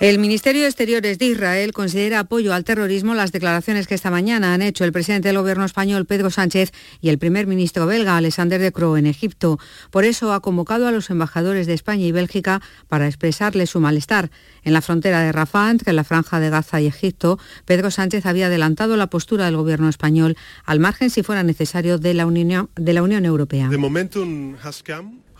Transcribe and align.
El 0.00 0.18
Ministerio 0.18 0.62
de 0.62 0.68
Exteriores 0.68 1.18
de 1.18 1.26
Israel 1.26 1.74
considera 1.74 2.20
apoyo 2.20 2.54
al 2.54 2.64
terrorismo 2.64 3.14
las 3.14 3.32
declaraciones 3.32 3.86
que 3.86 3.94
esta 3.94 4.10
mañana 4.10 4.54
han 4.54 4.62
hecho 4.62 4.84
el 4.84 4.92
presidente 4.92 5.28
del 5.28 5.36
gobierno 5.36 5.66
español 5.66 6.06
Pedro 6.06 6.30
Sánchez 6.30 6.72
y 7.02 7.10
el 7.10 7.18
primer 7.18 7.46
ministro 7.46 7.84
belga 7.84 8.16
Alexander 8.16 8.58
De 8.58 8.72
Croo 8.72 8.96
en 8.96 9.04
Egipto. 9.04 9.58
Por 9.90 10.06
eso 10.06 10.32
ha 10.32 10.40
convocado 10.40 10.88
a 10.88 10.90
los 10.90 11.10
embajadores 11.10 11.66
de 11.66 11.74
España 11.74 12.06
y 12.06 12.12
Bélgica 12.12 12.62
para 12.88 13.08
expresarles 13.08 13.68
su 13.68 13.80
malestar. 13.80 14.30
En 14.64 14.72
la 14.72 14.80
frontera 14.80 15.20
de 15.20 15.32
Rafah, 15.32 15.70
entre 15.70 15.92
la 15.92 16.02
franja 16.02 16.40
de 16.40 16.48
Gaza 16.48 16.80
y 16.80 16.86
Egipto, 16.86 17.38
Pedro 17.66 17.90
Sánchez 17.90 18.24
había 18.24 18.46
adelantado 18.46 18.96
la 18.96 19.08
postura 19.08 19.44
del 19.44 19.58
gobierno 19.58 19.90
español 19.90 20.34
al 20.64 20.80
margen, 20.80 21.10
si 21.10 21.22
fuera 21.22 21.42
necesario, 21.42 21.98
de 21.98 22.14
la 22.14 22.24
Unión, 22.24 22.70
de 22.74 22.94
la 22.94 23.02
Unión 23.02 23.26
Europea. 23.26 23.68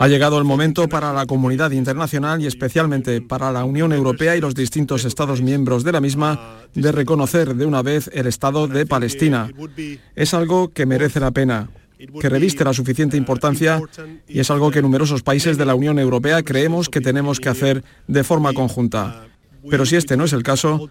Ha 0.00 0.08
llegado 0.08 0.38
el 0.38 0.44
momento 0.44 0.88
para 0.88 1.12
la 1.12 1.26
comunidad 1.26 1.72
internacional 1.72 2.40
y 2.40 2.46
especialmente 2.46 3.20
para 3.20 3.52
la 3.52 3.66
Unión 3.66 3.92
Europea 3.92 4.34
y 4.34 4.40
los 4.40 4.54
distintos 4.54 5.04
Estados 5.04 5.42
miembros 5.42 5.84
de 5.84 5.92
la 5.92 6.00
misma 6.00 6.56
de 6.74 6.90
reconocer 6.90 7.54
de 7.54 7.66
una 7.66 7.82
vez 7.82 8.10
el 8.14 8.26
Estado 8.26 8.66
de 8.66 8.86
Palestina. 8.86 9.50
Es 10.16 10.32
algo 10.32 10.70
que 10.70 10.86
merece 10.86 11.20
la 11.20 11.32
pena 11.32 11.68
que 12.18 12.30
reviste 12.30 12.64
la 12.64 12.72
suficiente 12.72 13.18
importancia 13.18 13.82
y 14.26 14.40
es 14.40 14.50
algo 14.50 14.70
que 14.70 14.80
numerosos 14.80 15.22
países 15.22 15.58
de 15.58 15.66
la 15.66 15.74
Unión 15.74 15.98
Europea 15.98 16.42
creemos 16.42 16.88
que 16.88 17.02
tenemos 17.02 17.38
que 17.38 17.50
hacer 17.50 17.84
de 18.08 18.24
forma 18.24 18.54
conjunta. 18.54 19.29
Pero 19.68 19.84
si 19.84 19.96
este 19.96 20.16
no 20.16 20.24
es 20.24 20.32
el 20.32 20.42
caso, 20.42 20.88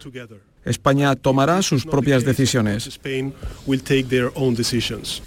España 0.66 1.16
tomará 1.16 1.62
sus 1.62 1.86
propias 1.86 2.24
decisiones. 2.24 3.00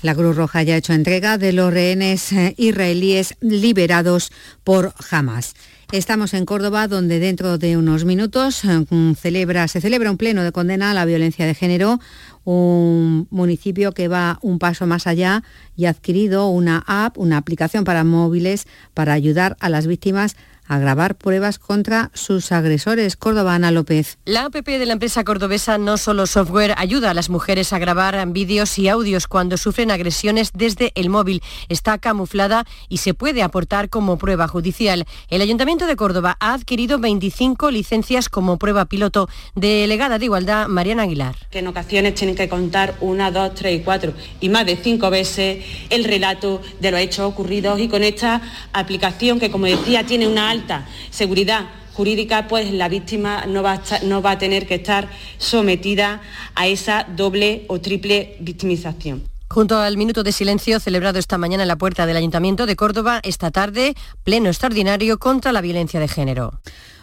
La 0.02 0.14
Cruz 0.14 0.36
Roja 0.36 0.62
ya 0.62 0.74
ha 0.74 0.76
hecho 0.76 0.92
entrega 0.92 1.38
de 1.38 1.52
los 1.52 1.72
rehenes 1.72 2.32
eh, 2.32 2.54
israelíes 2.56 3.34
liberados 3.40 4.30
por 4.62 4.92
Hamas. 5.10 5.54
Estamos 5.92 6.32
en 6.32 6.46
Córdoba, 6.46 6.88
donde 6.88 7.18
dentro 7.18 7.58
de 7.58 7.76
unos 7.76 8.06
minutos 8.06 8.64
eh, 8.64 8.86
celebra, 9.14 9.68
se 9.68 9.80
celebra 9.82 10.10
un 10.10 10.16
pleno 10.16 10.42
de 10.42 10.50
condena 10.50 10.90
a 10.90 10.94
la 10.94 11.04
violencia 11.04 11.44
de 11.44 11.54
género, 11.54 12.00
un 12.44 13.28
municipio 13.30 13.92
que 13.92 14.08
va 14.08 14.38
un 14.40 14.58
paso 14.58 14.86
más 14.86 15.06
allá 15.06 15.42
y 15.76 15.84
ha 15.84 15.90
adquirido 15.90 16.48
una 16.48 16.82
app, 16.86 17.18
una 17.18 17.36
aplicación 17.36 17.84
para 17.84 18.04
móviles 18.04 18.66
para 18.94 19.12
ayudar 19.12 19.56
a 19.60 19.68
las 19.68 19.86
víctimas 19.86 20.36
a 20.72 20.78
grabar 20.78 21.16
pruebas 21.16 21.58
contra 21.58 22.10
sus 22.14 22.50
agresores. 22.50 23.16
Córdoba, 23.16 23.54
Ana 23.54 23.70
López. 23.70 24.16
La 24.24 24.46
app 24.46 24.54
de 24.54 24.86
la 24.86 24.94
empresa 24.94 25.22
cordobesa 25.22 25.76
No 25.76 25.98
Solo 25.98 26.26
Software 26.26 26.74
ayuda 26.78 27.10
a 27.10 27.14
las 27.14 27.28
mujeres 27.28 27.74
a 27.74 27.78
grabar 27.78 28.26
vídeos 28.28 28.78
y 28.78 28.88
audios 28.88 29.26
cuando 29.26 29.58
sufren 29.58 29.90
agresiones 29.90 30.52
desde 30.54 30.92
el 30.94 31.10
móvil. 31.10 31.42
Está 31.68 31.98
camuflada 31.98 32.64
y 32.88 32.98
se 32.98 33.12
puede 33.12 33.42
aportar 33.42 33.90
como 33.90 34.16
prueba 34.16 34.48
judicial. 34.48 35.04
El 35.28 35.42
Ayuntamiento 35.42 35.86
de 35.86 35.94
Córdoba 35.94 36.38
ha 36.40 36.54
adquirido 36.54 36.98
25 36.98 37.70
licencias 37.70 38.30
como 38.30 38.58
prueba 38.58 38.86
piloto. 38.86 39.28
Delegada 39.54 40.18
de 40.18 40.24
Igualdad, 40.24 40.68
Mariana 40.68 41.02
Aguilar. 41.02 41.36
Que 41.50 41.58
en 41.58 41.66
ocasiones 41.66 42.14
tienen 42.14 42.34
que 42.34 42.48
contar 42.48 42.94
una, 43.00 43.30
dos, 43.30 43.54
tres 43.54 43.78
y 43.78 43.82
cuatro 43.82 44.14
y 44.40 44.48
más 44.48 44.64
de 44.64 44.76
cinco 44.76 45.10
veces 45.10 45.62
el 45.90 46.04
relato 46.04 46.62
de 46.80 46.90
los 46.90 47.00
hechos 47.00 47.26
ocurridos 47.26 47.78
y 47.78 47.88
con 47.88 48.02
esta 48.02 48.40
aplicación 48.72 49.38
que, 49.38 49.50
como 49.50 49.66
decía, 49.66 50.06
tiene 50.06 50.26
una 50.26 50.48
alta 50.48 50.61
seguridad 51.10 51.66
jurídica, 51.92 52.48
pues 52.48 52.72
la 52.72 52.88
víctima 52.88 53.46
no 53.46 53.62
va, 53.62 53.74
a 53.74 53.82
no 54.04 54.22
va 54.22 54.32
a 54.32 54.38
tener 54.38 54.66
que 54.66 54.76
estar 54.76 55.08
sometida 55.38 56.22
a 56.54 56.66
esa 56.66 57.06
doble 57.16 57.64
o 57.68 57.80
triple 57.80 58.36
victimización. 58.40 59.22
Junto 59.48 59.76
al 59.78 59.98
minuto 59.98 60.22
de 60.22 60.32
silencio 60.32 60.80
celebrado 60.80 61.18
esta 61.18 61.36
mañana 61.36 61.64
en 61.64 61.68
la 61.68 61.76
puerta 61.76 62.06
del 62.06 62.16
Ayuntamiento 62.16 62.64
de 62.64 62.74
Córdoba, 62.74 63.20
esta 63.22 63.50
tarde, 63.50 63.94
pleno 64.24 64.48
extraordinario 64.48 65.18
contra 65.18 65.52
la 65.52 65.60
violencia 65.60 66.00
de 66.00 66.08
género. 66.08 66.58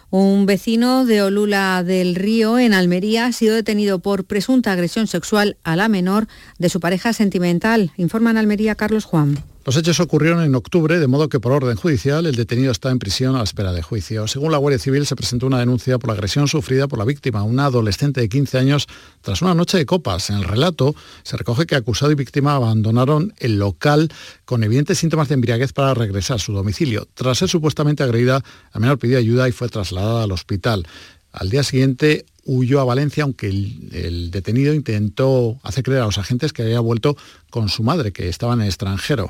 Un 0.10 0.48
vecino 0.48 1.06
de 1.06 1.22
Olula 1.22 1.84
del 1.84 2.16
Río, 2.16 2.58
en 2.58 2.74
Almería, 2.74 3.28
ha 3.28 3.32
sido 3.32 3.54
detenido 3.54 4.00
por 4.00 4.26
presunta 4.26 4.72
agresión 4.72 5.06
sexual 5.06 5.58
a 5.64 5.76
la 5.76 5.88
menor 5.88 6.28
de 6.58 6.70
su 6.70 6.80
pareja 6.80 7.14
sentimental. 7.14 7.92
Informa 7.98 8.32
en 8.32 8.38
Almería 8.38 8.74
Carlos 8.74 9.06
Juan. 9.06 9.44
Los 9.70 9.78
hechos 9.78 10.00
ocurrieron 10.00 10.42
en 10.42 10.56
octubre, 10.56 10.98
de 10.98 11.06
modo 11.06 11.30
que 11.30 11.40
por 11.40 11.52
orden 11.52 11.78
judicial 11.78 12.26
el 12.26 12.34
detenido 12.34 12.72
está 12.72 12.90
en 12.90 12.98
prisión 12.98 13.36
a 13.36 13.38
la 13.38 13.44
espera 13.44 13.72
de 13.72 13.84
juicio. 13.84 14.28
Según 14.28 14.52
la 14.52 14.58
Guardia 14.58 14.80
Civil, 14.80 15.06
se 15.06 15.16
presentó 15.16 15.46
una 15.46 15.60
denuncia 15.60 16.00
por 16.00 16.08
la 16.08 16.16
agresión 16.16 16.48
sufrida 16.48 16.88
por 16.88 16.98
la 16.98 17.06
víctima, 17.06 17.44
una 17.44 17.66
adolescente 17.66 18.20
de 18.20 18.30
15 18.30 18.58
años, 18.58 18.88
tras 19.22 19.44
una 19.44 19.54
noche 19.54 19.78
de 19.78 19.86
copas. 19.86 20.32
En 20.32 20.38
el 20.38 20.46
relato 20.46 20.96
se 21.22 21.38
recoge 21.38 21.68
que 21.68 21.76
acusado 21.76 22.12
y 22.12 22.16
víctima 22.16 22.56
abandonaron 22.56 23.36
el 23.38 23.60
local 23.60 24.12
con 24.44 24.64
evidentes 24.64 24.98
síntomas 24.98 25.28
de 25.28 25.36
embriaguez 25.36 25.72
para 25.72 25.94
regresar 25.94 26.38
a 26.38 26.40
su 26.40 26.52
domicilio. 26.52 27.08
Tras 27.14 27.38
ser 27.38 27.48
supuestamente 27.48 28.02
agredida, 28.02 28.44
la 28.74 28.80
menor 28.80 28.98
pidió 28.98 29.20
ayuda 29.20 29.48
y 29.48 29.52
fue 29.52 29.70
trasladada 29.70 30.24
al 30.24 30.32
hospital. 30.32 30.88
Al 31.32 31.52
día 31.52 31.62
siguiente 31.62 32.26
huyó 32.44 32.80
a 32.80 32.86
Valencia, 32.86 33.24
aunque 33.24 33.50
el, 33.50 33.90
el, 33.92 34.32
detenido 34.32 34.74
intentó 34.74 35.60
hacer 35.62 35.84
creer 35.84 36.02
a 36.02 36.06
los 36.06 36.18
agentes 36.18 36.54
que 36.54 36.64
había 36.64 36.80
vuelto 36.80 37.16
con 37.52 37.70
su 37.70 37.84
madre, 37.84 38.12
que 38.12 38.30
estaba 38.30 38.56
en 38.56 38.62
el 38.62 38.68
extranjero. 38.68 39.30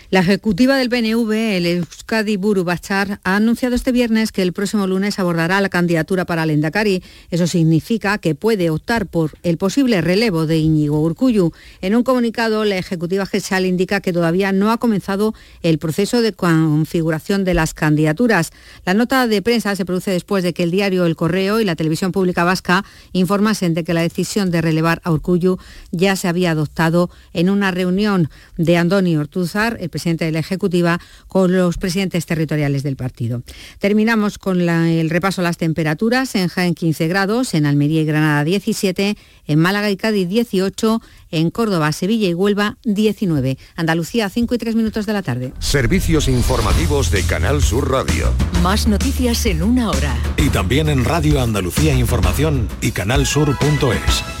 La 0.11 0.19
ejecutiva 0.19 0.75
del 0.75 0.89
PNV, 0.89 1.31
el 1.31 1.65
Euskadi 1.65 2.35
Buru 2.35 2.65
Bachar, 2.65 3.21
ha 3.23 3.37
anunciado 3.37 3.75
este 3.75 3.93
viernes 3.93 4.33
que 4.33 4.41
el 4.41 4.51
próximo 4.51 4.85
lunes 4.85 5.19
abordará 5.19 5.61
la 5.61 5.69
candidatura 5.69 6.25
para 6.25 6.43
el 6.43 6.49
Endacari. 6.49 7.01
Eso 7.29 7.47
significa 7.47 8.17
que 8.17 8.35
puede 8.35 8.69
optar 8.69 9.05
por 9.05 9.31
el 9.43 9.55
posible 9.55 10.01
relevo 10.01 10.47
de 10.47 10.57
Íñigo 10.57 10.99
Urcuyu. 10.99 11.53
En 11.79 11.95
un 11.95 12.03
comunicado, 12.03 12.65
la 12.65 12.77
ejecutiva 12.77 13.25
GESAL 13.25 13.65
indica 13.65 14.01
que 14.01 14.11
todavía 14.11 14.51
no 14.51 14.73
ha 14.73 14.79
comenzado 14.79 15.33
el 15.61 15.77
proceso 15.77 16.21
de 16.21 16.33
configuración 16.33 17.45
de 17.45 17.53
las 17.53 17.73
candidaturas. 17.73 18.51
La 18.85 18.93
nota 18.93 19.27
de 19.27 19.41
prensa 19.41 19.77
se 19.77 19.85
produce 19.85 20.11
después 20.11 20.43
de 20.43 20.51
que 20.51 20.63
el 20.63 20.71
diario 20.71 21.05
El 21.05 21.15
Correo 21.15 21.61
y 21.61 21.63
la 21.63 21.77
televisión 21.77 22.11
pública 22.11 22.43
vasca 22.43 22.83
informasen 23.13 23.73
de 23.73 23.85
que 23.85 23.93
la 23.93 24.01
decisión 24.01 24.51
de 24.51 24.59
relevar 24.59 24.99
a 25.05 25.11
Urcuyu 25.13 25.57
ya 25.91 26.17
se 26.17 26.27
había 26.27 26.51
adoptado 26.51 27.09
en 27.31 27.49
una 27.49 27.71
reunión 27.71 28.29
de 28.57 28.75
Andoni 28.75 29.15
Ortúzar, 29.15 29.77
el 29.79 29.87
presidente 29.87 30.00
de 30.03 30.31
la 30.31 30.39
Ejecutiva, 30.39 30.99
con 31.27 31.55
los 31.55 31.77
presidentes 31.77 32.25
territoriales 32.25 32.83
del 32.83 32.95
partido. 32.95 33.43
Terminamos 33.79 34.37
con 34.37 34.65
la, 34.65 34.91
el 34.91 35.09
repaso 35.09 35.41
a 35.41 35.43
las 35.43 35.57
temperaturas. 35.57 36.35
En 36.35 36.47
Jaén 36.47 36.75
15 36.75 37.07
grados, 37.07 37.53
en 37.53 37.65
Almería 37.65 38.01
y 38.01 38.05
Granada 38.05 38.43
17, 38.43 39.15
en 39.47 39.59
Málaga 39.59 39.89
y 39.89 39.97
Cádiz 39.97 40.27
18, 40.27 41.01
en 41.31 41.51
Córdoba, 41.51 41.91
Sevilla 41.91 42.27
y 42.27 42.33
Huelva 42.33 42.77
19. 42.83 43.57
Andalucía 43.75 44.29
5 44.29 44.55
y 44.55 44.57
3 44.57 44.75
minutos 44.75 45.05
de 45.05 45.13
la 45.13 45.21
tarde. 45.21 45.53
Servicios 45.59 46.27
informativos 46.27 47.11
de 47.11 47.23
Canal 47.23 47.61
Sur 47.61 47.89
Radio. 47.91 48.33
Más 48.61 48.87
noticias 48.87 49.45
en 49.45 49.63
una 49.63 49.89
hora. 49.89 50.15
Y 50.37 50.49
también 50.49 50.89
en 50.89 51.05
Radio 51.05 51.41
Andalucía 51.41 51.93
Información 51.93 52.67
y 52.81 52.91
canalsur.es. 52.91 54.40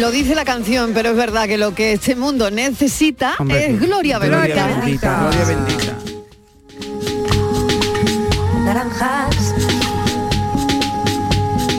Lo 0.00 0.10
dice 0.10 0.34
la 0.34 0.46
canción, 0.46 0.92
pero 0.94 1.10
es 1.10 1.16
verdad 1.16 1.46
que 1.46 1.58
lo 1.58 1.74
que 1.74 1.92
este 1.92 2.16
mundo 2.16 2.50
necesita 2.50 3.34
Hombre, 3.38 3.66
es 3.72 3.80
gloria 3.80 4.18
bendita. 4.18 4.46
Gloria 4.46 4.66
bendita, 4.78 5.20
gloria 5.20 5.44
bendita. 5.44 5.96
Naranjas. 8.64 9.54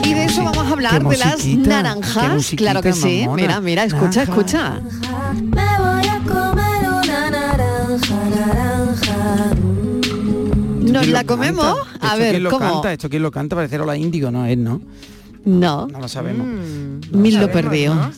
Y 0.04 0.14
de 0.14 0.24
eso 0.24 0.44
vamos 0.44 0.64
a 0.66 0.70
hablar, 0.70 1.02
de 1.04 1.16
las 1.16 1.44
naranjas. 1.46 2.52
Claro 2.56 2.80
que 2.80 2.92
sí. 2.92 3.22
mamona. 3.22 3.42
Mira, 3.42 3.60
mira, 3.60 3.84
escucha, 3.84 4.24
Naranja. 4.24 4.32
escucha. 4.32 4.80
Me 5.42 5.78
voy 5.78 6.06
a 6.06 6.18
comer 6.20 6.90
una 6.90 7.30
naranja, 7.30 8.14
naranja. 8.36 9.54
¿Nos 10.80 11.02
¿Quién 11.02 11.12
la 11.12 11.24
comemos? 11.24 11.76
canta? 11.76 12.06
A 12.06 12.06
¿Esto 12.06 12.18
ver, 12.18 12.30
¿quién 12.30 12.42
lo 12.44 12.50
¿cómo? 12.50 12.72
canta? 12.72 12.92
¿Esto 12.92 13.08
quién 13.10 13.22
lo 13.22 13.30
canta? 13.32 13.56
Parece 13.56 13.78
la 13.78 13.96
Índigo, 13.96 14.30
no 14.30 14.46
es, 14.46 14.56
¿no? 14.58 14.80
No. 15.44 15.86
No 15.88 15.98
lo 16.00 16.08
sabemos. 16.08 16.46
Mil 17.10 17.40
lo 17.40 17.50
perdió. 17.50 17.94
¿no? 17.94 18.10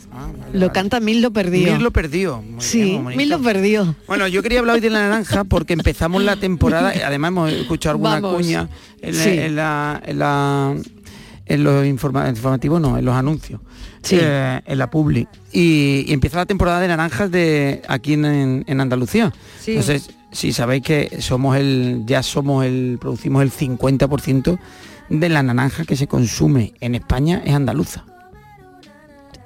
Lo 0.53 0.73
canta 0.73 1.01
Mil 1.01 1.23
lo 1.23 1.33
perdió. 1.33 1.73
Mil 1.73 1.83
lo 1.83 1.91
perdió. 1.91 2.37
Muy 2.43 2.49
bien, 2.51 2.61
Sí. 2.61 2.99
Mil 3.17 3.29
lo 3.31 3.41
perdió. 3.41 3.95
Bueno, 4.07 4.29
yo 4.29 4.43
quería 4.43 4.59
hablar 4.61 4.75
hoy 4.77 4.81
de 4.81 4.91
la 4.91 5.01
naranja 5.09 5.45
porque 5.45 5.73
empezamos 5.73 6.23
la 6.23 6.37
temporada, 6.37 6.93
además 7.07 7.29
hemos 7.29 7.53
escuchado 7.53 7.93
alguna 7.95 8.21
Vamos. 8.21 8.37
cuña 8.37 8.69
en, 9.01 9.17
la- 9.17 9.23
Sí. 9.25 9.31
en 9.31 9.57
la, 9.57 10.03
en 10.05 10.19
la- 10.19 10.75
en 11.47 11.65
los 11.65 11.85
informa- 11.87 12.29
informativos, 12.31 12.81
no, 12.81 12.97
en 12.99 13.05
los 13.05 13.15
anuncios, 13.15 13.61
eh, 14.11 14.61
en 14.65 14.79
la 14.79 14.91
publi. 14.91 15.27
Y, 15.53 16.05
y 16.09 16.13
empieza 16.13 16.39
la 16.39 16.47
temporada 16.47 16.81
de 16.81 16.89
naranjas 16.89 17.31
de 17.31 17.83
aquí 17.89 18.15
en, 18.15 18.25
en- 18.25 18.65
en 18.67 18.81
Andalucía. 18.81 19.33
Sí. 19.61 19.73
Entonces, 19.73 20.11
si 20.33 20.53
sabéis 20.53 20.83
que 20.83 21.21
somos 21.21 21.57
el, 21.57 22.03
ya 22.07 22.23
somos 22.23 22.65
el, 22.65 22.97
producimos 23.01 23.43
el 23.43 23.51
50% 23.53 24.59
de 25.09 25.29
la 25.29 25.43
naranja 25.43 25.85
que 25.85 25.97
se 25.97 26.07
consume 26.07 26.75
en 26.81 26.95
España 26.95 27.43
es 27.45 27.55
andaluza. 27.55 28.05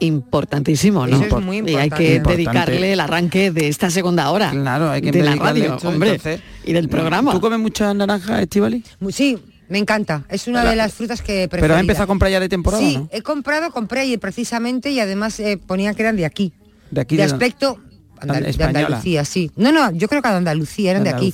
Importantísimo, 0.00 1.06
¿no? 1.08 1.16
Eso 1.20 1.38
es 1.38 1.44
muy 1.44 1.56
y 1.68 1.74
hay 1.74 1.90
que 1.90 2.16
Importante. 2.16 2.36
dedicarle 2.36 2.92
el 2.92 3.00
arranque 3.00 3.50
de 3.50 3.66
esta 3.66 3.90
segunda 3.90 4.30
hora. 4.30 4.50
Claro, 4.52 4.90
hay 4.90 5.00
que 5.02 5.10
de 5.10 5.22
la 5.22 5.30
dedicarle 5.30 5.60
radio, 5.62 5.74
esto, 5.76 5.88
hombre, 5.88 6.10
entonces, 6.12 6.40
y 6.64 6.72
del 6.72 6.88
programa. 6.88 7.32
¿Tú 7.32 7.40
comes 7.40 7.58
muchas 7.58 7.94
naranjas, 7.96 8.40
Estivali? 8.42 8.84
Sí, 9.10 9.38
me 9.68 9.78
encanta. 9.78 10.24
Es 10.28 10.46
una 10.46 10.60
Pero- 10.60 10.70
de 10.70 10.76
las 10.76 10.94
frutas 10.94 11.20
que 11.20 11.48
prefiero. 11.48 11.62
Pero 11.62 11.74
has 11.74 11.80
empezado 11.80 12.04
a 12.04 12.06
comprar 12.06 12.30
ya 12.30 12.38
de 12.38 12.48
temporada, 12.48 12.80
Sí, 12.82 12.96
¿no? 12.96 13.08
he 13.10 13.22
comprado, 13.22 13.72
compré 13.72 14.02
ayer 14.02 14.20
precisamente 14.20 14.90
y 14.92 15.00
además 15.00 15.40
eh, 15.40 15.58
ponían 15.66 15.96
que 15.96 16.02
eran 16.02 16.14
de 16.16 16.26
aquí. 16.26 16.52
De 16.92 17.00
aquí 17.00 17.16
de 17.16 17.26
de- 17.26 17.32
aspecto 17.32 17.80
andal- 18.20 18.56
de. 18.56 18.64
Andalucía, 18.64 19.24
sí. 19.24 19.50
No, 19.56 19.72
no, 19.72 19.90
yo 19.92 20.08
creo 20.08 20.22
que 20.22 20.28
de 20.28 20.34
Andalucía, 20.36 20.90
eran 20.92 21.04
De 21.04 21.10
de, 21.10 21.16
aquí. 21.16 21.32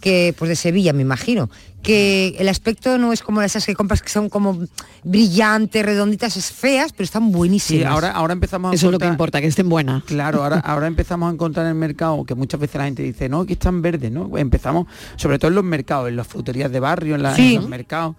Que, 0.00 0.34
pues 0.38 0.48
de 0.48 0.56
Sevilla, 0.56 0.92
me 0.92 1.02
imagino. 1.02 1.48
Que 1.82 2.34
el 2.40 2.48
aspecto 2.48 2.98
no 2.98 3.12
es 3.12 3.22
como 3.22 3.42
esas 3.42 3.64
que 3.64 3.74
compras 3.76 4.02
que 4.02 4.08
son 4.08 4.28
como 4.28 4.58
brillantes, 5.04 5.84
redonditas, 5.86 6.36
es 6.36 6.50
feas, 6.50 6.92
pero 6.92 7.04
están 7.04 7.30
buenísimas. 7.30 7.82
Sí, 7.82 7.84
ahora, 7.88 8.10
ahora 8.10 8.32
empezamos 8.32 8.72
a 8.72 8.74
Eso 8.74 8.86
es 8.86 8.92
lo 8.92 8.98
que 8.98 9.06
importa, 9.06 9.40
que 9.40 9.46
estén 9.46 9.68
buenas. 9.68 10.02
Claro, 10.04 10.42
ahora, 10.42 10.58
ahora 10.64 10.88
empezamos 10.88 11.30
a 11.30 11.32
encontrar 11.32 11.66
en 11.66 11.70
el 11.72 11.78
mercado, 11.78 12.24
que 12.24 12.34
muchas 12.34 12.58
veces 12.58 12.76
la 12.76 12.84
gente 12.84 13.02
dice, 13.04 13.28
no, 13.28 13.46
que 13.46 13.52
están 13.52 13.82
verdes, 13.82 14.10
¿no? 14.10 14.36
Empezamos, 14.36 14.86
sobre 15.16 15.38
todo 15.38 15.48
en 15.50 15.54
los 15.54 15.64
mercados, 15.64 16.08
en 16.08 16.16
las 16.16 16.26
fruterías 16.26 16.72
de 16.72 16.80
barrio, 16.80 17.14
en, 17.14 17.22
la- 17.22 17.36
Sí. 17.36 17.54
en 17.54 17.60
los 17.60 17.68
mercados, 17.70 18.16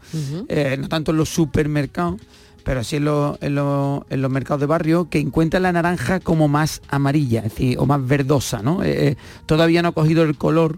eh, 0.48 0.78
no 0.80 0.88
tanto 0.88 1.12
en 1.12 1.18
los 1.18 1.28
supermercados, 1.28 2.22
pero 2.68 2.84
sí 2.84 2.98
en 2.98 3.06
los, 3.06 3.42
en, 3.42 3.56
los, 3.56 4.02
en 4.10 4.22
los 4.22 4.30
mercados 4.30 4.60
de 4.60 4.66
barrio, 4.66 5.08
que 5.10 5.20
encuentran 5.20 5.64
la 5.64 5.72
naranja 5.72 6.20
como 6.20 6.50
más 6.50 6.82
amarilla, 6.90 7.40
es 7.40 7.52
decir, 7.54 7.78
o 7.80 7.86
más 7.86 8.06
verdosa, 8.06 8.62
¿no? 8.62 8.84
Eh, 8.84 9.08
eh, 9.08 9.16
todavía 9.46 9.82
no 9.82 9.88
ha 9.88 9.92
cogido 9.94 10.24
el 10.24 10.38
color, 10.38 10.78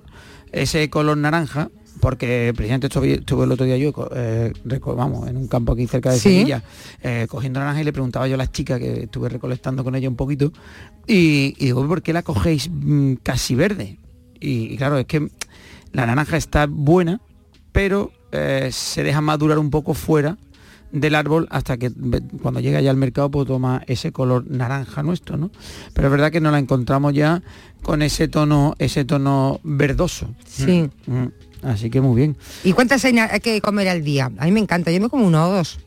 ese 0.52 0.88
color 0.92 1.18
naranja, 1.18 1.72
porque 2.00 2.54
precisamente 2.56 2.86
estuve, 2.86 3.14
estuve 3.16 3.46
el 3.46 3.52
otro 3.54 3.66
día 3.66 3.76
yo, 3.78 3.92
eh, 4.14 4.54
vamos, 4.96 5.28
en 5.28 5.38
un 5.38 5.48
campo 5.48 5.72
aquí 5.74 5.88
cerca 5.88 6.12
de 6.12 6.20
Sí. 6.20 6.30
Sevilla, 6.30 6.62
eh, 7.02 7.26
cogiendo 7.28 7.60
naranja 7.60 7.82
y 7.82 7.86
le 7.86 7.92
preguntaba 7.92 8.28
yo 8.28 8.36
a 8.36 8.38
las 8.38 8.52
chicas 8.52 8.78
que 8.78 9.06
estuve 9.06 9.28
recolectando 9.28 9.84
con 9.84 9.96
ella 9.96 10.10
un 10.10 10.16
poquito 10.16 10.54
y, 11.08 11.56
y 11.58 11.66
digo, 11.66 11.88
¿por 11.88 12.04
qué 12.04 12.14
la 12.14 12.22
cogéis 12.22 12.70
mm, 12.72 13.14
casi 13.24 13.56
verde? 13.56 13.98
Y, 14.40 14.74
y 14.74 14.78
claro, 14.78 15.00
es 15.00 15.08
que 15.08 15.28
la 15.92 16.06
naranja 16.06 16.38
está 16.38 16.68
buena, 16.70 17.20
pero 17.72 18.12
eh, 18.32 18.70
se 18.72 19.02
deja 19.02 19.22
madurar 19.22 19.58
un 19.58 19.72
poco 19.72 19.96
fuera 19.96 20.38
del 20.92 21.16
árbol 21.16 21.48
hasta 21.52 21.78
que 21.78 21.92
cuando 22.42 22.60
llega 22.60 22.82
ya 22.82 22.92
al 22.92 22.98
mercado 22.98 23.30
pues 23.30 23.48
toma 23.48 23.84
ese 23.88 24.12
color 24.12 24.46
naranja 24.50 25.04
nuestro, 25.04 25.38
¿no? 25.38 25.52
Pero 25.94 26.08
es 26.08 26.12
verdad 26.12 26.32
que 26.32 26.42
nos 26.42 26.52
la 26.52 26.60
encontramos 26.60 27.14
ya 27.14 27.42
con 27.82 28.02
ese 28.02 28.28
tono, 28.28 28.76
ese 28.80 29.06
tono 29.06 29.60
verdoso. 29.64 30.34
Sí. 30.46 30.90
Mm, 31.08 31.14
mm. 31.14 31.32
Así 31.64 31.90
que 31.90 32.02
muy 32.02 32.16
bien. 32.16 32.38
¿Y 32.64 32.74
cuántas 32.74 33.04
hay 33.04 33.14
que 33.42 33.62
comer 33.62 33.90
al 33.90 34.04
día? 34.04 34.32
A 34.38 34.46
mí 34.46 34.52
me 34.52 34.60
encanta, 34.60 34.92
yo 34.92 35.02
me 35.02 35.10
como 35.10 35.28
uno 35.28 35.46
o 35.46 35.52
dos. 35.52 35.80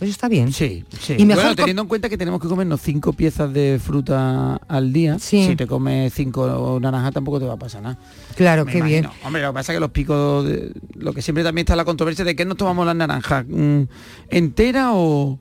Eso 0.00 0.10
está 0.12 0.28
bien. 0.28 0.52
Sí, 0.52 0.84
sí. 1.00 1.14
Y 1.18 1.24
mejor 1.24 1.42
bueno, 1.44 1.56
teniendo 1.56 1.82
en 1.82 1.88
cuenta 1.88 2.08
que 2.08 2.16
tenemos 2.16 2.40
que 2.40 2.46
comernos 2.48 2.80
cinco 2.80 3.12
piezas 3.12 3.52
de 3.52 3.80
fruta 3.84 4.54
al 4.68 4.92
día, 4.92 5.18
Sí. 5.18 5.44
si 5.46 5.56
te 5.56 5.66
comes 5.66 6.14
cinco 6.14 6.78
naranjas 6.80 7.12
tampoco 7.14 7.40
te 7.40 7.46
va 7.46 7.54
a 7.54 7.58
pasar 7.58 7.82
nada. 7.82 7.98
Claro, 8.36 8.64
Me 8.64 8.72
qué 8.72 8.82
bien. 8.82 9.08
Hombre, 9.24 9.42
lo 9.42 9.48
que 9.48 9.54
pasa 9.54 9.72
es 9.72 9.76
que 9.76 9.80
los 9.80 9.90
picos, 9.90 10.46
de- 10.46 10.72
lo 10.94 11.12
que 11.12 11.20
siempre 11.22 11.42
también 11.42 11.64
está 11.64 11.74
la 11.74 11.84
controversia 11.84 12.24
de 12.24 12.36
que 12.36 12.44
nos 12.44 12.56
tomamos 12.56 12.86
las 12.86 12.94
naranjas, 12.94 13.44
mm, 13.48 13.82
entera 14.30 14.92
o, 14.92 15.38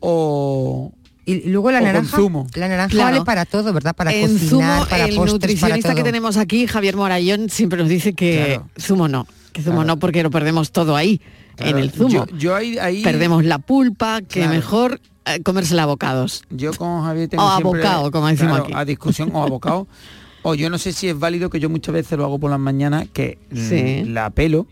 o 0.00 0.92
y 1.24 1.48
luego 1.50 1.70
la 1.70 1.78
o 1.78 1.82
naranja, 1.82 2.16
zumo. 2.16 2.46
la 2.54 2.68
naranja 2.68 2.90
Claro. 2.90 3.12
vale 3.12 3.24
para 3.24 3.44
todo, 3.44 3.72
¿verdad? 3.72 3.94
Para 3.94 4.12
en 4.12 4.22
cocinar, 4.32 4.48
zumo, 4.80 4.86
para 4.90 5.04
el 5.04 5.14
postres, 5.14 5.16
para 5.18 5.32
nutricionista 5.32 5.88
todo. 5.90 5.96
que 5.96 6.02
tenemos 6.02 6.36
aquí, 6.36 6.66
Javier 6.66 6.96
Morayón, 6.96 7.48
siempre 7.48 7.78
nos 7.78 7.88
dice 7.88 8.14
que 8.14 8.44
Claro. 8.56 8.68
zumo 8.80 9.06
no, 9.08 9.26
que 9.52 9.62
zumo 9.62 9.76
Claro. 9.76 9.86
no 9.88 9.98
porque 9.98 10.22
lo 10.24 10.30
perdemos 10.30 10.72
todo 10.72 10.96
ahí, 10.96 11.20
Claro, 11.62 11.78
en 11.78 11.82
el 11.84 11.90
zumo. 11.90 12.08
Yo, 12.10 12.26
yo 12.36 12.54
ahí, 12.56 12.78
ahí- 12.78 13.02
Perdemos 13.02 13.44
la 13.44 13.58
pulpa, 13.58 14.20
que 14.20 14.40
Claro. 14.40 14.54
mejor 14.54 15.00
eh, 15.24 15.40
comérsela 15.42 15.84
a 15.84 15.86
bocados. 15.86 16.42
Yo 16.50 16.72
con 16.72 17.02
Javier 17.04 17.28
tengo 17.28 17.44
O 17.44 17.48
siempre, 17.56 17.80
abocado, 17.86 18.10
como 18.10 18.26
decimos 18.26 18.52
claro, 18.58 18.64
aquí. 18.64 18.72
a 18.74 18.84
discusión 18.84 19.30
o 19.32 19.42
abocado. 19.42 19.86
o 20.42 20.54
yo 20.54 20.68
no 20.70 20.78
sé 20.78 20.92
si 20.92 21.08
es 21.08 21.18
válido 21.18 21.48
que 21.50 21.60
yo 21.60 21.70
muchas 21.70 21.92
veces 21.94 22.18
lo 22.18 22.24
hago 22.24 22.38
por 22.40 22.50
las 22.50 22.58
mañanas, 22.58 23.06
que 23.12 23.38
Sí. 23.54 24.04
la 24.04 24.30
pelo 24.30 24.66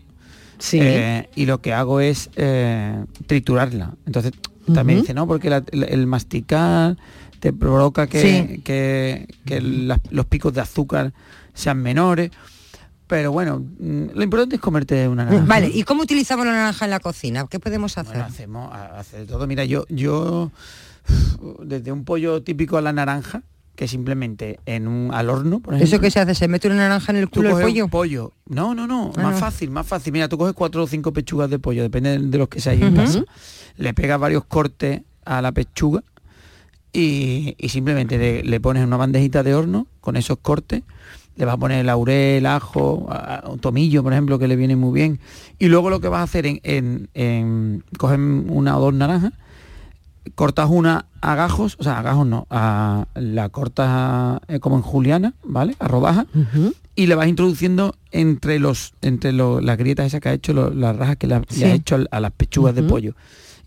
Sí. 0.59 0.79
eh, 0.81 1.29
y 1.35 1.45
lo 1.45 1.61
que 1.61 1.73
hago 1.73 2.01
es 2.01 2.29
eh, 2.35 3.03
triturarla. 3.27 3.93
Entonces 4.05 4.33
también 4.73 4.99
dice, 5.01 5.13
no, 5.13 5.25
porque 5.27 5.49
la- 5.49 5.63
el, 5.71 5.83
el 5.83 6.05
masticar 6.07 6.97
te 7.39 7.51
provoca 7.53 8.07
que, 8.07 8.21
Sí. 8.21 8.61
que, 8.61 9.27
que 9.45 9.61
las- 9.61 10.01
los 10.11 10.25
picos 10.25 10.53
de 10.53 10.61
azúcar 10.61 11.13
sean 11.53 11.81
menores. 11.81 12.29
Pero 13.11 13.33
bueno, 13.33 13.59
mm, 13.59 14.11
lo 14.15 14.23
importante 14.23 14.55
es 14.55 14.61
comerte 14.61 15.05
una 15.09 15.25
naranja. 15.25 15.45
Vale, 15.45 15.67
¿y 15.67 15.83
cómo 15.83 16.03
utilizamos 16.03 16.45
la 16.45 16.53
naranja 16.53 16.85
en 16.85 16.91
la 16.91 17.01
cocina? 17.01 17.45
¿Qué 17.49 17.59
podemos 17.59 17.97
hacer? 17.97 18.13
Bueno, 18.13 18.23
hacemos 18.29 18.73
ha- 18.73 18.99
hace 18.99 19.17
de 19.17 19.25
todo. 19.25 19.45
Mira, 19.47 19.65
yo, 19.65 19.85
yo 19.89 20.49
desde 21.61 21.91
un 21.91 22.05
pollo 22.05 22.41
típico 22.41 22.77
a 22.77 22.81
la 22.81 22.93
naranja, 22.93 23.43
que 23.75 23.89
simplemente 23.89 24.61
en 24.65 24.87
un 24.87 25.13
al 25.13 25.29
horno, 25.29 25.59
por 25.59 25.73
ejemplo. 25.73 25.93
¿Eso 25.93 26.01
qué 26.01 26.09
se 26.09 26.21
hace? 26.21 26.35
¿Se 26.35 26.47
mete 26.47 26.67
una 26.69 26.77
naranja 26.77 27.11
en 27.11 27.17
el 27.17 27.29
culo 27.29 27.53
del 27.57 27.65
pollo? 27.67 27.83
un 27.83 27.89
pollo. 27.91 28.31
No, 28.47 28.73
no, 28.73 28.87
no, 28.87 29.11
Ah, 29.17 29.23
más 29.23 29.33
no. 29.33 29.37
fácil, 29.39 29.71
más 29.71 29.85
fácil. 29.85 30.13
Mira, 30.13 30.29
tú 30.29 30.37
coges 30.37 30.53
cuatro 30.53 30.81
o 30.83 30.87
cinco 30.87 31.11
pechugas 31.11 31.49
de 31.49 31.59
pollo, 31.59 31.81
depende 31.83 32.17
de 32.17 32.37
los 32.37 32.47
que 32.47 32.61
seáis 32.61 32.81
en 32.81 32.93
Ujú. 32.93 33.03
casa. 33.03 33.23
Le 33.75 33.93
pegas 33.93 34.21
varios 34.21 34.45
cortes 34.45 35.01
a 35.25 35.41
la 35.41 35.51
pechuga 35.51 36.01
y, 36.93 37.55
y 37.57 37.67
simplemente 37.67 38.17
le, 38.17 38.41
le 38.43 38.59
pones 38.61 38.81
en 38.83 38.87
una 38.87 38.95
bandejita 38.95 39.43
de 39.43 39.53
horno 39.53 39.87
con 39.99 40.15
esos 40.15 40.37
cortes. 40.41 40.83
Le 41.41 41.45
vas 41.45 41.55
a 41.55 41.57
poner 41.57 41.83
laurel, 41.83 42.45
ajo, 42.45 43.07
a- 43.09 43.37
a- 43.37 43.49
un 43.49 43.57
tomillo, 43.57 44.03
por 44.03 44.13
ejemplo, 44.13 44.37
que 44.37 44.47
le 44.47 44.55
viene 44.55 44.75
muy 44.75 44.93
bien. 44.93 45.19
Y 45.57 45.69
luego 45.69 45.89
lo 45.89 45.99
que 45.99 46.07
vas 46.07 46.19
a 46.19 46.23
hacer 46.25 46.45
en, 46.45 46.59
en, 46.61 47.09
en- 47.15 47.83
coges 47.97 48.19
una 48.19 48.77
o 48.77 48.79
dos 48.79 48.93
naranjas, 48.93 49.33
cortas 50.35 50.69
una 50.69 51.07
a 51.19 51.33
gajos, 51.33 51.77
o 51.79 51.83
sea, 51.83 51.97
a 51.97 52.03
gajos 52.03 52.27
no, 52.27 52.45
a, 52.51 53.07
la 53.15 53.49
cortas 53.49 54.39
eh, 54.49 54.59
como 54.59 54.75
en 54.75 54.83
juliana, 54.83 55.33
¿vale? 55.43 55.75
A 55.79 55.87
rodajas 55.87 56.27
y 56.95 57.07
le 57.07 57.15
vas 57.15 57.27
introduciendo 57.27 57.95
entre 58.11 58.59
los 58.59 58.93
entre 59.01 59.31
lo- 59.31 59.61
las 59.61 59.79
grietas 59.79 60.05
esas 60.05 60.21
que 60.21 60.29
ha 60.29 60.33
hecho, 60.33 60.53
lo- 60.53 60.69
las 60.69 60.95
rajas 60.95 61.17
que 61.17 61.25
le, 61.25 61.41
Sí. 61.49 61.61
le 61.61 61.65
ha 61.71 61.73
hecho 61.73 61.97
a 62.11 62.19
las 62.19 62.31
pechugas 62.33 62.75
de 62.75 62.83
pollo. 62.83 63.15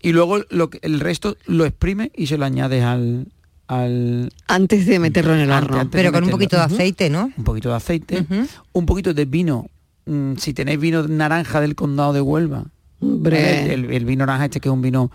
Y 0.01 0.13
luego 0.13 0.37
lo 0.49 0.69
que, 0.69 0.79
el 0.81 1.01
resto 1.01 1.35
lo 1.45 1.65
exprime 1.65 2.09
y 2.15 2.27
se 2.27 2.37
lo 2.37 2.45
añades 2.45 2.85
al... 2.85 3.27
al 3.67 4.31
Antes 4.47 4.85
de 4.85 4.99
meterlo 4.99 5.33
en 5.33 5.41
el 5.41 5.51
Antes, 5.51 5.69
horno. 5.69 5.81
antes 5.81 5.99
Pero 6.01 6.11
con 6.11 6.23
un 6.23 6.29
poquito 6.29 6.55
de 6.55 6.63
aceite, 6.63 7.09
¿no? 7.09 7.31
Un 7.37 7.43
poquito 7.43 7.69
de 7.69 7.75
aceite, 7.75 8.25
un 8.73 8.85
poquito 8.85 9.13
de 9.13 9.25
vino. 9.25 9.67
mm, 10.05 10.35
si 10.37 10.53
tenéis 10.53 10.79
vino 10.79 11.07
naranja 11.07 11.61
del 11.61 11.75
condado 11.75 12.13
de 12.13 12.21
Huelva, 12.21 12.65
el, 13.01 13.91
el 13.91 14.05
vino 14.05 14.25
naranja 14.25 14.45
este 14.45 14.59
que 14.59 14.69
es 14.69 14.73
un 14.73 14.81
vino 14.81 15.11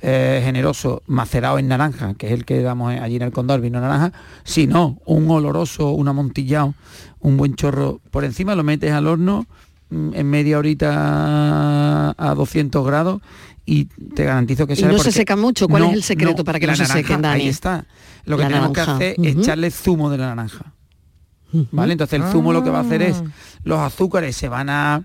eh, 0.00 0.42
generoso, 0.44 1.02
macerado 1.06 1.58
en 1.58 1.68
naranja, 1.68 2.14
que 2.14 2.26
es 2.26 2.32
el 2.32 2.44
que 2.44 2.60
damos 2.60 2.92
allí 2.92 3.16
en 3.16 3.22
el 3.22 3.32
condado, 3.32 3.56
el 3.56 3.62
vino 3.62 3.80
naranja, 3.80 4.12
si 4.44 4.66
no, 4.66 4.98
un 5.06 5.30
oloroso, 5.30 5.90
un 5.92 6.08
amontillado, 6.08 6.74
un 7.20 7.38
buen 7.38 7.54
chorro 7.54 8.00
por 8.10 8.24
encima, 8.24 8.54
lo 8.54 8.64
metes 8.64 8.92
al 8.92 9.06
horno 9.06 9.46
mm, 9.88 10.10
en 10.14 10.28
media 10.28 10.58
horita 10.58 12.10
a 12.10 12.34
200 12.36 12.86
grados 12.86 13.22
y 13.66 13.86
te 13.86 14.24
garantizo 14.24 14.66
que 14.66 14.74
Y 14.74 14.76
sabe 14.76 14.92
no 14.92 14.98
se 14.98 15.10
seca 15.12 15.36
mucho. 15.36 15.68
¿Cuál 15.68 15.84
es 15.84 15.92
el 15.94 16.02
secreto 16.02 16.44
para 16.44 16.60
que 16.60 16.66
no 16.66 16.76
se 16.76 16.86
sequen, 16.86 17.22
Dani? 17.22 17.42
Ahí 17.42 17.48
está. 17.48 17.86
Lo 18.24 18.36
que 18.36 18.42
La 18.42 18.48
tenemos 18.48 18.72
que 18.72 18.80
hacer 18.80 19.16
es 19.22 19.36
echarle 19.36 19.70
zumo 19.70 20.10
de 20.10 20.18
la 20.18 20.26
naranja. 20.34 20.72
¿Vale? 21.70 21.92
Entonces 21.92 22.20
el 22.20 22.26
zumo 22.32 22.52
lo 22.52 22.64
que 22.64 22.70
va 22.70 22.78
a 22.78 22.82
hacer 22.82 23.00
es 23.02 23.16
Ah. 23.24 23.30
los 23.62 23.78
azúcares 23.78 24.36
se 24.36 24.48
van 24.48 24.68
a 24.70 25.02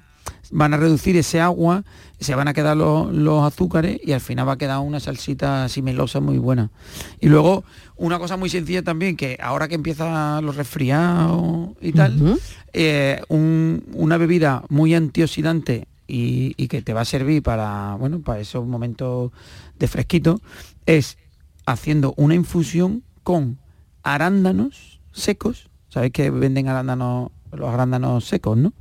van 0.51 0.73
a 0.73 0.77
reducir 0.77 1.15
ese 1.15 1.39
agua, 1.39 1.83
se 2.19 2.33
van 2.33 2.47
a 2.47 2.53
quedar 2.55 2.75
los, 2.75 3.13
los 3.13 3.43
azúcares 3.43 3.99
y 4.03 4.13
al 4.13 4.19
final 4.21 4.47
va 4.47 4.53
a 4.53 4.57
quedar 4.57 4.79
una 4.79 4.99
salsita 4.99 5.65
así 5.65 5.83
melosa 5.83 6.19
muy 6.21 6.39
buena. 6.39 6.71
Y 7.19 7.27
luego 7.29 7.63
una 7.97 8.17
cosa 8.17 8.35
muy 8.35 8.49
sencilla 8.49 8.81
también, 8.81 9.15
que 9.15 9.37
ahora 9.39 9.67
que 9.67 9.75
empiezan 9.75 10.43
los 10.43 10.55
resfriados 10.55 11.69
y 11.81 11.91
tal, 11.91 12.39
eh, 12.73 13.21
un- 13.27 13.83
una 13.93 14.17
bebida 14.17 14.63
muy 14.69 14.95
antioxidante 14.95 15.87
y, 16.09 16.55
y 16.57 16.67
que 16.67 16.81
te 16.81 16.93
va 16.93 17.01
a 17.01 17.05
servir 17.05 17.43
para, 17.43 17.95
bueno, 17.99 18.19
para 18.19 18.39
esos 18.39 18.65
momentos 18.65 19.31
de 19.77 19.87
fresquito, 19.87 20.41
es 20.85 21.17
haciendo 21.65 22.13
una 22.17 22.35
infusión 22.35 23.03
con 23.23 23.59
arándanos 24.03 24.99
secos. 25.11 25.69
Sabéis 25.89 26.13
que 26.13 26.29
venden 26.31 26.67
arándanos, 26.67 27.31
los 27.51 27.69
arándanos 27.73 28.25
secos, 28.25 28.57
¿no? 28.57 28.73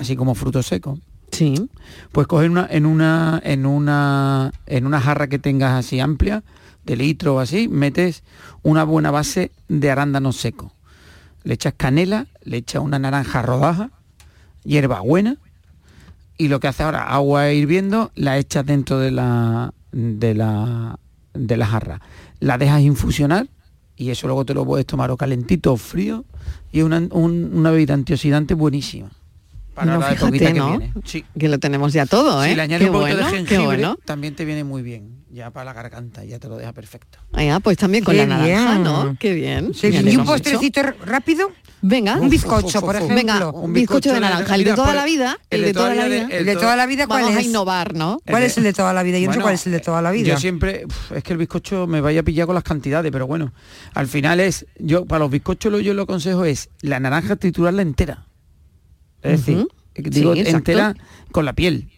Así 0.00 0.16
como 0.16 0.34
frutos 0.34 0.66
secos. 0.66 1.00
Sí. 1.30 1.68
Pues 2.12 2.26
coger 2.26 2.50
una, 2.50 2.66
en 2.70 2.86
una, 2.86 3.40
en 3.44 3.66
una, 3.66 4.52
en 4.66 4.86
una 4.86 5.00
jarra 5.00 5.28
que 5.28 5.38
tengas 5.38 5.72
así 5.72 6.00
amplia, 6.00 6.42
de 6.84 6.96
litro 6.96 7.36
o 7.36 7.38
así, 7.38 7.68
metes 7.68 8.22
una 8.62 8.84
buena 8.84 9.10
base 9.10 9.52
de 9.68 9.90
arándano 9.90 10.32
seco. 10.32 10.72
Le 11.44 11.54
echas 11.54 11.74
canela, 11.76 12.26
le 12.42 12.56
echas 12.56 12.82
una 12.82 12.98
naranja 12.98 13.42
rodaja, 13.42 13.90
hierbabuena, 14.64 15.36
y 16.38 16.48
lo 16.48 16.60
que 16.60 16.68
hace 16.68 16.82
ahora, 16.84 17.02
agua 17.08 17.50
hirviendo, 17.52 18.10
la 18.14 18.38
echas 18.38 18.64
dentro 18.64 18.98
de 18.98 19.10
la, 19.10 19.74
de 19.92 20.34
la, 20.34 20.98
de 21.34 21.56
la 21.56 21.66
jarra. 21.66 22.00
La 22.40 22.56
dejas 22.58 22.80
infusionar 22.80 23.48
y 23.96 24.10
eso 24.10 24.26
luego 24.28 24.44
te 24.44 24.54
lo 24.54 24.64
puedes 24.64 24.86
tomar 24.86 25.10
o 25.10 25.16
calentito 25.16 25.72
o 25.72 25.76
frío 25.76 26.24
y 26.72 26.78
es 26.78 26.84
una, 26.84 26.98
un- 27.10 27.50
una 27.54 27.70
bebida 27.72 27.94
antioxidante 27.94 28.54
buenísima. 28.54 29.10
Para 29.74 29.92
No, 29.94 30.00
la 30.00 30.06
fíjate, 30.06 30.38
que 30.38 30.54
¿no? 30.54 30.70
viene. 30.78 30.92
Sí. 31.04 31.24
Que 31.38 31.48
lo 31.48 31.58
tenemos 31.58 31.92
ya 31.92 32.06
todo, 32.06 32.42
¿eh? 32.44 32.50
Si 32.50 32.54
le 32.56 32.62
añades 32.62 32.84
Qué 32.86 32.90
un 32.90 32.98
poquito 33.00 33.16
bueno, 33.16 33.30
de 33.30 33.32
qué 33.32 33.46
jengibre, 33.46 33.64
bueno. 33.66 33.96
también 34.04 34.34
te 34.34 34.44
viene 34.44 34.64
muy 34.64 34.82
bien. 34.82 35.18
Ya 35.30 35.50
para 35.50 35.66
la 35.66 35.72
garganta, 35.72 36.24
ya 36.24 36.38
te 36.38 36.48
lo 36.48 36.56
deja 36.56 36.72
perfecto. 36.72 37.18
Ah, 37.32 37.60
pues 37.62 37.76
también 37.76 38.02
con 38.02 38.14
Qué 38.14 38.26
la 38.26 38.38
naranja, 38.38 38.70
bien. 38.72 38.82
¿no? 38.82 39.16
Qué 39.20 39.34
bien. 39.34 39.74
Sí, 39.74 39.88
¿Y 39.88 40.16
un 40.16 40.24
postrecito 40.24 40.80
rápido? 41.04 41.50
Venga. 41.80 42.16
Un 42.16 42.28
bizcocho, 42.28 42.80
por 42.80 42.96
ejemplo. 42.96 43.16
Venga, 43.16 43.50
un 43.50 43.72
bizcocho 43.72 44.12
de 44.12 44.20
naranja. 44.20 44.54
El 44.54 44.64
de 44.64 44.72
toda 44.72 44.84
pues, 44.84 44.96
la 44.96 45.04
vida. 45.04 45.38
El 45.50 45.62
de 45.62 45.72
toda 45.72 45.94
la 45.94 46.06
vida. 46.06 46.28
¿El 46.30 46.46
de 46.46 46.56
toda 46.56 46.76
la 46.76 46.86
vida 46.86 47.06
cuál 47.06 47.22
Vamos 47.22 47.36
a 47.36 47.40
es? 47.40 47.46
innovar, 47.46 47.94
¿no? 47.94 48.20
¿Cuál 48.28 48.42
es 48.42 48.56
el 48.58 48.64
de 48.64 48.72
toda 48.72 48.92
la 48.92 49.02
vida? 49.02 49.18
Yo 49.18 49.26
no 49.26 49.32
sé 49.32 49.38
Bueno, 49.38 49.42
cuál 49.44 49.54
es 49.54 49.66
el 49.66 49.72
de 49.72 49.80
toda 49.80 50.02
la 50.02 50.10
vida. 50.10 50.28
Yo 50.28 50.38
siempre, 50.38 50.86
es 51.14 51.22
que 51.22 51.32
el 51.32 51.38
bizcocho 51.38 51.86
me 51.86 52.00
vaya 52.00 52.20
a 52.20 52.22
pillar 52.22 52.46
con 52.46 52.54
las 52.54 52.64
cantidades, 52.64 53.12
pero 53.12 53.26
bueno, 53.26 53.52
al 53.94 54.08
final 54.08 54.40
es, 54.40 54.66
yo 54.78 55.04
para 55.04 55.20
los 55.20 55.30
bizcochos 55.30 55.70
lo 55.70 55.80
yo 55.80 55.94
lo 55.94 56.02
aconsejo 56.02 56.44
es 56.44 56.70
la 56.80 57.00
naranja 57.00 57.36
triturarla 57.36 57.82
entera. 57.82 58.26
Es 59.22 59.44
decir, 59.44 59.66
eh, 59.94 60.02
digo 60.02 60.34
entera 60.34 60.94
con 61.32 61.44
la 61.44 61.52
piel. 61.52 61.88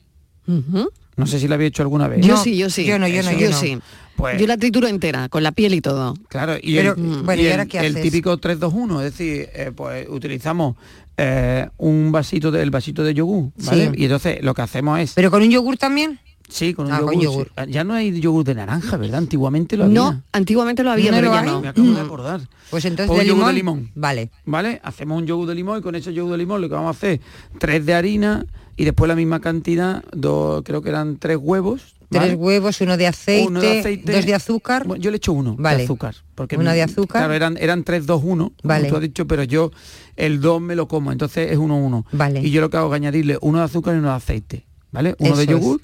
No 1.16 1.26
sé 1.26 1.38
si 1.38 1.48
la 1.48 1.56
había 1.56 1.68
hecho 1.68 1.82
alguna 1.82 2.08
vez. 2.08 2.26
Yo 2.26 2.36
sí, 2.36 2.56
yo 2.56 2.70
sí. 2.70 2.84
yo 2.84 2.98
no, 2.98 3.06
yo 3.06 3.22
no, 3.22 3.32
yo 3.32 3.52
sí. 3.52 3.78
Pues- 4.20 4.40
yo 4.40 4.46
la 4.46 4.56
trituro 4.56 4.86
entera, 4.86 5.28
con 5.28 5.42
la 5.42 5.52
piel 5.52 5.74
y 5.74 5.80
todo. 5.80 6.14
Claro, 6.28 6.54
y 6.60 6.76
Pero, 6.76 6.92
el, 6.94 6.98
mm, 7.02 7.24
bueno, 7.24 7.40
y 7.42 7.44
¿y 7.44 7.46
el- 7.46 7.52
ahora 7.52 7.66
qué 7.66 7.78
el 7.78 7.92
haces? 7.92 8.02
típico 8.02 8.36
3-2-1, 8.38 8.98
es 9.02 9.12
decir, 9.16 9.48
eh, 9.54 9.72
pues 9.74 10.06
utilizamos 10.08 10.76
eh, 11.22 11.68
un 11.76 12.10
vasito 12.12 12.50
del 12.50 12.70
vasito 12.70 13.04
de 13.04 13.12
yogur, 13.12 13.50
¿vale? 13.64 13.86
Sí. 13.88 13.92
Y 13.98 14.04
entonces 14.04 14.42
lo 14.42 14.54
que 14.54 14.62
hacemos 14.62 14.98
es 15.00 15.12
¿Pero 15.12 15.30
con 15.30 15.42
un 15.42 15.50
yogur 15.50 15.76
también? 15.76 16.18
Sí, 16.48 16.72
con 16.74 16.86
un 16.86 16.92
Ah, 16.92 17.00
con 17.00 17.20
yogur. 17.20 17.52
sí. 17.56 17.70
Ya 17.70 17.84
no 17.84 17.92
hay 17.94 18.18
yogur 18.20 18.42
de 18.44 18.54
naranja, 18.54 18.96
¿verdad? 18.96 19.18
Antiguamente 19.18 19.76
lo 19.76 19.84
había. 19.84 19.94
No, 19.94 20.22
antiguamente 20.32 20.82
lo 20.82 20.90
había, 20.90 21.10
¿No 21.10 21.16
pero 21.18 21.28
lo 21.28 21.34
ya 21.34 21.40
hay? 21.40 21.46
no. 21.46 21.60
Me 21.60 21.68
acabo 21.68 21.92
de 21.92 22.00
acordar. 22.00 22.40
Pues 22.70 22.84
entonces 22.86 23.14
de 23.18 23.26
yogur 23.26 23.42
limón. 23.42 23.48
de 23.48 23.52
limón. 23.84 23.90
Vale. 23.94 24.30
¿Vale? 24.46 24.80
Hacemos 24.82 25.18
un 25.20 25.26
yogur 25.26 25.46
de 25.46 25.54
limón 25.54 25.78
y 25.80 25.82
con 25.82 25.94
ese 25.94 26.12
yogur 26.14 26.32
de 26.32 26.38
limón 26.38 26.60
lo 26.62 26.68
que 26.68 26.74
vamos 26.74 26.88
a 26.88 26.98
hacer, 26.98 27.20
tres 27.58 27.84
de 27.86 27.92
harina 27.94 28.46
y 28.76 28.84
después 28.84 29.06
la 29.06 29.14
misma 29.14 29.40
cantidad, 29.40 30.02
dos, 30.12 30.62
creo 30.64 30.80
que 30.82 30.88
eran 30.88 31.18
tres 31.18 31.36
huevos. 31.40 31.96
¿Vale? 32.10 32.26
Tres 32.28 32.38
huevos, 32.38 32.80
uno 32.80 32.96
de 32.96 33.06
aceite, 33.06 33.46
Uno 33.48 33.60
de 33.60 33.78
aceite. 33.80 34.12
dos 34.12 34.26
de 34.26 34.34
azúcar. 34.34 34.86
Bueno, 34.86 35.02
yo 35.02 35.10
le 35.10 35.16
echo 35.18 35.32
uno 35.32 35.56
Vale. 35.58 35.78
de 35.78 35.84
azúcar. 35.84 36.14
Porque 36.34 36.56
Uno 36.56 36.70
mi- 36.70 36.76
de 36.76 36.82
azúcar. 36.82 37.20
Claro, 37.22 37.34
eran, 37.34 37.56
eran 37.58 37.84
3, 37.84 38.06
2, 38.06 38.22
1, 38.24 38.52
Vale. 38.62 38.80
como 38.82 38.90
tú 38.90 38.96
has 38.96 39.02
dicho, 39.02 39.26
pero 39.26 39.42
yo 39.44 39.70
el 40.16 40.40
2 40.40 40.60
me 40.60 40.74
lo 40.74 40.88
como, 40.88 41.12
entonces 41.12 41.50
es 41.52 41.58
1, 41.58 41.76
1. 41.76 42.06
Vale. 42.12 42.40
Y 42.40 42.50
yo 42.50 42.60
lo 42.60 42.70
que 42.70 42.76
hago 42.76 42.92
es 42.92 42.96
añadirle 42.96 43.38
uno 43.40 43.58
de 43.58 43.64
azúcar 43.64 43.94
y 43.94 43.98
uno 43.98 44.08
de 44.08 44.14
aceite. 44.14 44.66
¿Vale? 44.92 45.14
Uno 45.20 45.36
de 45.36 45.42
es. 45.44 45.48
yogur, 45.48 45.80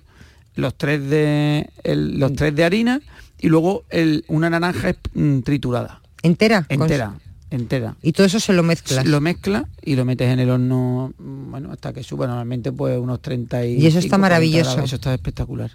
los 0.57 0.75
tres 0.77 1.09
de 1.09 1.69
el- 1.85 2.19
los 2.19 2.33
tres 2.33 2.55
de 2.57 2.65
harina 2.65 3.01
y 3.39 3.49
luego 3.49 3.85
el, 3.91 4.25
una 4.29 4.51
naranja 4.51 4.95
mm, 5.15 5.41
triturada. 5.41 6.01
¿Entera? 6.23 6.63
Con- 6.65 6.83
Entera. 6.83 7.15
Entera. 7.49 7.95
Y 8.03 8.11
todo 8.13 8.27
eso 8.27 8.41
se 8.41 8.53
lo 8.53 8.65
mezclas. 8.65 9.07
Lo 9.07 9.21
mezcla 9.21 9.69
y 9.85 9.95
lo 9.95 10.05
metes 10.05 10.29
en 10.33 10.41
el 10.41 10.51
horno, 10.51 11.13
mm, 11.17 11.51
bueno, 11.53 11.71
hasta 11.71 11.93
que 11.93 12.03
suba 12.03 12.27
normalmente 12.27 12.73
pues 12.73 12.99
unos 12.99 13.23
30 13.23 13.65
y 13.65 13.77
Y 13.81 13.87
eso 13.87 14.01
está 14.01 14.19
maravilloso. 14.19 14.81
Eso 14.83 14.97
está 14.97 15.15
espectacular. 15.15 15.71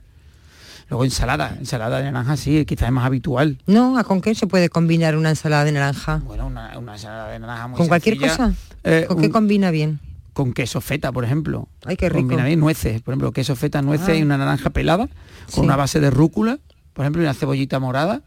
Luego 0.91 1.05
ensalada, 1.05 1.55
ensalada 1.57 1.99
de 1.99 2.11
naranja 2.11 2.35
sí, 2.35 2.65
quizás 2.65 2.87
es 2.89 2.91
más 2.91 3.05
habitual. 3.05 3.57
No, 3.65 3.97
¿a 3.97 4.03
con 4.03 4.19
qué 4.19 4.35
se 4.35 4.45
puede 4.45 4.67
combinar 4.69 5.15
una 5.15 5.29
ensalada 5.29 5.63
de 5.63 5.71
naranja? 5.71 6.17
Bueno, 6.25 6.45
una, 6.47 6.77
una 6.77 6.93
ensalada 6.95 7.29
de 7.31 7.39
naranja 7.39 7.67
muy 7.69 7.77
¿Con 7.77 7.87
cualquier 7.87 8.17
cosa? 8.17 8.53
Eh, 8.83 9.05
¿Con 9.07 9.21
qué 9.21 9.29
combina 9.29 9.71
bien? 9.71 9.99
con 10.33 10.53
queso 10.53 10.79
feta, 10.81 11.11
por 11.11 11.23
ejemplo. 11.25 11.67
Ay, 11.85 11.95
qué 11.97 12.07
rico. 12.09 12.21
Combina 12.27 12.45
bien 12.45 12.59
nueces, 12.59 13.01
por 13.01 13.13
ejemplo, 13.13 13.31
queso 13.31 13.55
feta, 13.55 13.81
nueces 13.81 14.09
Ah. 14.09 14.15
y 14.15 14.21
una 14.21 14.37
naranja 14.37 14.69
pelada 14.69 15.07
Sí. 15.47 15.55
con 15.55 15.65
una 15.65 15.75
base 15.75 15.99
de 16.01 16.09
rúcula, 16.09 16.57
por 16.93 17.03
ejemplo, 17.05 17.21
y 17.21 17.25
una 17.25 17.33
cebollita 17.33 17.79
morada. 17.79 18.21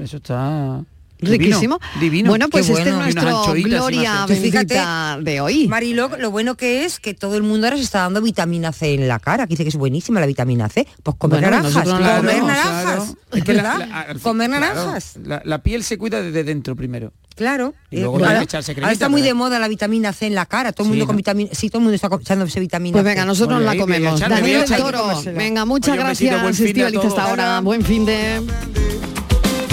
Eso 0.00 0.16
está 0.18 0.82
Riquísimo. 1.22 1.78
Divino. 2.00 2.30
Bueno, 2.30 2.48
pues 2.48 2.66
Qué 2.66 2.72
este 2.72 2.88
es 2.90 2.94
nuestro 2.94 3.52
Gloria. 3.54 4.26
Bendita 4.26 5.18
de 5.20 5.40
hoy. 5.40 5.68
Mariló, 5.68 6.10
lo 6.18 6.30
bueno 6.30 6.54
que 6.56 6.84
es 6.84 7.00
que 7.00 7.14
todo 7.14 7.36
el 7.36 7.42
mundo 7.42 7.66
ahora 7.66 7.76
se 7.76 7.82
está 7.84 8.00
dando 8.00 8.20
vitamina 8.22 8.72
C 8.72 8.94
en 8.94 9.08
la 9.08 9.18
cara, 9.18 9.46
que 9.46 9.50
dice 9.50 9.62
que 9.64 9.68
es 9.70 9.76
buenísima 9.76 10.20
la 10.20 10.26
vitamina 10.26 10.68
C. 10.68 10.86
Pues 11.02 11.16
comer 11.16 11.40
Bueno, 11.40 11.56
naranjas, 11.58 11.86
no 11.86 11.92
comer 12.16 12.42
naranjas, 12.42 13.14
Es 13.32 13.44
que 13.44 13.54
la- 13.54 13.62
¿verdad? 13.62 13.88
la- 13.88 14.00
al 14.00 14.14
fin- 14.14 14.22
comer 14.22 14.48
claro, 14.50 14.66
naranjas. 14.74 15.16
la, 15.24 15.42
la 15.44 15.62
piel 15.62 15.82
se 15.84 15.98
cuida 15.98 16.22
desde 16.22 16.44
dentro 16.44 16.74
primero. 16.76 17.12
Claro. 17.36 17.74
Y 17.90 17.96
Eh, 17.96 18.00
luego 18.00 18.18
claro. 18.18 18.32
hay 18.32 18.38
que 18.40 18.44
echarse 18.44 18.72
Ahora 18.72 18.92
está 18.92 19.08
muy 19.08 19.22
de 19.22 19.32
moda 19.32 19.58
la 19.58 19.68
vitamina 19.68 20.12
C 20.12 20.26
en 20.26 20.34
la 20.34 20.44
cara, 20.46 20.72
todo 20.72 20.84
el 20.84 20.88
Sí, 20.88 20.90
mundo 20.90 21.06
con 21.06 21.14
¿no? 21.14 21.18
vitamina, 21.18 21.50
sí, 21.52 21.70
todo 21.70 21.78
el 21.78 21.84
mundo 21.84 21.94
está 21.94 22.08
echándose 22.20 22.60
vitamina 22.60 22.92
Pues 22.92 23.04
venga, 23.04 23.24
nosotros 23.24 23.56
Oye, 23.58 23.66
la 23.66 23.76
comemos. 23.76 24.20
Daniel. 24.20 24.64
Toro, 24.76 25.22
venga, 25.34 25.64
muchas 25.64 25.94
Oye, 25.94 25.98
gracias, 26.02 26.60
Estivaliz, 26.60 27.00
hasta 27.04 27.24
ahora. 27.24 27.60
Buen 27.60 27.82
fin 27.82 28.04
de... 28.04 28.42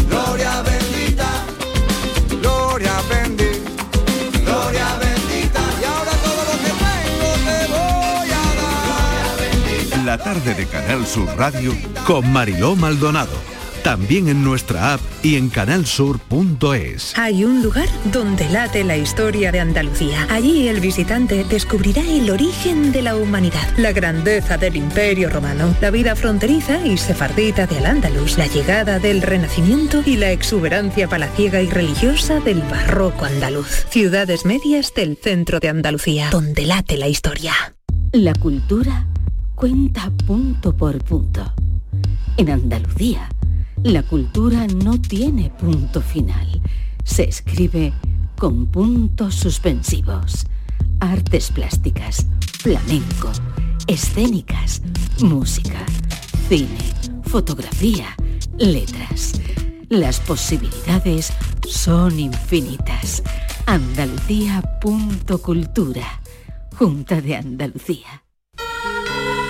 Gloria 0.10 0.64
La 10.08 10.18
tarde 10.18 10.56
de 10.56 10.66
Canal 10.66 11.06
Sur 11.06 11.28
Radio 11.36 11.76
con 12.06 12.32
Mariló 12.32 12.78
Maldonado. 12.78 13.34
También 13.84 14.30
en 14.30 14.42
nuestra 14.42 14.94
app 14.94 15.02
y 15.22 15.36
en 15.36 15.50
canalsur.es. 15.50 17.18
Hay 17.18 17.44
un 17.44 17.62
lugar 17.62 17.90
donde 18.06 18.48
late 18.48 18.86
la 18.86 18.96
historia 18.96 19.52
de 19.52 19.60
Andalucía. 19.60 20.26
Allí 20.30 20.70
el 20.70 20.80
visitante 20.80 21.44
descubrirá 21.44 22.04
el 22.04 22.30
origen 22.30 22.94
de 22.94 23.02
la 23.02 23.18
humanidad, 23.18 23.68
la 23.76 23.92
grandeza 23.92 24.58
del 24.58 24.78
imperio 24.78 25.30
romano, 25.30 25.76
la 25.82 25.92
vida 25.92 26.16
fronteriza 26.16 26.88
y 26.88 26.98
sefardita 26.98 27.68
de 27.68 27.80
Al-Ándalus, 27.80 28.38
la 28.38 28.48
llegada 28.48 29.00
del 29.00 29.22
Renacimiento 29.22 30.04
y 30.06 30.16
la 30.16 30.32
exuberancia 30.32 31.10
palaciega 31.10 31.62
y 31.62 31.70
religiosa 31.70 32.40
del 32.40 32.62
barroco 32.62 33.26
andaluz. 33.26 33.86
Ciudades 33.90 34.46
medias 34.46 34.94
del 34.94 35.18
centro 35.22 35.60
de 35.60 35.68
Andalucía, 35.68 36.30
donde 36.30 36.66
late 36.66 36.96
la 36.96 37.10
historia. 37.10 37.52
La 38.14 38.34
cultura 38.34 39.06
cuenta 39.58 40.10
punto 40.28 40.78
por 40.78 41.04
punto. 41.04 41.52
En 42.38 42.52
Andalucía, 42.52 43.28
la 43.82 44.04
cultura 44.04 44.68
no 44.68 45.02
tiene 45.02 45.50
punto 45.50 46.00
final. 46.00 46.62
Se 47.04 47.24
escribe 47.24 47.92
con 48.38 48.68
puntos 48.68 49.34
suspensivos. 49.34 50.46
Artes 51.00 51.50
plásticas, 51.50 52.28
flamenco, 52.60 53.32
escénicas, 53.88 54.84
música, 55.24 55.84
cine, 56.48 56.94
fotografía, 57.24 58.16
letras. 58.60 59.42
Las 59.90 60.20
posibilidades 60.20 61.34
son 61.68 62.20
infinitas. 62.20 63.24
Andalucía.cultura. 63.66 66.22
Junta 66.76 67.22
de 67.22 67.38
Andalucía. 67.38 68.27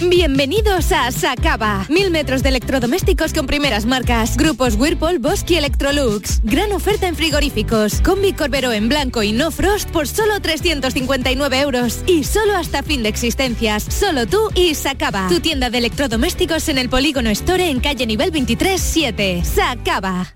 Bienvenidos 0.00 0.92
a 0.92 1.10
Sacaba. 1.10 1.86
Mil 1.88 2.10
metros 2.10 2.42
de 2.42 2.50
electrodomésticos 2.50 3.32
con 3.32 3.46
primeras 3.46 3.86
marcas. 3.86 4.36
Grupos 4.36 4.74
Whirlpool, 4.74 5.18
Bosque 5.18 5.54
y 5.54 5.56
Electrolux. 5.56 6.40
Gran 6.42 6.72
oferta 6.72 7.08
en 7.08 7.16
frigoríficos. 7.16 8.02
Combi 8.02 8.34
Corbero 8.34 8.72
en 8.72 8.90
blanco 8.90 9.22
y 9.22 9.32
no 9.32 9.50
frost 9.50 9.88
por 9.90 10.06
solo 10.06 10.38
359 10.40 11.60
euros. 11.60 12.02
Y 12.06 12.24
solo 12.24 12.56
hasta 12.56 12.82
fin 12.82 13.02
de 13.02 13.08
existencias. 13.08 13.84
Solo 13.84 14.26
tú 14.26 14.50
y 14.54 14.74
Sacaba. 14.74 15.28
Tu 15.28 15.40
tienda 15.40 15.70
de 15.70 15.78
electrodomésticos 15.78 16.68
en 16.68 16.76
el 16.76 16.90
Polígono 16.90 17.30
Store 17.30 17.70
en 17.70 17.80
calle 17.80 18.06
nivel 18.06 18.30
23 18.30 18.78
7. 18.78 19.42
Sacaba. 19.44 20.34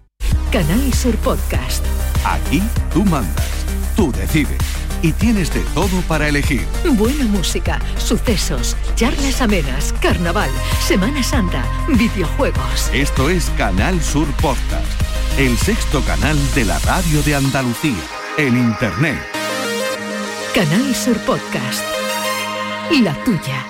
Canal 0.51 0.95
Sur 0.95 1.17
Podcast. 1.17 1.85
Aquí 2.25 2.63
tú 2.93 3.05
mandas, 3.05 3.47
tú 3.95 4.11
decides 4.11 4.80
y 5.03 5.13
tienes 5.13 5.53
de 5.53 5.61
todo 5.75 6.01
para 6.09 6.29
elegir. 6.29 6.67
Buena 6.93 7.25
música, 7.25 7.79
sucesos, 7.99 8.77
charlas 8.95 9.41
amenas, 9.41 9.95
carnaval, 10.01 10.51
Semana 10.87 11.23
Santa, 11.23 11.65
videojuegos. 11.89 12.91
Esto 12.93 13.31
es 13.31 13.51
Canal 13.57 14.01
Sur 14.03 14.27
Podcast, 14.37 15.39
el 15.39 15.57
sexto 15.57 16.03
canal 16.05 16.37
de 16.55 16.65
la 16.65 16.79
radio 16.81 17.23
de 17.23 17.35
Andalucía, 17.35 18.03
en 18.37 18.57
Internet. 18.57 19.21
Canal 20.55 20.95
Sur 20.95 21.17
Podcast. 21.19 21.85
La 22.91 23.15
tuya. 23.25 23.70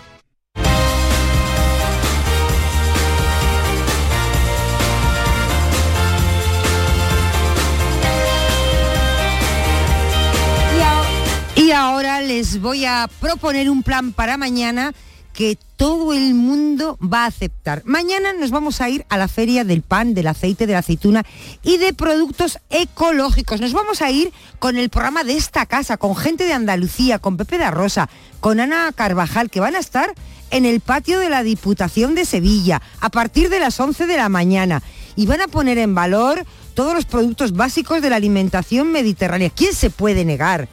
Les 12.31 12.61
voy 12.61 12.85
a 12.85 13.09
proponer 13.19 13.69
un 13.69 13.83
plan 13.83 14.13
para 14.13 14.37
mañana 14.37 14.93
que 15.33 15.57
todo 15.75 16.13
el 16.13 16.33
mundo 16.33 16.97
va 17.01 17.25
a 17.25 17.27
aceptar. 17.27 17.81
Mañana 17.83 18.31
nos 18.31 18.51
vamos 18.51 18.79
a 18.79 18.89
ir 18.89 19.05
a 19.09 19.17
la 19.17 19.27
feria 19.27 19.65
del 19.65 19.81
pan, 19.81 20.13
del 20.13 20.27
aceite, 20.27 20.65
de 20.65 20.71
la 20.71 20.79
aceituna 20.79 21.25
y 21.61 21.77
de 21.77 21.93
productos 21.93 22.59
ecológicos. 22.69 23.59
Nos 23.59 23.73
vamos 23.73 24.01
a 24.01 24.11
ir 24.11 24.31
con 24.59 24.77
el 24.77 24.89
programa 24.89 25.25
de 25.25 25.35
esta 25.35 25.65
casa, 25.65 25.97
con 25.97 26.15
gente 26.15 26.45
de 26.45 26.53
Andalucía, 26.53 27.19
con 27.19 27.35
Pepe 27.35 27.57
da 27.57 27.69
Rosa, 27.69 28.09
con 28.39 28.61
Ana 28.61 28.93
Carvajal, 28.95 29.49
que 29.49 29.59
van 29.59 29.75
a 29.75 29.79
estar 29.79 30.13
en 30.51 30.63
el 30.65 30.79
patio 30.79 31.19
de 31.19 31.29
la 31.29 31.43
Diputación 31.43 32.15
de 32.15 32.23
Sevilla 32.23 32.81
a 33.01 33.09
partir 33.09 33.49
de 33.49 33.59
las 33.59 33.77
11 33.77 34.07
de 34.07 34.15
la 34.15 34.29
mañana 34.29 34.81
y 35.17 35.25
van 35.25 35.41
a 35.41 35.49
poner 35.49 35.77
en 35.79 35.95
valor 35.95 36.45
todos 36.75 36.93
los 36.93 37.03
productos 37.03 37.51
básicos 37.51 38.01
de 38.01 38.09
la 38.09 38.15
alimentación 38.15 38.89
mediterránea. 38.93 39.49
¿Quién 39.49 39.73
se 39.73 39.89
puede 39.89 40.23
negar? 40.23 40.69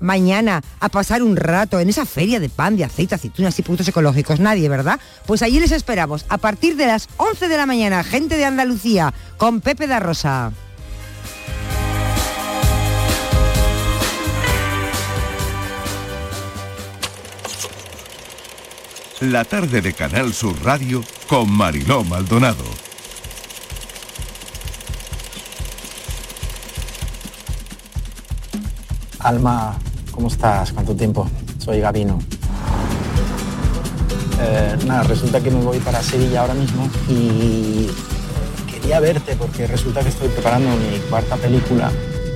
Mañana 0.00 0.62
a 0.80 0.88
pasar 0.88 1.22
un 1.22 1.36
rato 1.36 1.80
en 1.80 1.88
esa 1.88 2.06
feria 2.06 2.40
de 2.40 2.48
pan, 2.48 2.76
de 2.76 2.84
aceite, 2.84 3.14
aceitunas 3.14 3.58
y 3.58 3.62
productos 3.62 3.88
ecológicos. 3.88 4.40
Nadie, 4.40 4.68
¿verdad? 4.68 5.00
Pues 5.26 5.42
allí 5.42 5.60
les 5.60 5.72
esperamos 5.72 6.24
a 6.28 6.38
partir 6.38 6.76
de 6.76 6.86
las 6.86 7.08
11 7.16 7.48
de 7.48 7.56
la 7.56 7.66
mañana, 7.66 8.04
gente 8.04 8.36
de 8.36 8.44
Andalucía, 8.44 9.12
con 9.36 9.60
Pepe 9.60 9.86
da 9.86 10.00
Rosa. 10.00 10.52
La 19.20 19.44
tarde 19.44 19.80
de 19.80 19.94
Canal 19.94 20.32
Sur 20.32 20.54
Radio 20.62 21.02
con 21.26 21.50
Mariló 21.50 22.04
Maldonado. 22.04 22.87
Alma, 29.28 29.76
¿cómo 30.10 30.28
estás? 30.28 30.72
¿Cuánto 30.72 30.94
tiempo? 30.96 31.28
Soy 31.58 31.80
Gabino. 31.80 32.18
Eh, 34.40 34.74
nada, 34.86 35.02
resulta 35.02 35.38
que 35.38 35.50
me 35.50 35.62
voy 35.62 35.78
para 35.80 36.02
Sevilla 36.02 36.40
ahora 36.40 36.54
mismo 36.54 36.88
y 37.10 37.90
quería 38.72 39.00
verte 39.00 39.36
porque 39.36 39.66
resulta 39.66 40.00
que 40.00 40.08
estoy 40.08 40.28
preparando 40.28 40.70
mi 40.70 40.98
cuarta 41.10 41.36
película 41.36 41.92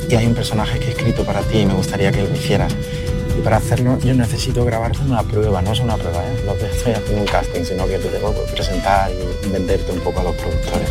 y 0.07 0.15
hay 0.17 0.27
un 0.27 0.35
personaje 0.35 0.79
que 0.81 0.89
he 0.89 0.91
escrito 0.91 1.25
para 1.25 1.41
ti 1.41 1.61
y 1.61 1.65
me 1.67 1.73
gustaría 1.73 2.13
que 2.13 2.25
lo 2.25 2.31
hicieras. 2.31 2.77
Y 3.39 3.41
para 3.41 3.57
hacerlo 3.57 3.99
yo 4.01 4.13
necesito 4.13 4.63
grabarte 4.67 4.99
una 4.99 5.23
prueba, 5.23 5.63
no 5.63 5.73
es 5.73 5.81
una 5.81 5.97
prueba, 5.97 6.23
¿eh? 6.23 6.43
no 6.45 6.53
te 6.53 6.67
estoy 6.67 6.93
haciendo 6.93 7.23
un 7.23 7.27
casting, 7.27 7.65
sino 7.65 7.87
que 7.87 7.97
te 7.97 8.09
tengo 8.09 8.35
que 8.35 8.53
presentar 8.53 9.11
y 9.11 9.49
venderte 9.49 9.93
un 9.93 10.01
poco 10.01 10.21
a 10.21 10.25
los 10.25 10.35
productores. 10.35 10.91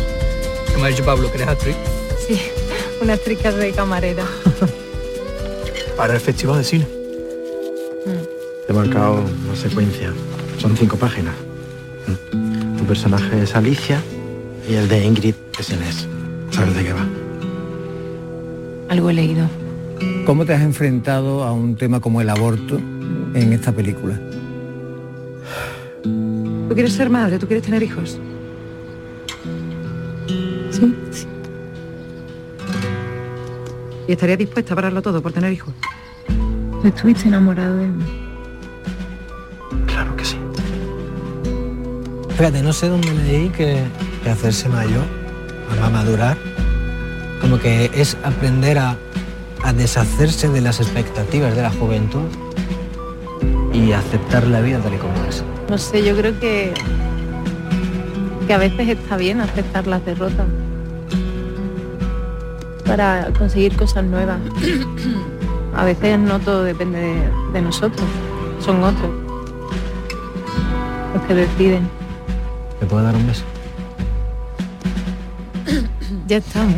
¿Qué 0.66 0.78
me 0.78 0.86
ha 0.86 0.88
dicho 0.88 1.04
Pablo? 1.04 1.30
¿Que 1.30 1.36
eres 1.36 1.48
actriz? 1.48 1.76
Sí, 2.26 2.42
una 3.00 3.12
actriz 3.12 3.38
que 3.38 3.52
de 3.52 3.70
camarera. 3.70 4.24
Para 5.96 6.14
el 6.14 6.20
Festival 6.20 6.58
de 6.58 6.64
Cine. 6.64 6.86
Te 8.66 8.72
he 8.72 8.74
marcado 8.74 9.22
una 9.46 9.56
secuencia. 9.56 10.12
Son 10.58 10.76
cinco 10.76 10.96
páginas. 10.96 11.34
Mm. 12.06 12.76
Tu 12.78 12.84
personaje 12.84 13.42
es 13.42 13.54
Alicia 13.54 14.02
y 14.68 14.74
el 14.74 14.88
de 14.88 15.04
Ingrid 15.04 15.34
es 15.58 15.70
Inés. 15.70 16.08
¿Sabes 16.50 16.74
de 16.74 16.84
qué 16.84 16.92
va? 16.92 17.06
Algo 18.88 19.10
he 19.10 19.12
leído. 19.12 19.48
¿Cómo 20.26 20.44
te 20.44 20.54
has 20.54 20.62
enfrentado 20.62 21.44
a 21.44 21.52
un 21.52 21.76
tema 21.76 22.00
como 22.00 22.20
el 22.20 22.30
aborto 22.30 22.78
en 23.34 23.52
esta 23.52 23.72
película? 23.72 24.18
¿Tú 26.02 26.74
quieres 26.74 26.92
ser 26.92 27.10
madre? 27.10 27.38
¿Tú 27.38 27.46
quieres 27.46 27.64
tener 27.64 27.82
hijos? 27.82 28.18
¿Y 34.06 34.12
estarías 34.12 34.38
dispuesta 34.38 34.72
a 34.74 34.76
pararlo 34.76 35.02
todo 35.02 35.22
por 35.22 35.32
tener 35.32 35.52
hijos? 35.52 35.74
Estuviste 36.84 37.28
enamorado 37.28 37.76
de 37.76 37.86
mí. 37.86 38.04
Claro 39.86 40.16
que 40.16 40.24
sí. 40.24 40.36
Fíjate, 42.36 42.62
no 42.62 42.72
sé 42.72 42.88
dónde 42.88 43.12
leí 43.12 43.48
que, 43.50 43.82
que 44.24 44.30
hacerse 44.30 44.68
mayor, 44.68 45.04
a 45.82 45.90
madurar, 45.90 46.36
como 47.40 47.58
que 47.58 47.90
es 47.94 48.16
aprender 48.24 48.78
a, 48.78 48.96
a 49.62 49.72
deshacerse 49.72 50.48
de 50.48 50.60
las 50.60 50.80
expectativas 50.80 51.54
de 51.56 51.62
la 51.62 51.70
juventud 51.70 52.28
y 53.72 53.92
aceptar 53.92 54.46
la 54.46 54.60
vida 54.60 54.78
tal 54.80 54.94
y 54.94 54.98
como 54.98 55.14
es. 55.28 55.42
No 55.68 55.78
sé, 55.78 56.04
yo 56.04 56.16
creo 56.16 56.38
que 56.38 56.74
que 58.46 58.52
a 58.52 58.58
veces 58.58 58.88
está 58.88 59.16
bien 59.16 59.40
aceptar 59.40 59.86
las 59.86 60.04
derrotas 60.04 60.46
para 62.92 63.32
conseguir 63.38 63.74
cosas 63.74 64.04
nuevas. 64.04 64.38
A 65.74 65.86
veces 65.86 66.18
no 66.18 66.38
todo 66.38 66.62
depende 66.62 66.98
de, 66.98 67.30
de 67.54 67.62
nosotros, 67.62 68.06
son 68.62 68.84
otros 68.84 69.10
los 71.14 71.22
que 71.22 71.34
deciden. 71.34 71.88
¿Me 72.82 72.86
puedo 72.86 73.02
dar 73.02 73.16
un 73.16 73.26
beso? 73.26 73.44
Ya 76.26 76.36
estamos. 76.36 76.76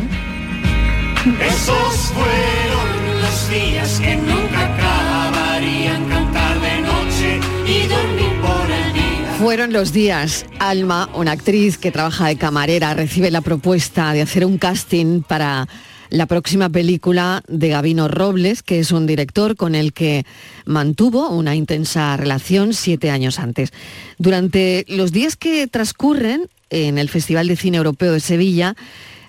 Esos 1.41 2.13
fueron 2.15 3.21
los 3.21 3.51
días 3.51 4.01
que 4.01 4.15
nunca 4.15 4.75
acabarían 4.75 6.09
cantar 6.09 6.61
de 6.61 6.81
noche 6.81 7.41
y 7.67 7.89
dormir 7.89 8.41
por 8.41 8.71
el 8.71 8.93
día. 8.93 9.35
Fueron 9.39 9.73
los 9.73 9.93
días. 9.93 10.47
Alma, 10.61 11.09
una 11.15 11.33
actriz 11.33 11.77
que 11.77 11.91
trabaja 11.91 12.29
de 12.29 12.37
camarera, 12.37 12.95
recibe 12.95 13.33
la 13.33 13.41
propuesta 13.41 14.13
de 14.13 14.23
hacer 14.23 14.45
un 14.45 14.59
casting 14.59 15.23
para 15.23 15.67
la 16.15 16.27
próxima 16.27 16.69
película 16.69 17.43
de 17.49 17.71
Gavino 17.71 18.07
Robles, 18.07 18.63
que 18.63 18.79
es 18.79 18.93
un 18.93 19.05
director 19.05 19.57
con 19.57 19.75
el 19.75 19.93
que 19.93 20.25
mantuvo 20.65 21.29
una 21.31 21.57
intensa 21.57 22.17
relación 22.17 22.73
siete 22.73 23.11
años 23.11 23.41
antes. 23.41 23.73
Durante 24.19 24.85
los 24.87 25.11
días 25.11 25.35
que 25.35 25.67
transcurren 25.67 26.49
en 26.71 26.99
el 26.99 27.09
Festival 27.09 27.49
de 27.49 27.57
Cine 27.57 27.79
Europeo 27.79 28.13
de 28.13 28.21
Sevilla, 28.21 28.77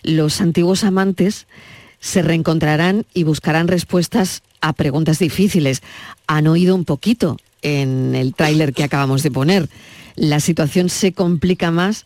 los 0.03 0.41
antiguos 0.41 0.83
amantes 0.83 1.47
se 1.99 2.21
reencontrarán 2.21 3.07
y 3.15 3.23
buscarán 3.23 3.67
respuestas 3.67 4.43
a 4.61 4.71
preguntas 4.73 5.17
difíciles. 5.17 5.81
Han 6.27 6.45
oído 6.45 6.75
un 6.75 6.85
poquito 6.85 7.37
en 7.63 8.13
el 8.13 8.35
tráiler 8.35 8.73
que 8.73 8.83
acabamos 8.83 9.23
de 9.23 9.31
poner. 9.31 9.69
La 10.15 10.39
situación 10.39 10.89
se 10.89 11.13
complica 11.13 11.71
más 11.71 12.05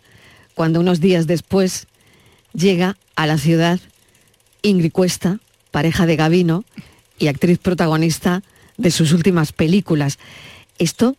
cuando 0.56 0.80
unos 0.80 1.02
días 1.02 1.28
después 1.28 1.88
llega 2.54 2.96
a 3.18 3.28
la 3.28 3.38
ciudad 3.38 3.82
Ingrid 4.62 4.91
Cuesta, 4.91 5.39
pareja 5.72 6.06
de 6.06 6.15
Gavino 6.15 6.63
y 7.17 7.28
actriz 7.28 7.60
protagonista 7.60 8.43
de 8.78 8.91
sus 8.91 9.12
últimas 9.12 9.52
películas. 9.52 10.19
Esto 10.78 11.15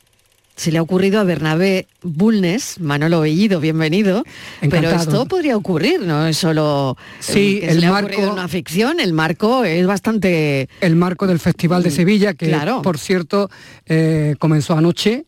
se 0.61 0.71
le 0.71 0.77
ha 0.77 0.83
ocurrido 0.83 1.21
a 1.21 1.25
Bernabé 1.25 1.87
Bulnes, 2.03 2.79
Manolo 2.81 3.21
Bellido, 3.23 3.61
bienvenido. 3.61 4.25
Pero 4.69 4.91
esto 4.91 5.25
podría 5.25 5.57
ocurrir, 5.57 6.03
no 6.03 6.27
es 6.27 6.37
solo 6.37 6.99
eh, 7.01 7.15
Sí, 7.21 7.61
se 7.63 7.71
el 7.71 7.81
le 7.81 7.87
ha 7.87 7.93
marco- 7.93 8.09
ocurrido 8.13 8.33
una 8.35 8.47
ficción, 8.47 9.01
el 9.01 9.15
marco 9.15 9.65
es 9.65 9.87
bastante... 9.87 10.69
El 10.83 10.97
marco 10.97 11.27
del 11.27 11.39
Festival 11.39 11.83
de 11.83 11.91
Sevilla, 11.91 12.35
que 12.35 12.49
Claro. 12.49 12.83
por 12.83 12.99
cierto 12.99 13.49
eh, 13.87 14.37
comenzó 14.39 14.75
anoche 14.77 15.25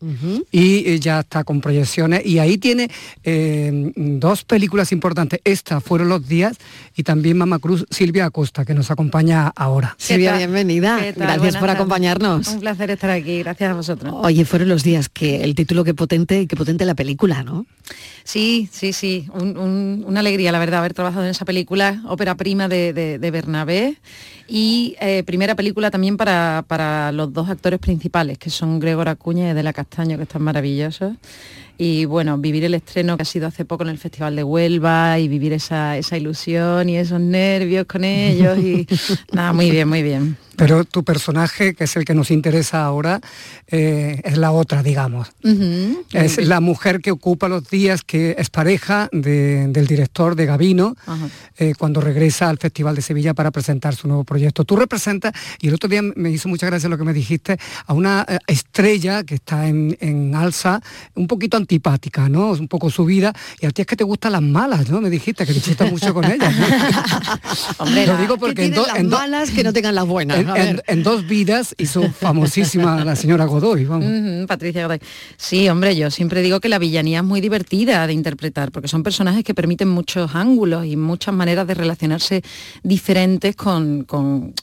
y 0.50 0.86
eh, 0.90 1.00
ya 1.00 1.20
está 1.20 1.44
con 1.44 1.62
proyecciones. 1.62 2.26
Y 2.26 2.38
ahí 2.38 2.58
tiene 2.58 2.90
eh, 3.24 3.92
dos 3.96 4.44
películas 4.44 4.92
importantes. 4.92 5.40
Esta 5.44 5.80
fueron 5.80 6.10
los 6.10 6.28
días 6.28 6.58
y 6.94 7.04
también 7.04 7.38
Mama 7.38 7.58
Cruz 7.58 7.86
Silvia 7.90 8.26
Acosta, 8.26 8.66
que 8.66 8.74
nos 8.74 8.90
acompaña 8.90 9.50
ahora. 9.56 9.94
Silvia, 9.98 10.36
bienvenida. 10.36 10.96
Gracias 10.98 11.16
Buenas 11.16 11.40
por 11.56 11.60
tardes. 11.68 11.74
acompañarnos. 11.76 12.48
Un 12.48 12.60
placer 12.60 12.90
estar 12.90 13.08
aquí, 13.10 13.38
gracias 13.38 13.70
a 13.70 13.74
vosotros. 13.74 14.12
Oye, 14.14 14.44
fueron 14.44 14.68
los 14.68 14.82
días 14.82 15.08
que 15.08 15.21
el 15.26 15.54
título 15.54 15.84
que 15.84 15.94
potente, 15.94 16.46
que 16.46 16.56
potente 16.56 16.84
la 16.84 16.94
película, 16.94 17.42
¿no? 17.42 17.66
Sí, 18.24 18.68
sí, 18.72 18.92
sí, 18.92 19.26
un- 19.34 19.56
un- 19.58 20.04
una 20.06 20.20
alegría, 20.20 20.52
la 20.52 20.58
verdad, 20.58 20.80
haber 20.80 20.94
trabajado 20.94 21.24
en 21.24 21.30
esa 21.30 21.44
película, 21.44 22.02
ópera 22.06 22.36
prima 22.36 22.68
de, 22.68 22.92
de- 22.92 23.18
de 23.18 23.30
Bernabé 23.30 23.96
y 24.48 24.96
eh, 25.00 25.22
primera 25.24 25.54
película 25.54 25.90
también 25.90 26.16
para, 26.16 26.64
para 26.66 27.12
los 27.12 27.32
dos 27.32 27.48
actores 27.48 27.78
principales, 27.78 28.38
que 28.38 28.50
son 28.50 28.78
Gregor 28.80 29.08
Acuña 29.08 29.46
y 29.46 29.50
Adela 29.50 29.72
Castaño, 29.72 30.16
que 30.16 30.24
están 30.24 30.42
maravillosos. 30.42 31.14
Y 31.78 32.04
bueno, 32.04 32.38
vivir 32.38 32.64
el 32.64 32.74
estreno 32.74 33.16
que 33.16 33.22
ha 33.22 33.26
sido 33.26 33.46
hace 33.48 33.64
poco 33.64 33.82
en 33.82 33.88
el 33.88 33.98
Festival 33.98 34.36
de 34.36 34.44
Huelva 34.44 35.18
y 35.18 35.26
vivir 35.26 35.52
esa, 35.54 35.96
esa 35.96 36.16
ilusión 36.16 36.88
y 36.88 36.96
esos 36.96 37.18
nervios 37.18 37.86
con 37.86 38.04
ellos 38.04 38.58
y 38.58 38.86
nada, 39.32 39.52
muy 39.52 39.70
bien, 39.70 39.88
muy 39.88 40.02
bien. 40.02 40.36
Pero 40.54 40.84
tu 40.84 41.02
personaje, 41.02 41.74
que 41.74 41.84
es 41.84 41.96
el 41.96 42.04
que 42.04 42.14
nos 42.14 42.30
interesa 42.30 42.84
ahora, 42.84 43.20
eh, 43.68 44.20
es 44.22 44.36
la 44.36 44.52
otra, 44.52 44.82
digamos. 44.82 45.28
Es 46.12 46.46
la 46.46 46.60
mujer 46.60 47.00
que 47.00 47.10
ocupa 47.10 47.48
los 47.48 47.68
días, 47.70 48.02
que 48.04 48.36
es 48.38 48.50
pareja 48.50 49.08
de- 49.12 49.66
del 49.68 49.86
director 49.86 50.36
de 50.36 50.44
Gavino, 50.46 50.94
Ajá. 51.06 51.26
eh, 51.56 51.72
cuando 51.76 52.02
regresa 52.02 52.50
al 52.50 52.58
Festival 52.58 52.94
de 52.94 53.02
Sevilla 53.02 53.32
para 53.32 53.50
presentar 53.50 53.96
su 53.96 54.06
nuevo 54.06 54.24
proyecto. 54.32 54.64
Tú 54.64 54.76
representas, 54.76 55.32
y 55.60 55.68
el 55.68 55.74
otro 55.74 55.88
día 55.88 56.00
me 56.02 56.30
hizo 56.30 56.48
mucha 56.48 56.66
gracia 56.66 56.88
lo 56.88 56.96
que 56.98 57.04
me 57.04 57.12
dijiste, 57.12 57.58
a 57.86 57.92
una 57.92 58.24
eh, 58.28 58.38
estrella 58.46 59.22
que 59.24 59.34
está 59.36 59.68
en, 59.68 59.96
en 60.00 60.34
alza, 60.34 60.80
un 61.14 61.26
poquito 61.26 61.56
antipática, 61.56 62.28
¿no? 62.28 62.52
Un 62.52 62.68
poco 62.68 62.88
subida, 62.90 63.32
y 63.60 63.66
a 63.66 63.70
ti 63.70 63.82
es 63.82 63.86
que 63.86 63.96
te 63.96 64.04
gustan 64.04 64.32
las 64.32 64.42
malas, 64.42 64.88
¿no? 64.90 65.00
Me 65.00 65.10
dijiste 65.10 65.44
que 65.46 65.52
disfrutas 65.52 65.90
mucho 65.90 66.14
con 66.14 66.24
ellas. 66.24 66.54
¿no? 66.58 66.66
Hombre, 67.84 68.06
Lo 68.06 68.16
digo 68.16 68.34
que 68.34 68.40
porque 68.40 68.64
en, 68.66 68.72
do- 68.74 68.86
las 68.86 68.96
en 68.98 69.10
do- 69.10 69.18
malas 69.18 69.50
que 69.50 69.62
no 69.64 69.72
tengan 69.72 69.94
las 69.94 70.06
buenas. 70.06 70.38
en- 70.86 71.02
dos 71.02 71.26
vidas 71.26 71.74
hizo 71.78 72.00
famosísima 72.12 73.04
la 73.04 73.16
señora 73.16 73.44
Godoy, 73.44 73.84
vamos. 73.84 74.46
Patricia 74.46 74.84
Godoy. 74.86 75.00
Sí, 75.36 75.68
hombre, 75.68 75.94
yo 75.96 76.10
siempre 76.10 76.42
digo 76.42 76.60
que 76.60 76.68
la 76.68 76.78
villanía 76.78 77.18
es 77.18 77.24
muy 77.24 77.40
divertida 77.40 78.06
de 78.06 78.12
interpretar, 78.12 78.70
porque 78.72 78.88
son 78.88 79.02
personajes 79.02 79.42
que 79.44 79.52
permiten 79.54 79.88
muchos 79.88 80.34
ángulos 80.34 80.86
y 80.86 80.96
muchas 80.96 81.34
maneras 81.34 81.66
de 81.66 81.74
relacionarse 81.74 82.42
diferentes 82.82 83.56
con, 83.56 84.04
con- 84.04 84.21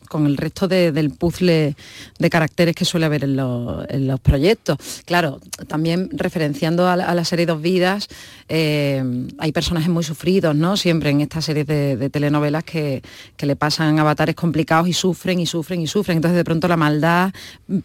con 0.10 0.26
el 0.26 0.38
resto 0.38 0.68
de- 0.68 0.92
del 0.92 1.12
puzzle 1.12 1.76
de 2.18 2.30
caracteres 2.30 2.76
que 2.76 2.86
suele 2.86 3.06
haber 3.06 3.24
en, 3.24 3.36
los- 3.36 4.20
proyectos. 4.22 4.78
Claro, 5.06 5.40
también 5.68 6.10
referenciando 6.12 6.88
a 6.88 6.96
la, 6.96 7.26
serie 7.26 7.46
Dos 7.46 7.62
Vidas, 7.62 8.08
eh, 8.48 9.04
hay 9.38 9.52
personajes 9.52 9.90
muy 9.90 10.04
sufridos, 10.04 10.56
¿no? 10.56 10.78
Siempre 10.78 11.10
en 11.10 11.22
estas 11.22 11.46
series 11.46 11.66
de, 11.68 12.10
telenovelas 12.10 12.64
que, 12.64 13.02
que 13.38 13.46
le 13.46 13.56
pasan 13.56 14.00
avatares 14.00 14.36
complicados 14.36 14.88
y 14.88 14.94
sufren 14.94 15.40
y 15.40 15.46
sufren 15.46 15.82
y 15.82 15.88
sufren. 15.88 16.18
Entonces 16.18 16.38
de 16.38 16.44
pronto 16.44 16.68
la 16.68 16.78
maldad 16.78 17.32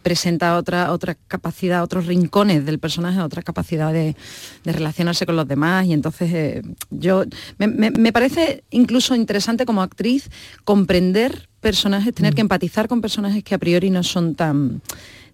presenta 0.02 0.56
otra, 0.56 0.92
otra 0.92 1.14
capacidad, 1.28 1.82
otros 1.82 2.06
rincones 2.06 2.64
del 2.64 2.78
personaje, 2.78 3.20
otra 3.20 3.42
capacidad 3.42 3.92
de, 3.92 4.16
relacionarse 4.64 5.26
con 5.26 5.36
los 5.36 5.46
demás. 5.46 5.86
Y 5.86 5.92
entonces 5.92 6.32
eh, 6.32 6.62
yo 6.90 7.24
me 7.58 8.12
parece 8.12 8.64
incluso 8.70 9.14
interesante 9.14 9.66
como 9.66 9.82
actriz 9.82 10.30
comprender 10.64 11.48
personajes, 11.64 12.12
tener 12.12 12.34
que 12.34 12.42
empatizar 12.42 12.88
con 12.88 13.00
personajes 13.00 13.42
que 13.42 13.54
a 13.54 13.58
priori 13.58 13.88
no 13.88 14.02
son 14.02 14.34
tan 14.34 14.82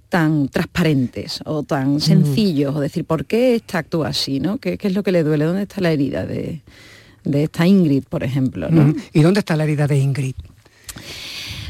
tan 0.09 0.49
transparentes 0.49 1.41
o 1.45 1.63
tan 1.63 2.01
sencillos, 2.01 2.75
o 2.75 2.81
decir, 2.81 3.05
¿por 3.05 3.27
qué 3.27 3.55
esta 3.55 3.79
actúa 3.79 4.09
así? 4.09 4.41
¿no? 4.41 4.59
¿Qué, 4.59 4.77
qué 4.77 4.89
es 4.89 4.95
lo 4.95 5.03
que 5.03 5.13
le 5.13 5.23
duele? 5.23 5.45
¿Dónde 5.45 5.63
está 5.63 5.81
la 5.81 5.93
herida 5.93 6.27
de, 6.27 6.63
de 7.23 7.45
esta 7.45 7.67
Ingrid, 7.67 8.05
por 8.09 8.25
ejemplo? 8.25 8.69
¿no? 8.71 8.89
Mm. 8.89 8.97
¿Y 9.13 9.23
dónde 9.23 9.41
está 9.41 9.57
la 9.57 9.65
herida 9.65 9.87
de 9.87 9.99
Ingrid? 9.99 10.35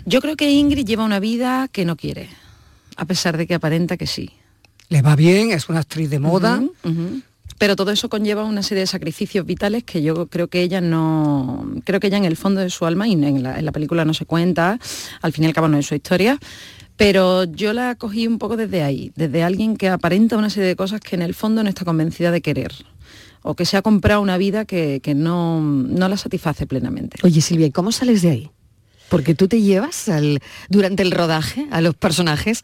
Yo 0.07 0.21
creo 0.23 0.37
que 0.37 0.51
Ingrid 0.51 0.87
lleva 0.87 1.05
una 1.05 1.21
vida 1.21 1.69
que 1.71 1.85
no 1.85 1.97
quiere, 1.97 2.29
a 2.97 3.05
pesar 3.05 3.37
de 3.37 3.47
que 3.47 3.55
aparenta 3.55 3.99
que 3.99 4.07
sí. 4.07 4.31
Le 4.89 5.03
va 5.03 5.17
bien, 5.17 5.53
es 5.53 5.69
una 5.69 5.81
actriz 5.81 6.09
de 6.09 6.19
moda. 6.19 6.63
Pero 7.61 7.77
todo 7.77 7.91
eso 7.91 8.09
conlleva 8.09 8.45
una 8.45 8.63
serie 8.63 8.81
de 8.81 8.87
sacrificios 8.87 9.45
vitales 9.45 9.85
que 9.85 10.01
yo 10.01 10.29
creo 10.29 10.49
que 10.49 10.63
ella 10.63 10.81
no, 10.81 11.71
creo 11.85 12.01
que 12.01 12.07
ella 12.07 12.17
en 12.17 12.25
el 12.25 12.39
fondo 12.39 12.63
de 12.63 12.71
su 12.71 12.87
alma 12.87 13.07
y 13.07 13.13
en 13.13 13.43
la, 13.43 13.71
película 13.71 14.07
no 14.07 14.15
se 14.15 14.25
cuenta, 14.25 14.79
al 15.21 15.33
fin 15.35 15.45
y 15.45 15.49
al 15.49 15.53
cabo 15.53 15.69
no 15.69 15.77
es 15.77 15.85
su 15.85 15.95
historia, 15.95 16.39
pero 16.97 17.45
yo 17.45 17.75
la 17.75 17.97
cogí 17.97 18.27
un 18.27 18.39
poco 18.39 18.57
desde 18.57 18.83
ahí, 18.83 19.13
desde 19.15 19.43
alguien 19.43 19.77
que 19.77 19.91
aparenta 19.91 20.39
una 20.39 20.49
serie 20.49 20.71
de 20.71 20.75
cosas 20.75 21.03
que 21.03 21.17
en 21.17 21.21
el 21.21 21.35
fondo 21.35 21.63
no 21.63 21.69
está 21.69 21.85
convencida 21.85 22.31
de 22.31 22.41
querer 22.41 22.73
o 23.43 23.55
que 23.55 23.67
se 23.67 23.77
ha 23.77 23.83
comprado 23.83 24.23
una 24.23 24.39
vida 24.39 24.65
que, 24.65 25.01
que 25.03 25.15
no, 25.15 25.61
no 25.61 26.09
la 26.09 26.17
satisface 26.17 26.67
plenamente. 26.67 27.19
Oye 27.25 27.43
Silvia, 27.43 27.67
¿y 27.67 27.73
cómo 27.73 27.93
sales 27.93 28.23
de 28.23 28.31
ahí? 28.31 28.51
Porque 29.11 29.35
tú 29.35 29.49
te 29.49 29.61
llevas 29.61 30.11
durante 30.71 31.03
el 31.03 31.11
rodaje 31.11 31.67
a 31.71 31.83
los 31.83 31.95
personajes 31.95 32.63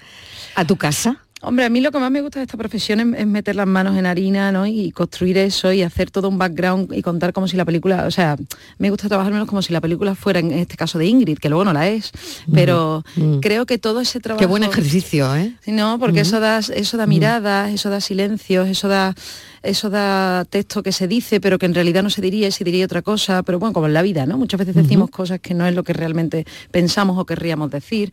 a 0.55 0.65
tu 0.65 0.77
casa. 0.77 1.26
Hombre, 1.43 1.67
a 1.67 1.69
mí 1.69 1.83
lo 1.83 1.93
que 1.93 1.99
más 1.99 2.11
me 2.11 2.23
gusta 2.23 2.41
de 2.41 2.45
esta 2.45 2.57
profesión 2.57 2.99
es, 3.15 3.21
es 3.21 3.27
meter 3.27 3.57
las 3.57 3.67
manos 3.67 3.97
en 3.97 4.07
harina, 4.07 4.51
¿no? 4.53 4.67
Y 4.67 4.91
construir 4.91 5.37
eso 5.37 5.71
y 5.71 5.83
hacer 5.83 6.11
todo 6.11 6.29
un 6.31 6.39
background 6.39 6.93
y 6.95 7.03
contar 7.03 7.35
como 7.35 7.47
si 7.47 7.59
la 7.59 7.65
película, 7.67 8.07
o 8.07 8.11
sea, 8.11 8.37
me 8.79 8.89
gusta 8.89 9.07
trabajar 9.09 9.33
menos 9.33 9.47
como 9.47 9.61
si 9.61 9.73
la 9.73 9.83
película 9.83 10.15
fuera 10.15 10.41
en 10.41 10.51
este 10.53 10.77
caso 10.77 10.99
de 10.99 11.07
Ingrid, 11.07 11.39
que 11.39 11.51
luego 11.51 11.65
no 11.65 11.73
la 11.75 11.89
es, 11.89 12.11
pero 12.53 13.05
Mm. 13.17 13.41
creo 13.41 13.67
que 13.67 13.77
todo 13.79 14.01
ese 14.01 14.19
trabajo 14.21 14.41
Qué 14.41 14.47
buen 14.47 14.63
ejercicio, 14.65 15.35
¿eh? 15.37 15.53
No, 15.67 15.99
porque 15.99 16.21
eso 16.21 16.41
da 16.41 16.59
eso 16.59 16.97
da 16.97 17.07
miradas, 17.07 17.73
eso 17.73 17.91
da 17.91 18.01
silencios, 18.01 18.67
eso 18.69 18.89
da 18.89 19.15
eso 19.63 19.91
da 19.91 20.45
texto 20.47 20.83
que 20.83 20.93
se 20.93 21.07
dice, 21.07 21.41
pero 21.41 21.59
que 21.59 21.67
en 21.67 21.75
realidad 21.75 22.03
no 22.03 22.11
se 22.11 22.23
diría 22.23 22.51
se 22.51 22.65
diría 22.65 22.85
otra 22.87 23.03
cosa, 23.03 23.43
pero 23.43 23.59
bueno, 23.59 23.73
como 23.75 23.87
en 23.87 23.93
la 23.95 24.03
vida, 24.03 24.25
¿no? 24.27 24.39
Muchas 24.39 24.59
veces 24.59 24.75
decimos 24.75 25.11
cosas 25.11 25.39
que 25.41 25.53
no 25.55 25.67
es 25.67 25.75
lo 25.75 25.83
que 25.83 25.93
realmente 25.93 26.47
pensamos 26.71 27.19
o 27.19 27.27
querríamos 27.27 27.71
decir. 27.71 28.11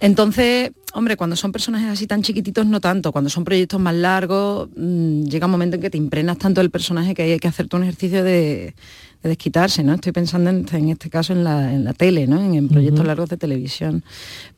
Entonces, 0.00 0.70
hombre, 0.94 1.16
cuando 1.16 1.34
son 1.36 1.50
personajes 1.52 1.88
así 1.88 2.06
tan 2.06 2.22
chiquititos, 2.22 2.66
no 2.66 2.80
tanto. 2.80 3.10
Cuando 3.12 3.30
son 3.30 3.44
proyectos 3.44 3.80
más 3.80 3.94
largos, 3.94 4.68
mm, 4.76 5.24
llega 5.24 5.46
un 5.46 5.50
momento 5.52 5.76
en 5.76 5.82
que 5.82 5.90
te 5.90 5.98
impregnas 5.98 6.38
tanto 6.38 6.60
del 6.60 6.70
personaje 6.70 7.14
que 7.14 7.22
hay 7.22 7.38
que 7.38 7.48
hacerte 7.48 7.74
un 7.76 7.82
ejercicio 7.82 8.22
de, 8.22 8.74
de 9.22 9.28
desquitarse, 9.28 9.82
¿no? 9.82 9.94
Estoy 9.94 10.12
pensando 10.12 10.50
en, 10.50 10.66
en 10.72 10.88
este 10.90 11.10
caso 11.10 11.32
en 11.32 11.42
la, 11.42 11.72
en 11.74 11.84
la 11.84 11.94
tele, 11.94 12.26
¿no? 12.26 12.40
En, 12.40 12.54
en 12.54 12.68
proyectos 12.68 13.04
largos 13.04 13.28
de 13.28 13.36
televisión. 13.36 14.04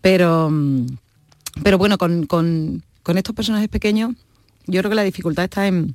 Pero, 0.02 0.50
mm, 0.50 0.86
pero 1.62 1.78
bueno, 1.78 1.96
con, 1.96 2.26
con- 2.26 2.82
con 3.02 3.16
estos 3.16 3.34
personajes 3.34 3.68
pequeños, 3.68 4.12
yo 4.66 4.80
creo 4.80 4.90
que 4.90 4.94
la 4.96 5.02
dificultad 5.04 5.44
está 5.44 5.66
en, 5.66 5.94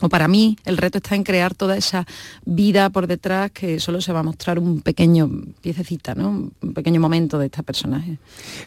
o 0.00 0.08
para 0.08 0.28
mí 0.28 0.56
el 0.64 0.76
reto 0.76 0.98
está 0.98 1.14
en 1.14 1.24
crear 1.24 1.54
toda 1.54 1.76
esa 1.76 2.06
vida 2.44 2.90
por 2.90 3.06
detrás 3.06 3.50
que 3.50 3.80
solo 3.80 4.00
se 4.00 4.12
va 4.12 4.20
a 4.20 4.22
mostrar 4.22 4.58
un 4.58 4.80
pequeño 4.80 5.30
piececita, 5.60 6.14
¿no? 6.14 6.50
un 6.60 6.74
pequeño 6.74 7.00
momento 7.00 7.38
de 7.38 7.46
este 7.46 7.62
personaje. 7.62 8.18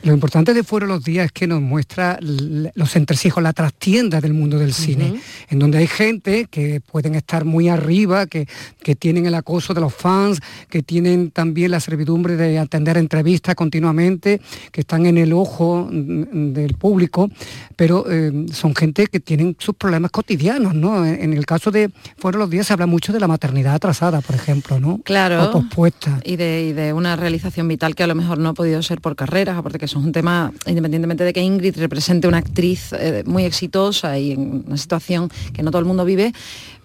Lo 0.03 0.13
importante 0.13 0.53
de 0.53 0.63
Fuera 0.63 0.87
los 0.87 1.03
Días 1.03 1.27
es 1.27 1.31
que 1.31 1.47
nos 1.47 1.61
muestra 1.61 2.19
los 2.21 2.95
entresijos, 2.95 3.41
la 3.43 3.53
trastienda 3.53 4.21
del 4.21 4.33
mundo 4.33 4.57
del 4.57 4.73
cine, 4.73 5.21
en 5.49 5.59
donde 5.59 5.77
hay 5.77 5.87
gente 5.87 6.47
que 6.49 6.81
pueden 6.81 7.15
estar 7.15 7.45
muy 7.45 7.69
arriba, 7.69 8.25
que, 8.27 8.47
que 8.83 8.95
tienen 8.95 9.25
el 9.25 9.35
acoso 9.35 9.73
de 9.73 9.81
los 9.81 9.93
fans, 9.93 10.39
que 10.69 10.83
tienen 10.83 11.31
también 11.31 11.71
la 11.71 11.79
servidumbre 11.79 12.35
de 12.35 12.59
atender 12.59 12.97
entrevistas 12.97 13.55
continuamente, 13.55 14.41
que 14.71 14.81
están 14.81 15.05
en 15.05 15.17
el 15.17 15.33
ojo 15.33 15.87
mm, 15.91 16.53
del 16.53 16.75
público, 16.75 17.29
pero 17.75 18.05
eh, 18.09 18.45
son 18.51 18.75
gente 18.75 19.07
que 19.07 19.19
tienen 19.19 19.55
sus 19.59 19.75
problemas 19.75 20.11
cotidianos, 20.11 20.73
¿no? 20.73 21.05
En 21.21 21.33
el 21.33 21.45
caso 21.45 21.71
de 21.71 21.91
Fueron 22.17 22.39
los 22.39 22.49
días 22.49 22.67
se 22.67 22.73
habla 22.73 22.85
mucho 22.85 23.13
de 23.13 23.19
la 23.19 23.27
maternidad 23.27 23.75
atrasada, 23.75 24.21
por 24.21 24.35
ejemplo, 24.35 24.79
¿no? 24.79 24.99
Claro. 25.03 25.45
O 25.45 25.51
pospuesta. 25.51 26.19
Y 26.23 26.35
de, 26.35 26.73
de 26.73 26.93
una 26.93 27.15
realización 27.15 27.67
vital 27.67 27.95
que 27.95 28.03
a 28.03 28.07
lo 28.07 28.15
mejor 28.15 28.37
no 28.37 28.49
ha 28.49 28.53
podido 28.53 28.81
ser 28.83 29.01
por 29.01 29.15
carreras, 29.15 29.57
aparte 29.57 29.79
que 29.79 29.85
eso 29.85 29.99
es 29.99 30.05
un 30.05 30.11
tema, 30.11 30.51
independientemente 30.65 31.23
de 31.23 31.33
que 31.33 31.41
Ingrid 31.41 31.77
represente 31.77 32.27
una 32.27 32.37
actriz 32.37 32.93
eh, 32.93 33.23
muy 33.25 33.45
exitosa 33.45 34.17
y 34.17 34.31
en 34.31 34.63
una 34.67 34.77
situación 34.77 35.29
que 35.53 35.63
no 35.63 35.71
todo 35.71 35.79
el 35.79 35.85
mundo 35.85 36.05
vive, 36.05 36.33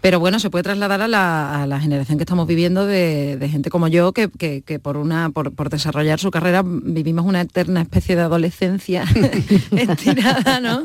pero 0.07 0.21
bueno, 0.21 0.39
se 0.39 0.51
puede 0.51 0.63
trasladar 0.63 1.03
a 1.03 1.09
la, 1.09 1.81
generación 1.81 2.17
que 2.17 2.23
estamos 2.23 2.47
viviendo 2.47 2.87
de, 2.87 3.49
gente 3.51 3.71
como 3.71 3.89
yo, 3.89 4.13
que, 4.13 4.29
por, 4.81 4.99
una, 4.99 5.31
por, 5.31 5.69
desarrollar 5.69 6.21
su 6.21 6.31
carrera 6.31 6.63
vivimos 6.65 7.27
una 7.27 7.41
eterna 7.41 7.83
especie 7.83 8.15
de 8.15 8.23
adolescencia 8.23 9.03
estirada, 9.77 10.61
¿no? 10.61 10.85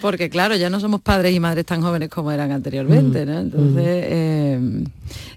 Porque 0.00 0.30
claro, 0.30 0.56
ya 0.56 0.70
no 0.70 0.80
somos 0.80 1.02
padres 1.02 1.34
y 1.34 1.38
madres 1.38 1.66
tan 1.66 1.82
jóvenes 1.82 2.08
como 2.08 2.32
eran 2.32 2.50
anteriormente, 2.50 3.26
¿no? 3.26 3.34
Mm, 3.34 3.44
Entonces, 3.44 3.84
mm. 3.84 3.84
eh, 3.84 4.84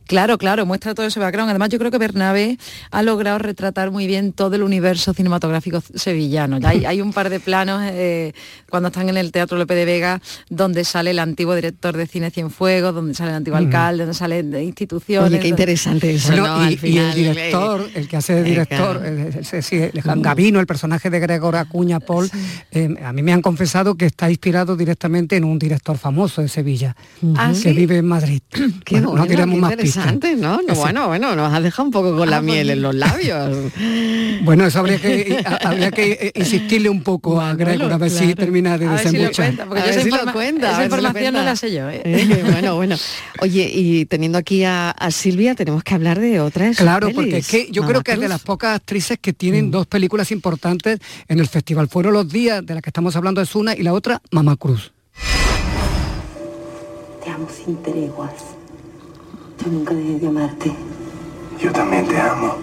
Claro, 0.10 0.40
claro, 0.40 0.66
muestra 0.66 0.96
todo 0.96 1.06
ese 1.06 1.20
background. 1.20 1.52
Además, 1.52 1.70
yo 1.70 1.78
creo 1.78 1.92
que 1.92 2.00
Bernabé 2.00 2.58
ha 2.90 3.04
logrado 3.04 3.38
retratar 3.38 3.92
muy 3.92 4.08
bien 4.08 4.34
todo 4.34 4.56
el 4.56 4.64
universo 4.64 5.14
cinematográfico 5.14 5.82
sevillano. 5.82 6.58
Hay, 6.64 6.84
hay 6.86 7.00
un 7.00 7.14
par 7.14 7.30
de 7.30 7.40
planos 7.40 7.80
eh, 7.84 8.34
cuando 8.72 8.88
están 8.88 9.08
en 9.10 9.18
el 9.18 9.32
Teatro 9.32 9.60
López 9.60 9.78
de 9.78 9.86
Vega, 9.86 10.20
donde 10.50 10.84
sale 10.84 11.12
el 11.12 11.20
antiguo 11.20 11.54
director 11.54 11.96
de 11.96 12.08
Cine 12.08 12.32
Cienfuegos, 12.32 12.96
donde 12.96 13.09
sale 13.16 13.32
el 13.32 13.38
antiguo 13.38 13.58
alcalde, 13.58 14.04
donde 14.04 14.18
sale 14.18 14.44
de 14.44 14.64
instituciones. 14.64 15.30
Oye, 15.30 15.40
qué 15.40 15.48
interesante 15.48 16.14
eso, 16.14 16.34
y, 16.84 16.98
el 16.98 17.14
director, 17.14 17.90
el 17.94 18.08
que 18.08 18.18
hace 18.18 18.36
de 18.36 18.44
director, 18.44 19.02
el, 19.06 20.22
Gavino, 20.22 20.60
el 20.60 20.68
personaje 20.68 21.10
de 21.10 21.20
Gregor 21.20 21.56
Acuña 21.56 22.00
Paul, 22.00 22.30
eh, 22.72 22.96
a 23.04 23.14
mí 23.14 23.22
me 23.22 23.34
han 23.34 23.42
confesado 23.42 23.96
que 23.96 24.06
está 24.06 24.30
inspirado 24.30 24.76
directamente 24.76 25.36
en 25.36 25.44
un 25.44 25.60
director 25.60 25.98
famoso 25.98 26.42
de 26.42 26.48
Sevilla, 26.48 26.96
¿Ah, 27.36 27.54
que 27.62 27.74
vive 27.74 27.98
en 27.98 28.08
Madrid. 28.08 28.42
Qué 28.86 29.02
no 29.02 29.26
diremos 29.26 29.60
más 29.60 29.76
¿no? 30.38 30.60
Bueno, 30.76 31.08
bueno, 31.08 31.36
nos 31.36 31.54
has 31.54 31.64
dejado 31.64 31.86
un 31.86 31.92
poco 31.92 32.16
con 32.16 32.30
la 32.30 32.38
ah, 32.38 32.42
miel 32.42 32.70
en 32.70 32.82
los 32.82 32.96
labios. 32.96 33.72
bueno, 34.44 34.66
eso 34.66 34.80
habría 34.80 35.00
que, 35.00 35.44
habría 35.62 35.92
que 35.92 36.12
eh, 36.12 36.32
insistirle 36.36 36.90
un 36.90 37.04
poco 37.04 37.40
a 37.42 37.54
Gregor 37.54 37.92
a 37.92 37.98
ver 37.98 38.10
si 38.10 38.34
termina 38.36 38.78
de 38.78 38.88
desembuchar. 38.88 39.54
porque 39.68 39.90
esa, 39.90 40.02
información 40.02 41.34
no 41.34 41.44
la 41.44 41.56
sé 41.56 41.72
yo. 41.74 41.90
¿eh? 41.90 42.02
Eh, 42.06 42.44
bueno, 42.54 42.78
bueno. 42.90 43.02
Oye, 43.42 43.70
y 43.74 44.06
teniendo 44.06 44.38
aquí 44.38 44.64
a, 44.64 44.94
Silvia, 45.12 45.56
tenemos 45.56 45.84
que 45.84 45.94
hablar 45.94 46.20
de 46.20 46.40
otras 46.40 46.78
Claro, 46.78 47.10
porque 47.14 47.38
es 47.38 47.48
que 47.48 47.70
yo 47.72 47.84
creo 47.86 48.04
que 48.04 48.14
es 48.14 48.20
de 48.20 48.28
las 48.28 48.42
pocas 48.42 48.76
actrices 48.76 49.18
que 49.20 49.34
tienen 49.34 49.68
mm. 49.68 49.72
dos 49.72 49.88
películas 49.88 50.32
importantes 50.32 51.00
en 51.28 51.40
el 51.40 51.48
festival. 51.48 51.88
Fueron 51.88 52.14
los 52.14 52.30
días 52.30 52.66
de 52.66 52.74
las 52.74 52.84
que 52.84 52.90
estamos 52.90 53.16
hablando 53.16 53.42
es 53.42 53.56
una 53.56 53.76
y 53.76 53.84
la 53.84 53.94
otra, 53.94 54.22
Mamá 54.32 54.56
Cruz. 54.56 54.92
Te 57.24 57.30
amo 57.30 57.48
sin 57.50 57.82
treguas. 57.82 58.34
Yo 59.64 59.72
nunca 59.72 59.94
dejé 59.94 60.20
de 60.20 60.28
amarte. 60.28 60.74
Yo 61.62 61.72
también 61.72 62.08
te 62.08 62.18
amo. 62.20 62.58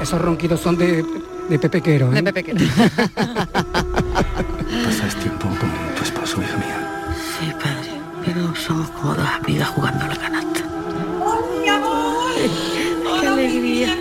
Esos 0.00 0.20
ronquidos 0.20 0.60
son 0.60 0.76
de, 0.76 1.04
de 1.48 1.58
Pepe 1.58 1.80
Quero. 1.80 2.12
¿eh? 2.12 2.16
De 2.16 2.22
Pepe 2.22 2.44
Quero. 2.44 2.60
¿Pasas 4.84 5.14
tiempo 5.16 5.48
con 5.48 5.70
tu 5.96 6.02
esposo, 6.02 6.40
hija 6.42 6.56
mía? 6.56 7.14
Sí, 7.38 7.52
padre. 7.52 7.90
Pero 8.24 8.54
somos 8.54 8.88
como 8.90 9.14
dos 9.14 9.28
amigas 9.28 9.68
jugando 9.68 10.04
a 10.04 10.08
la 10.08 10.16
canasta. 10.16 10.60
¡Oh, 11.20 11.60
mi 11.60 11.68
amor! 11.68 12.32
¡Qué 13.20 13.26
alegría! 13.26 13.96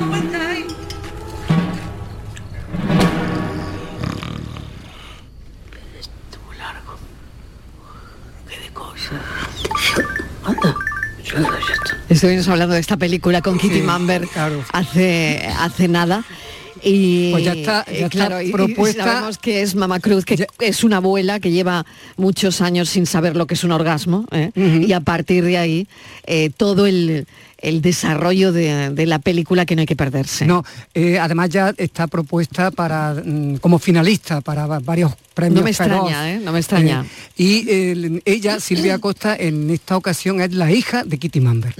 Estuvimos 12.09 12.47
hablando 12.49 12.75
de 12.75 12.81
esta 12.81 12.97
película 12.97 13.41
con 13.41 13.57
Kitty 13.57 13.81
Mamber 13.81 14.27
hace, 14.73 15.49
hace 15.57 15.87
nada. 15.87 16.23
Y 16.83 17.31
pues 17.31 17.43
ya 17.43 17.53
está, 17.53 17.85
ya 17.91 18.09
claro, 18.09 18.37
propuesta. 18.51 19.03
sabemos 19.03 19.37
que 19.37 19.61
es 19.61 19.75
Mama 19.75 19.99
Cruz, 19.99 20.25
que 20.25 20.47
es 20.59 20.83
una 20.83 20.97
abuela 20.97 21.39
que 21.39 21.51
lleva 21.51 21.85
muchos 22.17 22.61
años 22.61 22.89
sin 22.89 23.05
saber 23.05 23.35
lo 23.35 23.45
que 23.45 23.53
es 23.53 23.63
un 23.63 23.71
orgasmo, 23.71 24.25
¿eh? 24.31 24.51
y 24.55 24.91
a 24.93 24.99
partir 24.99 25.43
de 25.43 25.57
ahí 25.57 25.87
eh, 26.25 26.49
todo 26.55 26.87
el, 26.87 27.27
el 27.61 27.81
desarrollo 27.81 28.51
de, 28.51 29.05
la 29.05 29.19
película 29.19 29.65
que 29.65 29.75
no 29.75 29.81
hay 29.81 29.85
que 29.85 29.95
perderse. 29.95 30.45
No, 30.45 30.63
eh, 30.93 31.19
además 31.19 31.49
ya 31.49 31.73
está 31.77 32.07
propuesta 32.07 32.71
para 32.71 33.13
mm, 33.13 33.57
como 33.57 33.79
finalista 33.79 34.41
para 34.41 34.65
varios 34.65 35.13
premios. 35.33 35.61
No 35.61 35.63
me 35.63 35.69
extraña, 35.69 36.31
¿eh? 36.31 36.39
No 36.39 36.51
me 36.51 36.59
extraña. 36.59 37.05
Eh, 37.37 37.41
y 37.43 38.21
ella, 38.25 38.59
Silvia 38.59 38.99
Costa, 38.99 39.35
en 39.35 39.69
esta 39.69 39.97
ocasión 39.97 40.41
es 40.41 40.53
la 40.53 40.71
hija 40.71 41.03
de 41.03 41.17
Kitty 41.17 41.41
Mamber. 41.41 41.73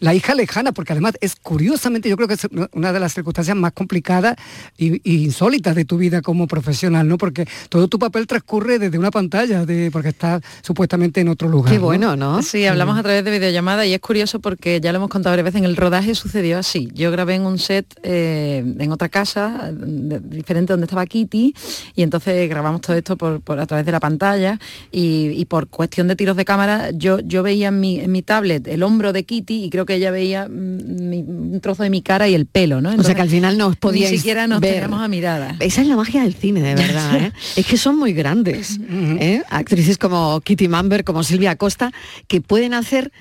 La 0.00 0.14
hija 0.14 0.34
lejana, 0.34 0.72
porque 0.72 0.92
además 0.92 1.14
es 1.20 1.36
curiosamente, 1.36 2.08
yo 2.08 2.16
creo 2.16 2.28
que 2.28 2.34
es 2.34 2.46
una 2.72 2.92
de 2.92 3.00
las 3.00 3.14
circunstancias 3.14 3.56
más 3.56 3.72
complicadas 3.72 4.36
y, 4.76 5.00
insólitas 5.24 5.74
de 5.74 5.84
tu 5.84 5.98
vida 5.98 6.22
como 6.22 6.46
profesional, 6.46 7.06
¿no? 7.06 7.18
Porque 7.18 7.46
todo 7.68 7.88
tu 7.88 7.98
papel 7.98 8.26
transcurre 8.26 8.78
desde 8.78 8.98
una 8.98 9.10
pantalla, 9.10 9.66
de, 9.66 9.90
porque 9.90 10.10
está 10.10 10.40
supuestamente 10.62 11.20
en 11.20 11.28
otro 11.28 11.48
lugar. 11.48 11.72
Qué 11.72 11.78
bueno, 11.78 12.16
¿no? 12.16 12.42
Sí, 12.42 12.66
hablamos 12.66 12.98
a 12.98 13.02
través 13.02 13.24
de 13.24 13.30
videollamada 13.30 13.84
y 13.86 13.94
es 13.94 14.00
curioso 14.00 14.40
porque 14.40 14.80
ya 14.80 14.92
lo 14.92 14.96
hemos 14.96 15.10
contado 15.10 15.32
varias 15.32 15.44
veces, 15.44 15.60
en 15.60 15.64
el 15.66 15.76
rodaje 15.76 16.14
sucedió 16.14 16.58
así. 16.58 16.88
Yo 16.94 17.10
grabé 17.10 17.34
en 17.34 17.42
un 17.42 17.58
set 17.58 17.86
eh, 18.02 18.64
en 18.78 18.92
otra 18.92 19.08
casa, 19.08 19.70
diferente 19.72 20.72
donde 20.72 20.86
estaba 20.86 21.06
Kitty, 21.06 21.54
y 21.94 22.02
entonces 22.02 22.48
grabamos 22.48 22.80
todo 22.80 22.91
esto 22.92 23.16
por, 23.16 23.42
a 23.58 23.66
través 23.66 23.86
de 23.86 23.92
la 23.92 24.00
pantalla 24.00 24.58
y, 24.90 25.44
por 25.46 25.68
cuestión 25.68 26.08
de 26.08 26.16
tiros 26.16 26.36
de 26.36 26.44
cámara 26.44 26.90
yo, 26.92 27.20
yo 27.20 27.42
veía 27.42 27.68
en 27.68 27.80
mi, 27.80 28.00
en 28.00 28.10
mi 28.12 28.22
tablet 28.22 28.66
el 28.68 28.82
hombro 28.82 29.12
de 29.12 29.24
Kitty 29.24 29.64
y 29.64 29.70
creo 29.70 29.84
que 29.86 29.94
ella 29.94 30.10
veía 30.10 30.48
mm, 30.48 31.52
un 31.52 31.60
trozo 31.60 31.82
de 31.82 31.90
mi 31.90 32.02
cara 32.02 32.28
y 32.28 32.34
el 32.34 32.46
pelo, 32.46 32.80
¿no? 32.80 32.94
o 32.94 33.02
sea 33.02 33.14
que 33.14 33.22
al 33.22 33.28
final 33.28 33.58
no 33.58 33.66
os 33.66 33.76
podíais 33.76 34.12
Ni 34.12 34.18
siquiera 34.18 34.46
nos 34.46 34.60
ver. 34.60 34.84
a 34.84 35.08
mirada. 35.08 35.56
Esa 35.60 35.82
es 35.82 35.86
la 35.86 35.96
magia 35.96 36.22
del 36.22 36.34
cine, 36.34 36.62
de 36.62 36.74
verdad. 36.82 37.16
¿eh? 37.16 37.32
es 37.56 37.66
que 37.66 37.76
son 37.76 37.98
muy 37.98 38.12
grandes. 38.12 38.78
¿eh? 39.20 39.42
Actrices 39.50 39.98
como 39.98 40.40
Kitty 40.40 40.68
Mamber, 40.68 41.04
como 41.04 41.22
Silvia 41.22 41.56
Costa, 41.56 41.92
que 42.28 42.40
pueden 42.40 42.74
hacer 42.74 43.12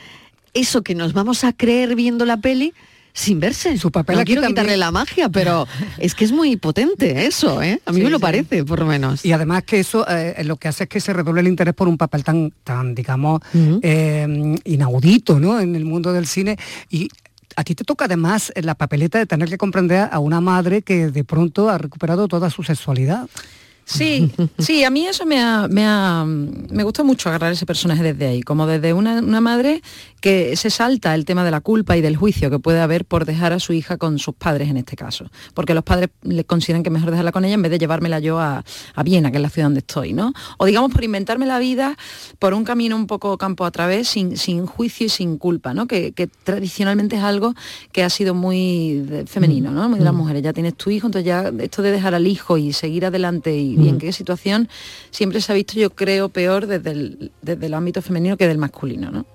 eso 0.54 0.82
que 0.82 0.96
nos 0.96 1.14
vamos 1.14 1.44
a 1.44 1.54
creer 1.54 1.96
viendo 1.96 2.26
la 2.26 2.38
peli 2.38 2.74
sin 3.14 3.40
verse. 3.40 3.78
Su 3.78 3.92
papel 3.92 4.18
no 4.18 4.26
quiero 4.26 4.42
quitarle 4.46 4.78
la 4.78 4.92
magia, 4.92 5.30
pero 5.30 5.68
es 5.98 6.16
que 6.16 6.26
es 6.26 6.32
muy 6.32 6.56
potente 6.58 7.26
eso, 7.26 7.62
¿eh? 7.62 7.82
A 7.86 7.92
mí 7.92 8.02
me 8.02 8.10
lo 8.10 8.20
parece, 8.20 8.64
por 8.64 8.80
lo 8.80 8.86
menos. 8.86 9.26
Y 9.26 9.32
además 9.32 9.64
que 9.64 9.80
eso 9.80 10.06
eh, 10.08 10.44
lo 10.44 10.58
que 10.58 10.68
hace 10.68 10.84
es 10.84 10.90
que 10.90 11.00
se 11.00 11.14
redoble 11.14 11.42
el 11.42 11.48
interés 11.48 11.74
por 11.74 11.88
un 11.88 11.98
papel 11.98 12.24
tan, 12.24 12.54
tan 12.64 12.96
digamos, 12.96 13.42
eh, 13.54 14.58
inaudito, 14.66 15.40
¿no? 15.40 15.60
En 15.60 15.76
el 15.76 15.86
mundo 15.86 16.14
del 16.14 16.28
cine. 16.28 16.58
Y 16.90 17.10
a 17.56 17.64
ti 17.64 17.76
te 17.76 17.84
toca 17.84 18.06
además 18.06 18.52
la 18.56 18.76
papeleta 18.76 19.20
de 19.20 19.26
tener 19.26 19.50
que 19.50 19.58
comprender 19.58 20.10
a 20.12 20.20
una 20.20 20.42
madre 20.42 20.82
que 20.82 21.08
de 21.08 21.24
pronto 21.24 21.70
ha 21.70 21.78
recuperado 21.78 22.28
toda 22.28 22.50
su 22.50 22.64
sexualidad. 22.64 23.28
Sí, 23.92 24.32
sí, 24.58 24.86
a 24.86 24.90
mí 24.90 25.06
eso 25.06 25.26
me, 25.26 25.42
ha, 25.42 25.68
me, 25.68 25.86
me 26.70 26.84
gustó 26.84 27.04
mucho 27.04 27.28
agarrar 27.28 27.52
ese 27.52 27.66
personaje 27.66 28.02
desde 28.02 28.26
ahí, 28.26 28.42
como 28.42 28.66
desde 28.66 28.94
una, 28.94 29.20
una, 29.20 29.42
madre 29.42 29.82
que 30.22 30.56
se 30.56 30.70
salta 30.70 31.14
el 31.14 31.26
tema 31.26 31.44
de 31.44 31.52
la 31.52 31.60
culpa 31.60 31.98
y 31.98 32.02
del 32.02 32.16
juicio 32.16 32.50
que 32.50 32.58
puede 32.58 32.80
haber 32.80 33.04
por 33.04 33.26
dejar 33.26 33.52
a 33.52 33.60
su 33.60 33.74
hija 33.74 33.98
con 33.98 34.18
sus 34.18 34.34
padres 34.34 34.70
en 34.70 34.78
este 34.78 34.96
caso, 34.96 35.30
porque 35.54 35.74
los 35.74 35.84
padres 35.84 36.10
le 36.22 36.46
consideran 36.46 36.84
que 36.84 36.90
es 36.90 36.94
mejor 36.94 37.12
dejarla 37.12 37.34
con 37.34 37.44
ella 37.44 37.56
en 37.56 37.62
vez 37.64 37.72
de 37.72 37.80
llevármela 37.80 38.20
yo 38.20 38.40
a, 38.40 38.64
Viena, 39.04 39.30
que 39.30 39.38
es 39.38 39.44
la 39.44 39.50
ciudad 39.50 39.66
donde 39.66 39.80
estoy, 39.80 40.14
¿no? 40.14 40.32
O 40.58 40.66
digamos 40.66 40.92
por 40.92 41.04
inventarme 41.04 41.46
la 41.46 41.60
vida 41.60 41.98
por 42.40 42.54
un 42.54 42.64
camino 42.64 42.96
un 42.96 43.08
poco 43.08 43.38
campo 43.38 43.66
a 43.66 43.72
través, 43.72 44.08
sin, 44.08 44.38
sin 44.38 44.68
juicio 44.68 45.08
y 45.08 45.10
sin 45.10 45.38
culpa, 45.38 45.74
¿no? 45.74 45.86
Que, 45.88 46.14
tradicionalmente 46.44 47.18
es 47.18 47.24
algo 47.24 47.56
que 47.92 48.04
ha 48.04 48.10
sido 48.10 48.34
muy 48.34 49.04
femenino, 49.26 49.72
¿no? 49.72 49.90
Muy 49.90 50.00
de 50.00 50.06
las 50.06 50.14
mm. 50.14 50.18
mujeres, 50.18 50.44
ya 50.44 50.54
tienes 50.54 50.76
tu 50.76 50.92
hijo, 50.92 51.08
entonces 51.08 51.26
ya 51.26 51.52
esto 51.60 51.82
de 51.82 51.92
dejar 51.92 52.14
al 52.14 52.28
hijo 52.28 52.58
y 52.58 52.72
seguir 52.74 53.06
adelante 53.06 53.58
y 53.58 53.81
y 53.84 53.90
en 53.90 53.98
qué 53.98 54.12
situación 54.14 54.70
siempre 55.10 55.42
se 55.42 55.52
ha 55.52 55.56
visto, 55.56 55.74
yo 55.80 55.90
creo, 55.90 56.30
peor 56.30 56.68
desde 56.68 56.92
el, 56.92 57.32
desde 57.42 57.66
el 57.66 57.74
ámbito 57.74 58.02
femenino 58.02 58.38
que 58.38 58.48
del 58.48 58.58
masculino, 58.58 59.12
¿no? 59.12 59.26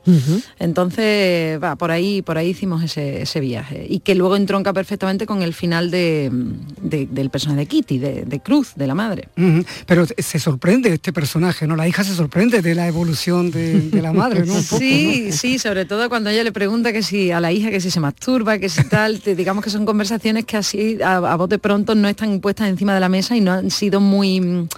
Entonces, 0.59 1.63
va, 1.63 1.77
por 1.77 1.91
ahí, 1.91 2.23
por 2.23 2.39
ahí 2.39 2.49
hicimos 2.51 2.83
ese, 2.83 3.23
ese 3.23 3.41
viaje. 3.41 3.87
Y 3.89 4.01
que 4.01 4.15
luego 4.15 4.37
entronca 4.37 4.73
perfectamente 4.73 5.27
con 5.27 5.43
el 5.43 5.55
final 5.55 5.91
de, 5.91 6.31
de- 6.83 7.07
del 7.07 7.31
personaje 7.31 7.61
de 7.61 7.67
Kitty, 7.67 7.99
de, 7.99 8.25
de 8.25 8.41
Cruz, 8.41 8.73
de 8.77 8.87
la 8.87 8.95
madre. 8.95 9.29
Pero 9.87 10.05
se 10.19 10.39
sorprende 10.39 10.93
este 10.93 11.13
personaje, 11.13 11.67
¿no? 11.67 11.77
La 11.77 11.87
hija 11.89 12.05
se 12.05 12.15
sorprende 12.15 12.63
de 12.63 12.75
la 12.75 12.89
evolución 12.89 13.51
de, 13.51 13.91
la 14.03 14.13
madre, 14.13 14.45
¿no? 14.45 14.55
Un 14.55 14.65
poco, 14.65 14.79
sí, 14.79 15.31
sí, 15.33 15.59
sobre 15.59 15.85
todo 15.85 16.09
cuando 16.09 16.31
ella 16.31 16.45
le 16.45 16.53
pregunta 16.53 16.93
que 16.93 17.03
si 17.03 17.31
a 17.31 17.41
la 17.41 17.53
hija 17.53 17.71
que 17.71 17.81
si 17.81 17.91
se 17.91 18.01
masturba, 18.01 18.59
que 18.59 18.69
si 18.69 18.85
tal, 18.89 19.21
te- 19.21 19.35
digamos 19.37 19.63
que 19.65 19.71
son 19.71 19.87
conversaciones 19.87 20.45
que 20.45 20.57
así 20.57 20.99
a, 21.03 21.17
a 21.17 21.37
bote 21.37 21.59
pronto 21.59 21.95
no 21.95 22.09
están 22.09 22.41
puestas 22.41 22.69
encima 22.69 22.95
de 22.95 23.01
la 23.01 23.09
mesa 23.09 23.37
y 23.37 23.41
no 23.41 23.53
han 23.53 23.71
sido 23.71 24.01
muy 24.01 24.26
mm, 24.41 24.69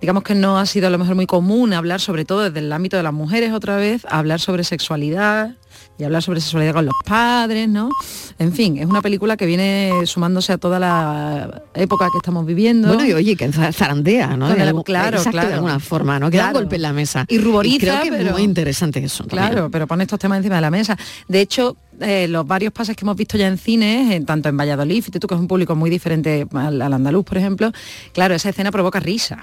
digamos 0.00 0.22
que 0.22 0.34
no 0.34 0.58
ha 0.58 0.66
sido 0.66 0.86
a 0.86 0.90
lo 0.90 0.98
mejor 0.98 1.14
muy 1.14 1.26
común 1.26 1.72
hablar 1.72 2.00
sobre 2.00 2.24
todo 2.24 2.42
desde 2.44 2.60
el 2.60 2.72
ámbito 2.72 2.96
de 2.96 3.02
las 3.02 3.12
mujeres 3.12 3.52
otra 3.52 3.76
vez, 3.76 4.06
hablar 4.08 4.40
sobre 4.40 4.64
sexualidad 4.64 5.56
y 5.98 6.04
hablar 6.04 6.22
sobre 6.22 6.40
sexualidad 6.40 6.72
con 6.72 6.86
los 6.86 6.94
padres, 7.04 7.68
¿no? 7.68 7.90
En 8.38 8.52
fin, 8.54 8.78
es 8.78 8.86
una 8.86 9.02
película 9.02 9.36
que 9.36 9.44
viene 9.44 9.92
sumándose 10.06 10.54
a 10.54 10.58
toda 10.58 10.78
la 10.78 11.62
época 11.74 12.06
que 12.10 12.16
estamos 12.18 12.46
viviendo. 12.46 12.88
Bueno, 12.88 13.04
y 13.04 13.12
oye, 13.12 13.36
que 13.36 13.46
za- 13.52 13.70
zarandea, 13.72 14.34
¿no? 14.36 14.48
De 14.48 14.62
algún- 14.62 14.82
claro, 14.82 15.18
exacto, 15.18 15.32
claro. 15.32 15.48
de 15.48 15.54
alguna 15.54 15.78
forma, 15.78 16.18
¿no? 16.18 16.30
Que 16.30 16.38
da 16.38 16.46
un 16.48 16.52
golpe 16.54 16.76
en 16.76 16.82
la 16.82 16.92
mesa. 16.94 17.26
Y 17.28 17.36
ruboriza, 17.38 18.00
creo 18.00 18.16
que 18.16 18.22
es 18.26 18.32
muy 18.32 18.42
interesante 18.42 19.04
eso. 19.04 19.24
también. 19.24 19.48
Claro, 19.52 19.70
pero 19.70 19.86
pone 19.86 20.04
estos 20.04 20.18
temas 20.18 20.38
encima 20.38 20.54
de 20.56 20.60
la 20.62 20.70
mesa. 20.70 20.96
De 21.28 21.40
hecho, 21.42 21.76
eh, 22.00 22.26
los 22.28 22.46
varios 22.46 22.72
pases 22.72 22.96
que 22.96 23.04
hemos 23.04 23.16
visto 23.16 23.36
ya 23.38 23.46
en 23.48 23.58
cines, 23.58 24.12
en- 24.12 24.26
tanto 24.26 24.48
en 24.48 24.56
Valladolid, 24.56 25.00
fíjate 25.02 25.20
tú 25.20 25.26
que 25.26 25.34
es 25.34 25.40
un 25.40 25.48
público 25.48 25.74
muy 25.76 25.90
diferente 25.90 26.46
al, 26.52 26.80
al 26.82 26.92
andaluz, 26.92 27.24
por 27.24 27.36
ejemplo, 27.38 27.72
claro, 28.12 28.34
esa 28.34 28.48
escena 28.50 28.70
provoca 28.72 29.00
risa. 29.00 29.38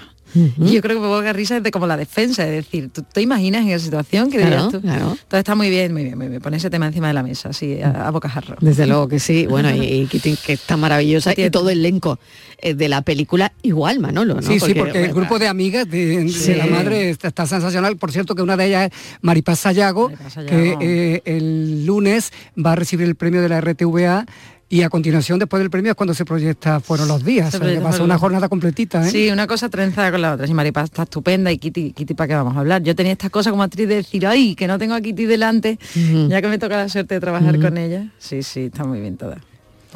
Y 0.59 0.71
yo 0.73 0.81
creo 0.81 0.95
que 0.97 1.01
provoca 1.01 1.33
risa 1.33 1.55
desde 1.55 1.71
como 1.71 1.87
la 1.87 1.97
defensa, 1.97 2.43
es 2.45 2.51
decir, 2.51 2.89
¿tú 2.93 3.03
te 3.03 3.21
imaginas 3.21 3.61
en 3.63 3.69
esa 3.69 3.83
situación 3.85 4.29
que 4.29 4.37
dirías 4.37 4.55
Claro, 4.63 4.71
tú? 4.71 4.81
claro. 4.81 5.05
Entonces 5.11 5.39
está 5.39 5.55
muy 5.55 5.69
bien, 5.69 5.93
muy 5.93 6.03
bien, 6.03 6.17
muy 6.17 6.27
bien. 6.27 6.41
Pone 6.41 6.57
ese 6.57 6.69
tema 6.69 6.87
encima 6.87 7.07
de 7.07 7.13
la 7.13 7.23
mesa, 7.23 7.49
así, 7.49 7.81
a, 7.81 8.07
a 8.07 8.11
bocajarro. 8.11 8.55
Desde 8.61 8.85
luego 8.87 9.07
que 9.07 9.19
sí. 9.19 9.45
Bueno, 9.47 9.69
y, 9.75 10.07
y 10.11 10.35
que 10.37 10.53
está 10.53 10.77
maravillosa. 10.77 11.33
Y 11.35 11.49
todo 11.49 11.69
el 11.69 11.79
elenco 11.79 12.19
eh, 12.59 12.73
de 12.73 12.89
la 12.89 13.01
película 13.01 13.53
igual, 13.61 13.99
Manolo, 13.99 14.35
¿no? 14.35 14.41
Sí, 14.41 14.59
sí, 14.59 14.73
porque 14.73 15.05
el 15.05 15.13
grupo 15.13 15.39
de 15.39 15.47
amigas 15.47 15.89
de, 15.89 16.23
de 16.23 16.29
Sí. 16.29 16.53
la 16.55 16.65
madre 16.65 17.09
está, 17.09 17.27
está 17.29 17.45
sensacional. 17.45 17.97
Por 17.97 18.11
cierto, 18.11 18.35
que 18.35 18.41
una 18.41 18.57
de 18.57 18.65
ellas 18.65 18.89
es 18.91 18.97
Maripaz 19.21 19.59
Sayago, 19.59 20.09
que 20.09 20.29
Sayago. 20.29 20.79
eh, 20.81 21.21
el 21.25 21.85
lunes 21.85 22.31
va 22.57 22.73
a 22.73 22.75
recibir 22.75 23.07
el 23.07 23.15
premio 23.15 23.41
de 23.41 23.49
la 23.49 23.61
RTVA 23.61 24.25
y 24.69 24.81
a 24.81 24.89
continuación, 24.89 25.39
después 25.39 25.61
del 25.61 25.69
premio, 25.69 25.91
es 25.91 25.95
cuando 25.95 26.13
se 26.13 26.25
proyecta 26.25 26.79
Fueron 26.79 27.07
los 27.07 27.23
días. 27.23 27.51
Se 27.51 27.57
O 27.57 27.59
sea, 27.61 27.73
que 27.73 27.81
pasa 27.81 28.03
una 28.03 28.17
jornada 28.17 28.49
completita, 28.49 29.07
¿eh? 29.07 29.11
Sí, 29.11 29.29
una 29.29 29.47
cosa 29.47 29.69
trenzada 29.69 30.11
con 30.11 30.21
la 30.21 30.33
otra. 30.33 30.45
Si 30.45 30.53
Maripaz 30.53 30.85
está 30.85 31.03
estupenda 31.03 31.51
y 31.51 31.57
Kitty, 31.57 31.93
Kitty 31.93 32.13
¿para 32.13 32.27
qué 32.27 32.35
vamos 32.35 32.55
a 32.55 32.59
hablar? 32.59 32.83
Yo 32.83 32.95
tenía 32.95 33.13
esta 33.13 33.29
cosa 33.29 33.49
como 33.51 33.63
actriz 33.63 33.87
de 33.87 33.95
decir, 33.95 34.27
ay, 34.27 34.55
que 34.55 34.67
no 34.67 34.77
tengo 34.77 34.93
a 34.93 35.01
Kitty 35.01 35.25
delante, 35.25 35.79
ya 36.27 36.41
que 36.41 36.47
me 36.47 36.57
toca 36.57 36.77
la 36.77 36.89
suerte 36.89 37.15
de 37.15 37.21
trabajar 37.21 37.59
con 37.59 37.77
ella. 37.77 38.11
Sí, 38.17 38.43
sí, 38.43 38.65
está 38.65 38.83
muy 38.83 38.99
bien 38.99 39.17
toda. 39.17 39.37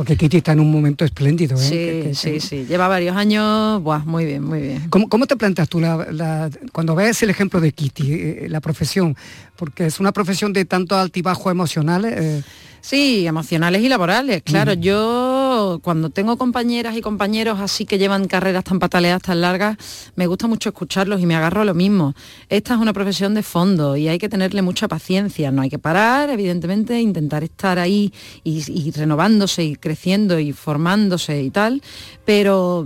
Porque 0.01 0.17
Kitty 0.17 0.37
está 0.37 0.53
en 0.53 0.59
un 0.61 0.71
momento 0.71 1.05
espléndido, 1.05 1.55
¿eh? 1.55 1.63
Sí, 1.63 1.69
Que- 1.75 2.01
que- 2.07 2.15
sí, 2.15 2.39
sí. 2.39 2.65
Lleva 2.67 2.87
varios 2.87 3.15
años, 3.15 3.83
buah, 3.83 3.99
muy 4.03 4.25
bien, 4.25 4.43
muy 4.43 4.59
bien. 4.59 4.89
¿Cómo, 4.89 5.07
cómo 5.07 5.27
te 5.27 5.35
planteas 5.35 5.69
tú 5.69 5.79
la, 5.79 6.07
la- 6.11 6.49
cuando 6.71 6.95
ves 6.95 7.21
el 7.21 7.29
ejemplo 7.29 7.61
de 7.61 7.71
Kitty, 7.71 8.11
eh, 8.13 8.45
la 8.49 8.61
profesión? 8.61 9.15
Porque 9.55 9.85
es 9.85 9.99
una 9.99 10.11
profesión 10.11 10.53
de 10.53 10.65
tanto 10.65 10.95
altibajos 10.97 11.51
emocionales. 11.51 12.13
eh, 12.17 12.41
Sí, 12.83 13.27
emocionales 13.27 13.83
y 13.83 13.89
laborales, 13.89 14.41
claro. 14.41 14.73
Yo 14.73 15.30
cuando 15.79 16.09
tengo 16.09 16.37
compañeras 16.37 16.95
y 16.95 17.01
compañeros 17.01 17.59
así 17.59 17.85
que 17.85 17.97
llevan 17.97 18.27
carreras 18.27 18.63
tan 18.63 18.79
pataleadas, 18.79 19.21
tan 19.21 19.41
largas, 19.41 19.77
me 20.15 20.27
gusta 20.27 20.47
mucho 20.47 20.69
escucharlos 20.69 21.21
y 21.21 21.25
me 21.25 21.35
agarro 21.35 21.61
a 21.61 21.65
lo 21.65 21.73
mismo. 21.73 22.13
Esta 22.49 22.73
es 22.73 22.79
una 22.79 22.93
profesión 22.93 23.33
de 23.33 23.43
fondo 23.43 23.95
y 23.95 24.07
hay 24.07 24.17
que 24.17 24.29
tenerle 24.29 24.61
mucha 24.61 24.87
paciencia. 24.87 25.51
No 25.51 25.61
hay 25.61 25.69
que 25.69 25.79
parar, 25.79 26.29
evidentemente, 26.29 26.99
intentar 26.99 27.43
estar 27.43 27.79
ahí 27.79 28.13
y, 28.43 28.91
renovándose 28.91 29.63
y 29.63 29.75
creciendo 29.75 30.39
y 30.39 30.53
formándose 30.53 31.41
y 31.41 31.49
tal, 31.49 31.81
pero 32.25 32.85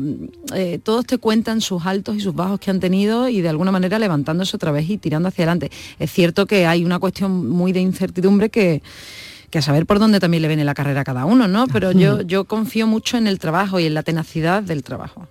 eh, 0.54 0.80
todos 0.84 1.06
te 1.06 1.18
cuentan 1.18 1.62
sus 1.62 1.86
altos 1.86 2.16
y 2.18 2.20
sus 2.22 2.36
bajos 2.36 2.60
que 2.60 2.72
han 2.72 2.80
tenido 2.80 3.30
y 3.30 3.42
de 3.42 3.50
alguna 3.50 3.72
manera 3.72 4.00
levantándose 4.00 4.56
otra 4.56 4.72
vez 4.72 4.90
y 4.90 4.98
tirando 4.98 5.30
hacia 5.30 5.44
adelante. 5.44 5.72
Es 6.00 6.12
cierto 6.12 6.46
que 6.46 6.66
hay 6.66 6.84
una 6.84 7.00
cuestión 7.00 7.50
muy 7.50 7.72
de 7.72 7.82
incertidumbre 7.82 8.50
que 8.50 8.82
que 9.56 9.60
a 9.60 9.62
saber 9.62 9.86
por 9.86 10.00
dónde 10.00 10.20
también 10.20 10.42
le 10.42 10.50
viene 10.50 10.66
la 10.66 10.74
carrera 10.74 11.00
a 11.00 11.04
cada 11.06 11.24
uno, 11.24 11.48
¿no? 11.48 11.68
Pero 11.68 11.94
yo, 11.94 12.20
yo 12.24 12.44
confío 12.44 12.88
mucho 12.88 13.16
en 13.16 13.26
el 13.26 13.40
trabajo 13.40 13.80
y 13.80 13.86
en 13.86 13.94
la 13.94 14.04
tenacidad 14.04 14.62
del 14.62 14.84
trabajo. 14.84 15.30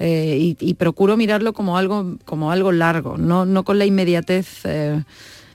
Eh, 0.00 0.38
y, 0.40 0.56
y 0.58 0.74
procuro 0.74 1.16
mirarlo 1.16 1.52
como 1.52 1.78
algo, 1.78 2.16
como 2.24 2.50
algo 2.50 2.72
largo, 2.72 3.16
no, 3.16 3.46
no 3.46 3.62
con 3.62 3.78
la 3.78 3.86
inmediatez 3.86 4.62
eh, 4.64 5.04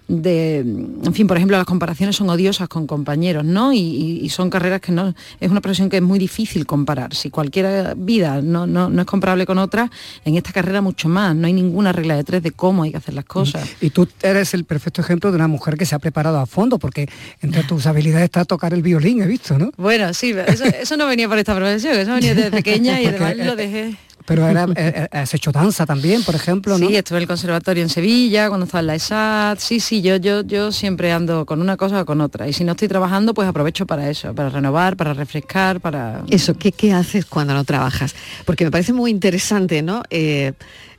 de, 0.07 0.59
en 0.59 1.13
fin, 1.13 1.27
por 1.27 1.37
ejemplo, 1.37 1.57
las 1.57 1.65
comparaciones 1.65 2.15
son 2.15 2.29
odiosas 2.29 2.67
con 2.67 2.85
compañeros, 2.87 3.43
¿no? 3.43 3.73
Y, 3.73 4.29
son 4.29 4.49
carreras 4.49 4.81
que 4.81 4.91
no, 4.91 5.13
es 5.39 5.49
una 5.49 5.61
profesión 5.61 5.89
que 5.89 5.97
es 5.97 6.03
muy 6.03 6.19
difícil 6.19 6.65
comparar. 6.65 7.13
Si 7.13 7.29
cualquier 7.29 7.95
vida 7.95 8.41
no, 8.41 8.67
no, 8.67 8.89
no 8.89 9.01
es 9.01 9.07
comparable 9.07 9.45
con 9.45 9.57
otra, 9.57 9.89
en 10.25 10.35
esta 10.35 10.51
carrera 10.51 10.81
mucho 10.81 11.07
más. 11.07 11.35
No 11.35 11.47
hay 11.47 11.53
ninguna 11.53 11.91
regla 11.91 12.15
de 12.15 12.23
tres 12.23 12.43
de 12.43 12.51
cómo 12.51 12.83
hay 12.83 12.91
que 12.91 12.97
hacer 12.97 13.13
las 13.13 13.25
cosas. 13.25 13.67
Y 13.81 13.91
tú 13.91 14.07
eres 14.21 14.53
el 14.53 14.65
perfecto 14.65 15.01
ejemplo 15.01 15.31
de 15.31 15.37
una 15.37 15.47
mujer 15.47 15.77
que 15.77 15.85
se 15.85 15.95
ha 15.95 15.99
preparado 15.99 16.39
a 16.39 16.45
fondo, 16.45 16.79
porque 16.79 17.07
entre 17.41 17.63
tus 17.63 17.85
habilidades 17.85 18.25
está 18.25 18.45
tocar 18.45 18.73
el 18.73 18.81
violín, 18.81 19.21
he 19.21 19.27
visto, 19.27 19.57
¿no? 19.57 19.71
Bueno, 19.77 20.13
sí, 20.13 20.35
eso, 20.47 20.65
eso 20.65 20.97
no 20.97 21.07
venía 21.07 21.29
por 21.29 21.37
esta 21.37 21.55
profesión, 21.55 21.97
eso 21.97 22.13
venía 22.13 22.35
desde 22.35 22.51
pequeña 22.63 23.01
y 23.01 23.05
además 23.05 23.37
lo 23.37 23.55
dejé. 23.55 23.95
Pero 24.25 24.47
era, 24.47 24.63
eh, 24.63 24.73
eh, 24.75 25.07
has 25.11 25.33
hecho 25.33 25.51
danza 25.51 25.85
también, 25.85 26.23
por 26.23 26.33
ejemplo, 26.33 26.77
¿no? 26.77 26.87
Sí, 26.87 26.95
estuve 26.95 27.19
en 27.19 27.21
el 27.23 27.27
conservatorio 27.27 27.83
en 27.83 27.89
Sevilla, 27.89 28.47
cuando 28.47 28.65
estaba 28.65 28.79
en 28.79 28.87
la 28.87 28.95
ESAD. 28.95 29.59
Sí, 29.59 29.79
sí, 29.79 30.01
yo, 30.01 30.15
yo, 30.15 30.41
yo 30.41 30.71
siempre 30.71 31.11
ando 31.11 31.45
con 31.45 31.61
una 31.61 31.77
cosa 31.77 32.01
o 32.01 32.05
con 32.05 32.21
otra. 32.21 32.47
Y 32.47 32.53
si 32.53 32.63
no 32.63 32.71
estoy 32.71 32.87
trabajando, 32.87 33.33
pues 33.35 33.47
aprovecho 33.47 33.85
para 33.85 34.09
eso, 34.09 34.33
para 34.33 34.49
renovar, 34.49 34.97
para 34.97 35.13
refrescar, 35.13 35.79
para... 35.79 36.23
Eso, 36.29 36.55
¿qué, 36.55 36.71
qué 36.71 36.91
haces 36.91 37.25
cuando 37.25 37.53
no 37.53 37.63
trabajas? 37.63 38.15
Porque 38.45 38.65
me 38.65 38.71
parece 38.71 38.93
muy 38.93 39.11
interesante, 39.11 39.83
¿no? 39.83 40.01
Eh, 40.09 40.53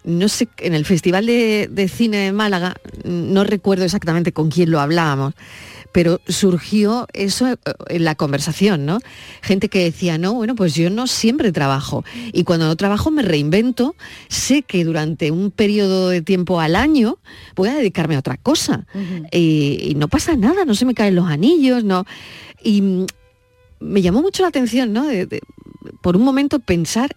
no 0.05 0.29
sé, 0.29 0.49
en 0.59 0.75
el 0.75 0.85
Festival 0.85 1.27
de, 1.27 1.69
de 1.71 1.89
Cine 1.89 2.19
de 2.19 2.33
Málaga, 2.33 2.77
no 3.05 3.43
recuerdo 3.43 3.85
exactamente 3.85 4.33
con 4.33 4.51
quién 4.51 4.71
lo 4.71 4.79
hablábamos, 4.79 5.35
pero 5.97 6.21
surgió 6.29 7.07
eso 7.15 7.49
eh, 7.49 7.57
en 7.89 8.05
la 8.05 8.17
conversación, 8.17 8.85
¿no? 8.85 8.99
Gente 9.41 9.71
que 9.71 9.83
decía, 9.83 10.19
no, 10.19 10.35
bueno, 10.35 10.55
pues 10.55 10.75
yo 10.75 10.91
no 10.91 11.07
siempre 11.07 11.53
trabajo 11.53 12.05
y 12.35 12.45
cuando 12.45 12.67
no 12.67 12.77
trabajo 12.77 13.11
me 13.11 13.23
reinvento, 13.23 13.95
sé 14.29 14.61
que 14.63 14.85
durante 14.85 15.31
un 15.31 15.51
periodo 15.51 16.11
de 16.11 16.21
tiempo 16.21 16.61
al 16.61 16.77
año 16.77 17.19
voy 17.55 17.71
a 17.71 17.77
dedicarme 17.77 18.15
a 18.15 18.19
otra 18.19 18.37
cosa 18.37 18.87
y, 19.33 19.79
y 19.91 19.95
no 19.95 20.09
pasa 20.09 20.37
nada, 20.37 20.67
no 20.67 20.75
se 20.75 20.85
me 20.85 20.93
caen 20.93 21.15
los 21.15 21.31
anillos, 21.31 21.83
no. 21.83 22.05
Y 22.63 23.07
me 23.81 24.03
llamó 24.03 24.21
mucho 24.21 24.43
la 24.43 24.51
atención, 24.51 24.93
¿no? 24.93 25.07
De- 25.07 25.25
de- 25.25 25.41
por 26.03 26.15
un 26.15 26.25
momento 26.25 26.59
pensar 26.59 27.17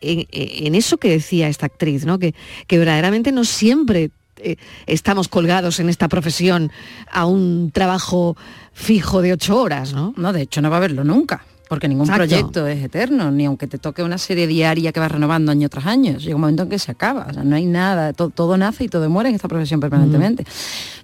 en, 0.00 0.28
en 0.30 0.76
eso 0.76 0.98
que 0.98 1.10
decía 1.10 1.48
esta 1.48 1.66
actriz, 1.66 2.04
¿no? 2.04 2.20
Que, 2.20 2.36
que 2.68 2.78
verdaderamente 2.78 3.32
no 3.32 3.42
siempre 3.42 4.10
eh, 4.42 4.56
estamos 4.86 5.28
colgados 5.28 5.80
en 5.80 5.88
esta 5.88 6.08
profesión 6.08 6.70
a 7.10 7.26
un 7.26 7.70
trabajo 7.72 8.36
fijo 8.72 9.22
de 9.22 9.32
ocho 9.32 9.60
horas, 9.60 9.92
¿no? 9.92 10.14
No, 10.16 10.32
de 10.32 10.42
hecho 10.42 10.60
no 10.62 10.70
va 10.70 10.76
a 10.76 10.78
haberlo 10.78 11.04
nunca. 11.04 11.44
Porque 11.68 11.86
ningún 11.86 12.06
Exacto. 12.06 12.26
proyecto 12.26 12.66
es 12.66 12.82
eterno, 12.82 13.30
ni 13.30 13.44
aunque 13.46 13.68
te 13.68 13.78
toque 13.78 14.02
una 14.02 14.18
serie 14.18 14.48
diaria 14.48 14.90
que 14.90 14.98
va 14.98 15.06
renovando 15.06 15.52
año 15.52 15.68
tras 15.68 15.86
año. 15.86 16.18
Llega 16.18 16.34
un 16.34 16.40
momento 16.40 16.64
en 16.64 16.68
que 16.68 16.80
se 16.80 16.90
acaba, 16.90 17.28
o 17.30 17.32
sea, 17.32 17.44
no 17.44 17.54
hay 17.54 17.64
nada, 17.64 18.12
to- 18.12 18.30
todo 18.30 18.56
nace 18.56 18.82
y 18.82 18.88
todo 18.88 19.08
muere 19.08 19.28
en 19.28 19.36
esta 19.36 19.46
profesión 19.46 19.78
permanentemente. 19.78 20.44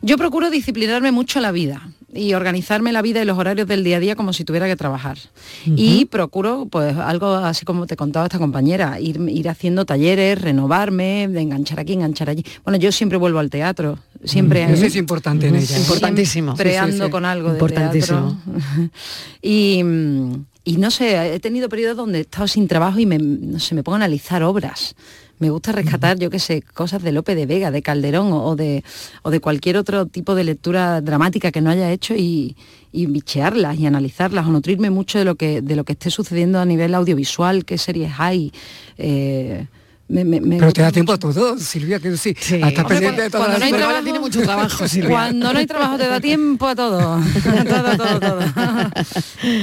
Yo 0.02 0.18
procuro 0.18 0.50
disciplinarme 0.50 1.12
mucho 1.12 1.38
la 1.38 1.52
vida 1.52 1.88
y 2.12 2.34
organizarme 2.34 2.92
la 2.92 3.02
vida 3.02 3.20
y 3.20 3.24
los 3.24 3.36
horarios 3.36 3.66
del 3.66 3.82
día 3.82 3.96
a 3.96 4.00
día 4.00 4.16
como 4.16 4.32
si 4.32 4.44
tuviera 4.44 4.66
que 4.66 4.76
trabajar. 4.76 5.18
Y 5.64 6.04
procuro, 6.06 6.66
pues 6.70 6.96
algo 6.96 7.34
así 7.34 7.64
como 7.64 7.86
te 7.86 7.96
contaba 7.96 8.26
esta 8.26 8.38
compañera, 8.38 9.00
ir, 9.00 9.20
ir 9.28 9.48
haciendo 9.48 9.84
talleres, 9.84 10.40
renovarme, 10.40 11.28
de 11.28 11.40
enganchar 11.40 11.80
aquí, 11.80 11.94
enganchar 11.94 12.30
allí. 12.30 12.44
Bueno, 12.64 12.78
yo 12.78 12.92
siempre 12.92 13.18
vuelvo 13.18 13.38
al 13.40 13.50
teatro, 13.50 13.98
siempre... 14.24 14.66
Mm, 14.66 14.74
Eso 14.74 14.86
es 14.86 14.96
importante 14.96 15.48
en 15.48 15.56
ella. 15.56 15.78
Importantísimo. 15.78 16.52
Siempre 16.56 16.70
Sí, 16.70 16.74
sí, 16.78 16.84
ando 16.92 17.04
sí. 17.06 17.10
con 17.10 17.24
algo 17.24 17.48
de 17.48 17.54
Importantísimo. 17.54 18.38
teatro. 18.44 18.90
y, 19.42 19.82
mm, 19.82 20.44
y 20.66 20.78
no 20.78 20.90
sé, 20.90 21.32
he 21.32 21.38
tenido 21.38 21.68
periodos 21.68 21.96
donde 21.96 22.18
he 22.18 22.22
estado 22.22 22.48
sin 22.48 22.66
trabajo 22.66 22.98
y 22.98 23.06
me, 23.06 23.18
no 23.18 23.60
sé, 23.60 23.76
me 23.76 23.84
pongo 23.84 23.94
a 23.94 23.98
analizar 23.98 24.42
obras. 24.42 24.96
Me 25.38 25.48
gusta 25.50 25.70
rescatar, 25.70 26.18
yo 26.18 26.28
qué 26.28 26.40
sé, 26.40 26.60
cosas 26.62 27.02
de 27.04 27.12
Lope 27.12 27.36
de 27.36 27.46
Vega, 27.46 27.70
de 27.70 27.82
Calderón 27.82 28.32
o, 28.32 28.56
de, 28.56 28.82
o 29.22 29.30
de 29.30 29.38
cualquier 29.38 29.76
otro 29.76 30.06
tipo 30.06 30.34
de 30.34 30.42
lectura 30.42 31.00
dramática 31.02 31.52
que 31.52 31.60
no 31.60 31.70
haya 31.70 31.92
hecho 31.92 32.14
y, 32.16 32.56
y 32.90 33.06
bichearlas 33.06 33.78
y 33.78 33.86
analizarlas 33.86 34.44
o 34.46 34.50
nutrirme 34.50 34.90
mucho 34.90 35.20
de 35.20 35.24
lo 35.24 35.36
que, 35.36 35.62
de 35.62 35.76
lo 35.76 35.84
que 35.84 35.92
esté 35.92 36.10
sucediendo 36.10 36.58
a 36.58 36.64
nivel 36.64 36.94
audiovisual, 36.96 37.64
qué 37.64 37.78
series 37.78 38.12
hay. 38.18 38.50
eh, 38.98 39.66
me- 40.08 40.24
me- 40.24 40.40
me 40.40 40.58
Pero 40.58 40.72
te 40.72 40.82
da 40.82 40.92
tiempo 40.92 41.12
a 41.12 41.18
todo, 41.18 41.58
Silvia, 41.58 41.98
que 41.98 42.16
sí, 42.16 42.30
hasta 42.62 42.82
Hombre, 42.82 42.84
pendiente 42.84 43.22
de 43.22 43.30
todas 43.30 43.46
cuando 43.46 43.58
las 43.58 43.58
no 43.58 43.64
hay 43.66 43.72
trabajo- 43.82 44.04
tiene 44.04 44.20
mucho 44.20 44.40
trabajo, 44.42 44.88
Silvia. 44.88 45.10
Cuando 45.10 45.52
no 45.52 45.58
hay 45.58 45.66
trabajo 45.66 45.96
te 45.98 46.06
da 46.06 46.20
tiempo 46.20 46.66
a 46.68 46.74
todo. 46.76 47.20
todo, 47.68 47.96
todo, 47.96 48.20
todo. 48.20 48.40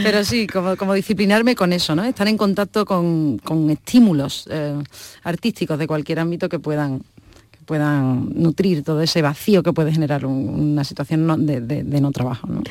Pero 0.03 0.23
sí, 0.25 0.47
como, 0.47 0.75
como 0.75 0.93
disciplinarme 0.93 1.55
con 1.55 1.71
eso, 1.73 1.95
¿no? 1.95 2.03
Estar 2.03 2.27
en 2.27 2.37
contacto 2.37 2.85
con, 2.85 3.37
con 3.39 3.69
estímulos 3.69 4.45
eh, 4.51 4.75
artísticos 5.23 5.79
de 5.79 5.87
cualquier 5.87 6.19
ámbito 6.19 6.49
que 6.49 6.59
puedan 6.59 7.01
puedan 7.63 8.29
nutrir 8.35 8.83
todo 8.83 9.01
ese 9.01 9.21
vacío 9.21 9.63
que 9.63 9.73
puede 9.73 9.91
generar 9.91 10.25
un- 10.25 10.49
una 10.73 10.83
situación 10.83 11.25
no- 11.25 11.37
de, 11.37 11.61
de- 11.61 11.83
de 11.83 12.01
no 12.01 12.11
trabajo. 12.11 12.47
¿no? 12.47 12.61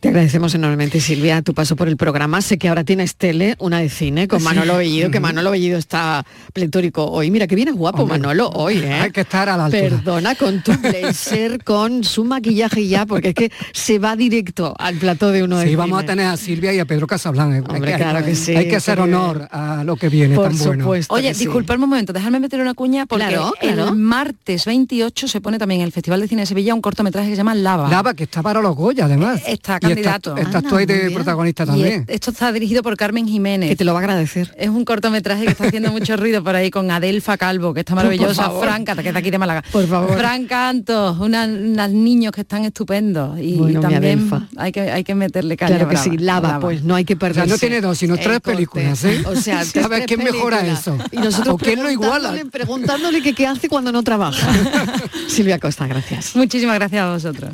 Te 0.00 0.08
agradecemos 0.08 0.54
enormemente, 0.54 1.00
Silvia, 1.00 1.42
tu 1.42 1.52
paso 1.54 1.76
por 1.76 1.88
el 1.88 1.96
programa. 1.96 2.40
Sé 2.42 2.58
que 2.58 2.68
ahora 2.68 2.84
tienes 2.84 3.16
tele, 3.16 3.56
una 3.58 3.80
de 3.80 3.88
cine, 3.90 4.28
con. 4.28 4.42
Manolo 4.42 4.76
Bellido, 4.78 5.10
que. 5.10 5.20
Manolo 5.20 5.50
Bellido 5.50 5.78
está 5.78 6.24
pletórico 6.54 7.04
hoy. 7.06 7.30
Mira, 7.30 7.46
que 7.46 7.54
viene 7.54 7.72
guapo 7.72 8.02
Hombre, 8.02 8.18
Manolo 8.18 8.48
hoy, 8.50 8.78
¿eh? 8.82 8.92
Hay 8.94 9.10
que 9.10 9.20
estar 9.22 9.48
a 9.48 9.56
la 9.56 9.66
altura. 9.66 9.82
Perdona, 9.82 10.34
con 10.34 10.62
tu 10.62 10.72
blazer, 10.82 11.62
con 11.64 12.02
su 12.04 12.24
maquillaje 12.24 12.86
ya, 12.88 13.04
porque 13.06 13.28
es 13.28 13.34
que 13.34 13.52
se 13.72 13.98
va 13.98 14.16
directo 14.16 14.74
al 14.78 14.96
plató 14.96 15.30
de 15.30 15.42
uno 15.42 15.58
de 15.58 15.66
Sí, 15.68 15.76
vamos 15.76 16.02
a 16.02 16.06
tener 16.06 16.26
a 16.26 16.36
Silvia 16.36 16.72
y 16.72 16.78
a 16.78 16.84
Pedro 16.86 17.06
Casablanca. 17.06 17.56
Hay 17.68 17.76
Hombre, 17.76 17.94
claro 17.96 18.24
que 18.24 18.34
sí, 18.34 18.56
Hay 18.56 18.68
que 18.68 18.76
hacer 18.76 19.00
honor 19.00 19.48
a 19.50 19.84
lo 19.84 19.96
que 19.96 20.08
viene 20.08 20.34
Por 20.34 20.48
tan 20.48 20.58
bueno. 20.58 20.88
Oye, 20.88 21.28
que 21.28 21.34
sí. 21.34 21.44
disculpadme 21.44 21.84
un 21.84 21.90
momento, 21.90 22.12
dejadme 22.12 22.40
meter 22.40 22.60
una 22.60 22.74
cuña 22.74 23.04
porque 23.06 23.26
Claro, 23.26 23.52
claro. 23.60 23.88
el 23.88 23.94
martes 23.96 24.39
28 24.44 25.28
se 25.28 25.40
pone 25.40 25.58
también 25.58 25.80
en 25.82 25.86
el 25.86 25.92
Festival 25.92 26.20
de 26.20 26.26
Cine 26.28 26.42
de 26.42 26.46
Sevilla 26.46 26.74
un 26.74 26.80
cortometraje 26.80 27.28
que 27.28 27.34
se 27.34 27.36
llama 27.38 27.54
Lava. 27.54 27.88
Lava, 27.88 28.14
que 28.14 28.24
está 28.24 28.42
para 28.42 28.60
los 28.60 28.74
Goya, 28.74 29.04
además. 29.04 29.40
Está 29.46 29.76
Y 29.76 29.80
candidato. 29.80 30.36
Estás, 30.36 30.46
estás 30.56 30.64
tú 30.64 30.76
ahí 30.76 30.86
de 30.86 31.10
protagonista 31.10 31.64
también. 31.66 32.04
es- 32.08 32.14
esto 32.16 32.30
está 32.32 32.50
dirigido 32.52 32.82
por 32.82 32.96
Carmen 32.96 33.28
Jiménez. 33.28 33.68
Que 33.70 33.76
te 33.76 33.84
lo 33.84 33.92
va 33.92 34.00
a 34.00 34.02
agradecer. 34.02 34.52
Es 34.58 34.68
un 34.68 34.84
cortometraje 34.84 35.44
que 35.44 35.50
está 35.52 35.64
haciendo 35.64 35.90
mucho 35.92 36.16
ruido 36.16 36.42
por 36.42 36.56
ahí 36.56 36.70
con 36.70 36.90
Adelfa 36.90 37.36
Calvo, 37.36 37.72
que 37.74 37.80
está 37.80 37.94
maravillosa. 37.94 38.50
Franca, 38.60 38.96
que 38.96 39.08
está 39.08 39.18
aquí 39.20 39.30
de 39.30 39.38
Málaga. 39.38 39.62
Por 39.70 39.86
favor. 39.86 40.16
Fran 40.18 40.46
Cantos, 40.46 41.18
una- 41.18 41.44
unos 41.44 41.90
niños 41.90 42.32
que 42.32 42.40
están 42.40 42.64
estupendos. 42.64 43.38
Y 43.38 43.54
Bueno, 43.56 43.80
también 43.80 44.28
hay 44.56 44.72
que, 44.72 44.80
hay 44.80 45.04
que 45.04 45.14
meterle 45.14 45.56
caña 45.56 45.76
Claro 45.76 45.88
que 45.88 45.94
brava, 45.94 46.04
sí, 46.10 46.18
lava, 46.18 46.40
brava. 46.48 46.60
pues 46.60 46.82
no 46.82 46.94
hay 46.96 47.04
que 47.04 47.14
O 47.14 47.16
sea, 47.18 47.28
perderse. 47.28 47.50
no 47.50 47.58
tiene 47.58 47.80
dos, 47.80 47.98
sino 47.98 48.14
el 48.14 48.20
tres 48.20 48.40
corte. 48.40 48.50
películas, 48.52 49.04
¿eh? 49.04 49.22
O 49.26 49.36
sea, 49.36 49.60
A 49.84 49.88
ver 49.88 50.06
quién 50.06 50.22
mejora 50.24 50.66
eso. 50.66 50.96
Y 51.12 51.16
nosotros 51.18 51.54
¿O 51.54 51.58
quién 51.58 51.82
lo 51.82 51.90
iguala? 51.90 52.30
preguntándole- 52.32 52.50
Preguntándole 52.50 53.22
que 53.22 53.34
qué 53.34 53.46
hace 53.46 53.68
cuando 53.68 53.92
no 53.92 54.02
trabaja. 54.02 54.29
Silvia 55.28 55.58
Costa, 55.58 55.86
gracias. 55.86 56.34
Muchísimas 56.36 56.76
gracias 56.76 57.02
a 57.02 57.12
vosotros. 57.12 57.50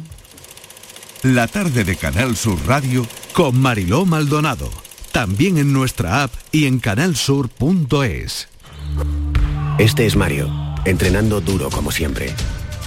La 1.23 1.49
tarde 1.49 1.85
de 1.85 1.97
Canal 1.97 2.37
Sur 2.37 2.59
Radio 2.67 3.07
con 3.33 3.59
Mariló 3.59 4.05
Maldonado. 4.05 4.71
También 5.13 5.59
en 5.59 5.73
nuestra 5.73 6.23
app 6.23 6.33
y 6.53 6.67
en 6.67 6.79
canalsur.es. 6.79 8.49
Este 9.79 10.07
es 10.07 10.17
Mario, 10.17 10.51
entrenando 10.85 11.41
duro 11.41 11.71
como 11.71 11.91
siempre. 11.91 12.33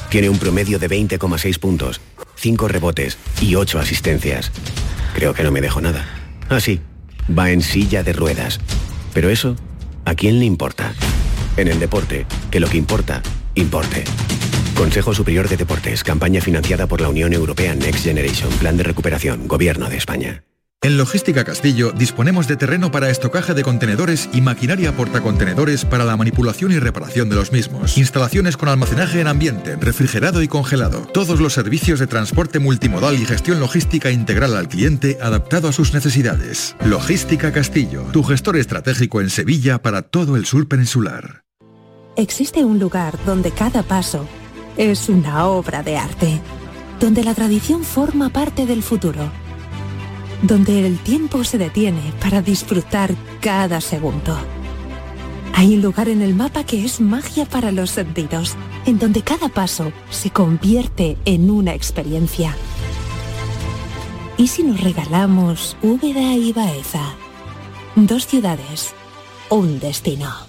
Tiene 0.09 0.29
un 0.29 0.39
promedio 0.39 0.79
de 0.79 0.89
20,6 0.89 1.59
puntos, 1.59 2.01
5 2.35 2.67
rebotes 2.67 3.17
y 3.41 3.55
8 3.55 3.79
asistencias. 3.79 4.51
Creo 5.13 5.33
que 5.33 5.43
no 5.43 5.51
me 5.51 5.61
dejo 5.61 5.81
nada. 5.81 6.05
Ah, 6.49 6.59
sí, 6.59 6.79
va 7.37 7.51
en 7.51 7.61
silla 7.61 8.03
de 8.03 8.13
ruedas. 8.13 8.59
Pero 9.13 9.29
eso, 9.29 9.55
¿a 10.05 10.15
quién 10.15 10.39
le 10.39 10.45
importa? 10.45 10.93
En 11.57 11.67
el 11.67 11.79
deporte, 11.79 12.25
que 12.51 12.59
lo 12.59 12.69
que 12.69 12.77
importa, 12.77 13.21
importe. 13.59 14.03
Consejo 14.75 15.13
Superior 15.13 15.49
de 15.49 15.57
Deportes, 15.57 16.03
campaña 16.03 16.41
financiada 16.41 16.87
por 16.87 17.01
la 17.01 17.09
Unión 17.09 17.33
Europea 17.33 17.75
Next 17.75 18.03
Generation, 18.03 18.49
Plan 18.59 18.77
de 18.77 18.83
Recuperación, 18.83 19.47
Gobierno 19.47 19.89
de 19.89 19.97
España. 19.97 20.43
En 20.81 20.97
Logística 20.97 21.43
Castillo 21.43 21.91
disponemos 21.91 22.47
de 22.47 22.55
terreno 22.55 22.89
para 22.89 23.09
estocaje 23.09 23.53
de 23.53 23.63
contenedores 23.63 24.29
y 24.31 24.39
maquinaria 24.39 24.95
portacontenedores 24.95 25.83
para 25.83 26.05
la 26.05 26.15
manipulación 26.15 26.71
y 26.71 26.79
reparación 26.79 27.29
de 27.29 27.35
los 27.35 27.51
mismos. 27.51 27.97
Instalaciones 27.97 28.55
con 28.55 28.69
almacenaje 28.69 29.19
en 29.19 29.27
ambiente, 29.27 29.75
refrigerado 29.75 30.41
y 30.41 30.47
congelado. 30.47 31.01
Todos 31.13 31.41
los 31.41 31.51
servicios 31.51 31.99
de 31.99 32.07
transporte 32.07 32.59
multimodal 32.59 33.15
y 33.15 33.25
gestión 33.25 33.59
logística 33.59 34.09
integral 34.09 34.55
al 34.55 34.69
cliente 34.69 35.17
adaptado 35.21 35.67
a 35.67 35.73
sus 35.73 35.93
necesidades. 35.93 36.77
Logística 36.85 37.51
Castillo, 37.51 38.05
tu 38.13 38.23
gestor 38.23 38.55
estratégico 38.55 39.19
en 39.19 39.29
Sevilla 39.29 39.81
para 39.81 40.03
todo 40.03 40.37
el 40.37 40.45
sur 40.45 40.69
peninsular. 40.69 41.48
Existe 42.19 42.65
un 42.65 42.79
lugar 42.79 43.17
donde 43.25 43.49
cada 43.51 43.81
paso 43.81 44.25
es 44.75 45.07
una 45.07 45.47
obra 45.47 45.83
de 45.83 45.95
arte, 45.95 46.41
donde 46.99 47.23
la 47.23 47.33
tradición 47.33 47.85
forma 47.85 48.27
parte 48.27 48.65
del 48.65 48.83
futuro, 48.83 49.31
donde 50.41 50.85
el 50.85 50.99
tiempo 50.99 51.45
se 51.45 51.57
detiene 51.57 52.11
para 52.21 52.41
disfrutar 52.41 53.15
cada 53.39 53.79
segundo. 53.79 54.37
Hay 55.55 55.75
un 55.75 55.81
lugar 55.81 56.09
en 56.09 56.21
el 56.21 56.35
mapa 56.35 56.65
que 56.65 56.83
es 56.83 56.99
magia 56.99 57.45
para 57.45 57.71
los 57.71 57.91
sentidos, 57.91 58.57
en 58.85 58.99
donde 58.99 59.21
cada 59.21 59.47
paso 59.47 59.93
se 60.09 60.29
convierte 60.29 61.15
en 61.23 61.49
una 61.49 61.73
experiencia. 61.73 62.53
¿Y 64.35 64.47
si 64.47 64.63
nos 64.63 64.81
regalamos 64.81 65.77
Úbeda 65.81 66.33
y 66.33 66.51
Baeza? 66.51 67.13
Dos 67.95 68.27
ciudades, 68.27 68.93
un 69.49 69.79
destino. 69.79 70.48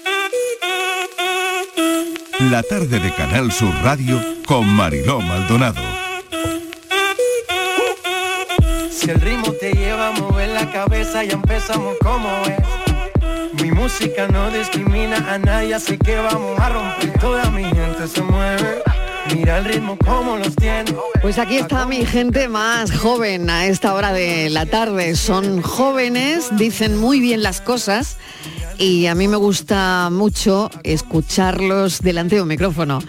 La 2.49 2.63
tarde 2.63 2.99
de 2.99 3.13
Canal 3.13 3.51
Sur 3.51 3.71
Radio 3.83 4.19
con 4.47 4.67
Mariló 4.67 5.21
Maldonado. 5.21 5.81
Si 8.89 9.11
el 9.11 9.21
ritmo 9.21 9.51
te 9.51 9.71
lleva 9.73 10.07
a 10.07 10.11
mover 10.13 10.49
la 10.49 10.71
cabeza, 10.71 11.23
ya 11.23 11.33
empezamos 11.33 11.95
como 12.01 12.29
es. 12.45 13.61
Mi 13.61 13.71
música 13.71 14.27
no 14.27 14.49
discrimina 14.49 15.17
a 15.31 15.37
nadie, 15.37 15.75
así 15.75 15.99
que 15.99 16.15
vamos 16.15 16.59
a 16.59 16.69
romper. 16.69 17.19
Toda 17.19 17.51
mi 17.51 17.63
gente 17.63 18.07
se 18.07 18.23
mueve. 18.23 18.81
Mira 19.35 19.59
el 19.59 19.65
ritmo 19.65 19.95
como 20.03 20.37
los 20.37 20.55
tiene. 20.55 20.95
Pues 21.21 21.37
aquí 21.37 21.57
está 21.57 21.85
mi 21.85 22.07
gente 22.07 22.47
más 22.47 22.91
joven 22.91 23.51
a 23.51 23.67
esta 23.67 23.93
hora 23.93 24.13
de 24.13 24.49
la 24.49 24.65
tarde. 24.65 25.15
Son 25.15 25.61
jóvenes, 25.61 26.49
dicen 26.57 26.97
muy 26.97 27.19
bien 27.19 27.43
las 27.43 27.61
cosas 27.61 28.17
y 28.81 29.05
a 29.05 29.13
mí 29.13 29.27
me 29.27 29.37
gusta 29.37 30.09
mucho 30.11 30.71
escucharlos 30.83 31.99
delante 31.99 32.37
de 32.37 32.41
un 32.41 32.47
micrófono. 32.47 32.99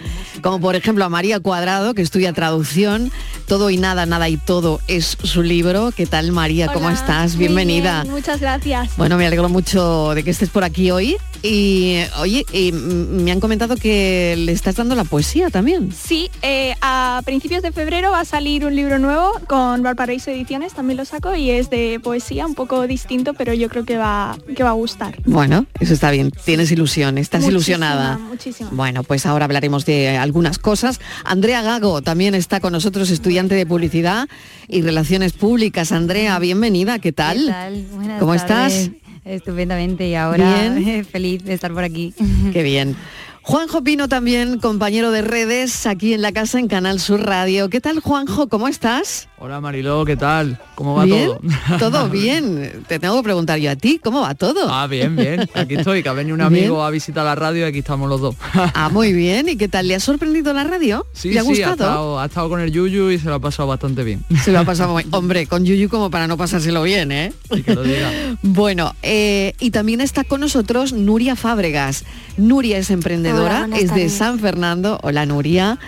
Como 0.43 0.61
por 0.61 0.75
ejemplo 0.75 1.05
a 1.05 1.09
María 1.09 1.39
Cuadrado, 1.39 1.95
que 1.95 2.03
estudia 2.03 2.33
traducción. 2.33 3.13
Todo 3.47 3.71
y 3.71 3.77
nada, 3.77 4.07
nada 4.07 4.29
y 4.29 4.37
todo 4.37 4.81
es 4.89 5.17
su 5.23 5.43
libro. 5.43 5.93
¿Qué 5.95 6.07
tal 6.07 6.33
María? 6.33 6.69
¿Cómo 6.73 6.91
estás? 6.91 7.37
Bienvenida. 7.37 8.03
bien, 8.03 8.15
muchas 8.15 8.41
gracias. 8.41 8.97
Bueno, 8.97 9.17
me 9.17 9.27
alegro 9.27 9.49
mucho 9.49 10.15
de 10.15 10.25
que 10.25 10.31
estés 10.31 10.51
por 10.51 10.65
aquí 10.65 10.91
hoy. 10.91 11.17
Y 11.43 11.99
oye, 12.19 12.45
y, 12.53 12.71
mm, 12.71 13.25
me 13.25 13.33
han 13.33 13.41
comentado 13.41 13.77
que 13.77 14.35
le 14.39 14.53
estás 14.53 14.77
dando 14.77 14.95
la 14.95 15.05
poesía 15.05 15.51
también. 15.51 15.93
Sí, 15.93 16.31
eh, 16.43 16.75
a 16.81 17.21
principios 17.25 17.63
de 17.63 17.73
febrero 17.73 18.13
va 18.13 18.21
a 18.21 18.25
salir 18.25 18.65
un 18.65 18.77
libro 18.77 18.99
nuevo 18.99 19.33
con 19.49 19.83
Valparaíso 19.83 20.31
Ediciones, 20.31 20.73
también 20.73 20.97
lo 20.97 21.05
saco 21.05 21.35
y 21.35 21.51
es 21.51 21.69
de 21.69 22.01
poesía, 22.03 22.47
un 22.47 22.55
poco 22.55 22.87
distinto, 22.87 23.35
pero 23.35 23.55
yo 23.55 23.69
creo 23.69 23.85
que 23.85 23.97
va, 23.97 24.37
que 24.55 24.63
va 24.63 24.71
a 24.71 24.75
gustar. 24.75 25.17
Bueno, 25.25 25.67
eso 25.81 25.95
está 25.95 26.13
bien. 26.13 26.31
Tienes 26.45 26.71
ilusión, 26.71 27.19
estás 27.19 27.41
Muchísima, 27.41 27.53
ilusionada. 27.53 28.19
Muchísimo. 28.19 28.71
Bueno, 28.73 29.03
pues 29.03 29.27
ahora 29.27 29.47
hablaremos 29.47 29.85
de 29.85 30.17
algunas 30.33 30.59
cosas. 30.59 30.99
Andrea 31.25 31.61
Gago 31.61 32.01
también 32.01 32.35
está 32.35 32.59
con 32.59 32.73
nosotros, 32.73 33.11
estudiante 33.11 33.55
de 33.55 33.67
publicidad 33.67 34.29
y 34.67 34.81
relaciones 34.81 35.35
públicas. 35.35 35.93
Andrea, 35.93 36.39
bienvenida, 36.39 36.99
¿qué 37.01 37.13
tal? 37.13 37.37
¿Qué 37.39 37.53
tal? 37.53 37.87
Buenas 37.95 38.19
¿Cómo 38.19 38.35
tardes. 38.37 38.75
estás? 38.75 38.91
Estupendamente 39.27 40.09
y 40.09 40.15
ahora 40.15 40.71
Bien. 40.73 41.05
feliz 41.13 41.45
de 41.45 41.53
estar 41.53 41.71
por 41.75 41.85
aquí. 41.85 42.15
Qué 42.51 42.63
bien. 42.63 42.97
Juanjo 43.45 43.83
Pino 43.83 44.09
también, 44.09 44.61
compañero 44.61 45.11
de 45.11 45.21
redes 45.21 45.87
aquí 45.87 46.15
en 46.15 46.23
la 46.23 46.31
casa 46.31 46.61
en 46.61 46.69
Canal 46.69 47.01
Sur 47.01 47.23
Radio. 47.23 47.69
¿Qué 47.71 47.81
tal, 47.81 47.99
Juanjo? 47.99 48.49
¿Cómo 48.49 48.69
estás? 48.69 49.29
Hola 49.39 49.61
Mariló, 49.61 50.05
¿qué 50.05 50.17
tal? 50.17 50.61
¿Cómo 50.77 50.95
va 50.95 51.05
¿Bien? 51.05 51.27
todo? 51.27 51.79
Todo 51.91 52.09
bien. 52.09 52.85
Te 52.87 53.01
tengo 53.01 53.17
que 53.17 53.25
preguntar 53.25 53.59
yo 53.59 53.73
a 53.73 53.75
ti, 53.75 53.99
¿cómo 54.03 54.21
va 54.21 54.37
todo? 54.37 54.73
Ah, 54.73 54.87
bien, 54.87 55.17
bien. 55.17 55.49
Aquí 55.55 55.75
estoy, 55.75 56.05
que 56.05 56.09
ha 56.09 56.13
venido 56.13 56.37
un 56.37 56.41
amigo 56.43 56.85
a 56.85 56.91
visitar 56.91 57.25
la 57.25 57.35
radio 57.35 57.67
y 57.67 57.69
aquí 57.69 57.79
estamos 57.81 58.09
los 58.09 58.21
dos. 58.21 58.37
Ah, 58.75 58.89
muy 58.91 59.13
bien. 59.13 59.49
¿Y 59.49 59.57
qué 59.57 59.67
tal? 59.67 59.89
¿Le 59.89 59.97
ha 59.97 60.01
sorprendido 60.01 60.53
la 60.53 60.63
radio? 60.63 61.05
Sí, 61.13 61.33
¿Le 61.33 61.41
ha 61.41 61.43
sí, 61.43 61.49
gustado? 61.49 61.73
estado, 61.73 62.21
ha 62.21 62.27
estado 62.27 62.49
con 62.49 62.61
el 62.61 62.71
Yuyu 62.71 63.11
y 63.11 63.19
se 63.19 63.29
lo 63.29 63.35
ha 63.35 63.41
pasado 63.41 63.69
bastante 63.69 64.05
bien. 64.05 64.25
Se 64.45 64.53
lo 64.53 64.61
ha 64.61 64.65
pasado 64.65 64.93
muy... 64.93 65.05
Hombre, 65.11 65.47
con 65.49 65.65
Yuyu 65.65 65.89
como 65.89 66.11
para 66.11 66.29
no 66.29 66.37
pasárselo 66.37 66.85
bien, 66.85 67.11
¿eh? 67.11 67.33
Y 67.51 67.63
que 67.63 67.75
lo 67.75 67.83
diga. 67.83 68.09
Bueno, 68.43 68.95
eh, 69.03 69.55
y 69.59 69.73
también 69.73 70.01
está 70.01 70.23
con 70.23 70.41
nosotros 70.41 70.93
Nuria 70.93 71.35
Fábregas. 71.35 72.05
Nuria 72.37 72.79
es 72.79 72.91
emprendedora, 72.91 73.32
Hola, 73.33 73.69
es 73.79 73.95
de. 73.95 74.09
San 74.09 74.39
Fernando. 74.39 74.99
Hola, 75.03 75.27
Nuria. 75.27 75.79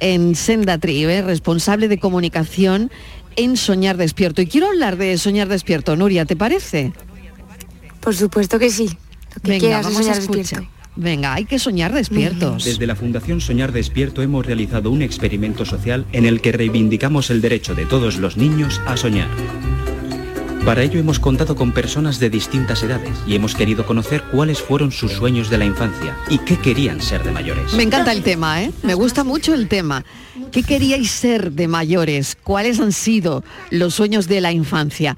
En 0.00 0.34
Senda 0.34 0.78
Tribe, 0.78 1.22
responsable 1.22 1.88
de 1.88 1.98
comunicación 1.98 2.90
en 3.36 3.56
Soñar 3.56 3.96
Despierto. 3.96 4.40
Y 4.42 4.46
quiero 4.46 4.68
hablar 4.68 4.96
de 4.96 5.16
Soñar 5.18 5.48
Despierto, 5.48 5.94
Nuria, 5.96 6.24
¿te 6.24 6.36
parece? 6.36 6.92
Por 8.00 8.16
supuesto 8.16 8.58
que 8.58 8.70
sí. 8.70 8.86
Lo 9.34 9.42
que 9.42 9.50
Venga, 9.50 9.60
quieras 9.60 9.84
vamos 9.84 10.08
a 10.08 10.12
escuchar. 10.12 10.36
despierto. 10.36 10.68
Venga, 10.96 11.34
hay 11.34 11.44
que 11.44 11.58
soñar 11.58 11.92
despiertos. 11.94 12.64
Desde 12.64 12.86
la 12.86 12.96
Fundación 12.96 13.40
Soñar 13.40 13.72
Despierto 13.72 14.22
hemos 14.22 14.44
realizado 14.44 14.90
un 14.90 15.02
experimento 15.02 15.64
social 15.64 16.04
en 16.12 16.26
el 16.26 16.40
que 16.40 16.50
reivindicamos 16.52 17.30
el 17.30 17.40
derecho 17.40 17.74
de 17.74 17.86
todos 17.86 18.18
los 18.18 18.36
niños 18.36 18.80
a 18.86 18.96
soñar. 18.96 19.28
Para 20.64 20.82
ello 20.82 21.00
hemos 21.00 21.18
contado 21.18 21.56
con 21.56 21.72
personas 21.72 22.20
de 22.20 22.28
distintas 22.30 22.82
edades 22.82 23.16
y 23.26 23.34
hemos 23.34 23.54
querido 23.54 23.86
conocer 23.86 24.22
cuáles 24.30 24.60
fueron 24.60 24.92
sus 24.92 25.12
sueños 25.12 25.48
de 25.50 25.58
la 25.58 25.64
infancia 25.64 26.16
y 26.28 26.38
qué 26.38 26.58
querían 26.58 27.00
ser 27.00 27.24
de 27.24 27.32
mayores. 27.32 27.72
Me 27.74 27.82
encanta 27.82 28.12
el 28.12 28.22
tema, 28.22 28.62
¿eh? 28.62 28.70
Me 28.82 28.94
gusta 28.94 29.24
mucho 29.24 29.54
el 29.54 29.68
tema. 29.68 30.04
¿Qué 30.52 30.62
queríais 30.62 31.10
ser 31.10 31.52
de 31.52 31.66
mayores? 31.66 32.36
¿Cuáles 32.42 32.78
han 32.78 32.92
sido 32.92 33.42
los 33.70 33.94
sueños 33.94 34.28
de 34.28 34.40
la 34.40 34.52
infancia? 34.52 35.16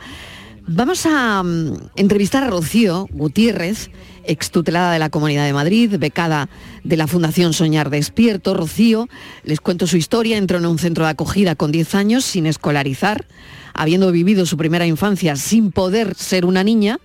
Vamos 0.67 1.07
a 1.07 1.43
mm, 1.43 1.91
entrevistar 1.97 2.45
a 2.45 2.51
Rocío 2.51 3.09
Gutiérrez, 3.11 3.91
extutelada 4.25 4.93
de 4.93 5.01
la 5.01 5.11
Comunidad 5.11 5.45
de 5.45 5.53
Madrid, 5.53 5.97
becada 5.99 6.49
de 6.85 6.97
la 6.97 7.09
Fundación 7.09 7.53
Soñar 7.53 7.91
Despierto. 7.91 8.55
Rocío, 8.55 9.09
les 9.43 9.61
cuento 9.61 9.89
su 9.89 9.97
historia, 9.97 10.39
entró 10.39 10.59
en 10.59 10.67
un 10.67 10.79
centro 10.79 11.05
de 11.05 11.11
acogida 11.11 11.57
con 11.57 11.73
10 11.73 11.97
años 11.97 12.25
sin 12.25 12.47
escolarizar, 12.47 13.27
habiendo 13.75 14.13
vivido 14.13 14.47
su 14.47 14.57
primera 14.57 14.87
infancia 14.87 15.37
sin 15.37 15.73
poder 15.73 16.15
ser 16.15 16.45
una 16.45 16.65
niña, 16.65 16.99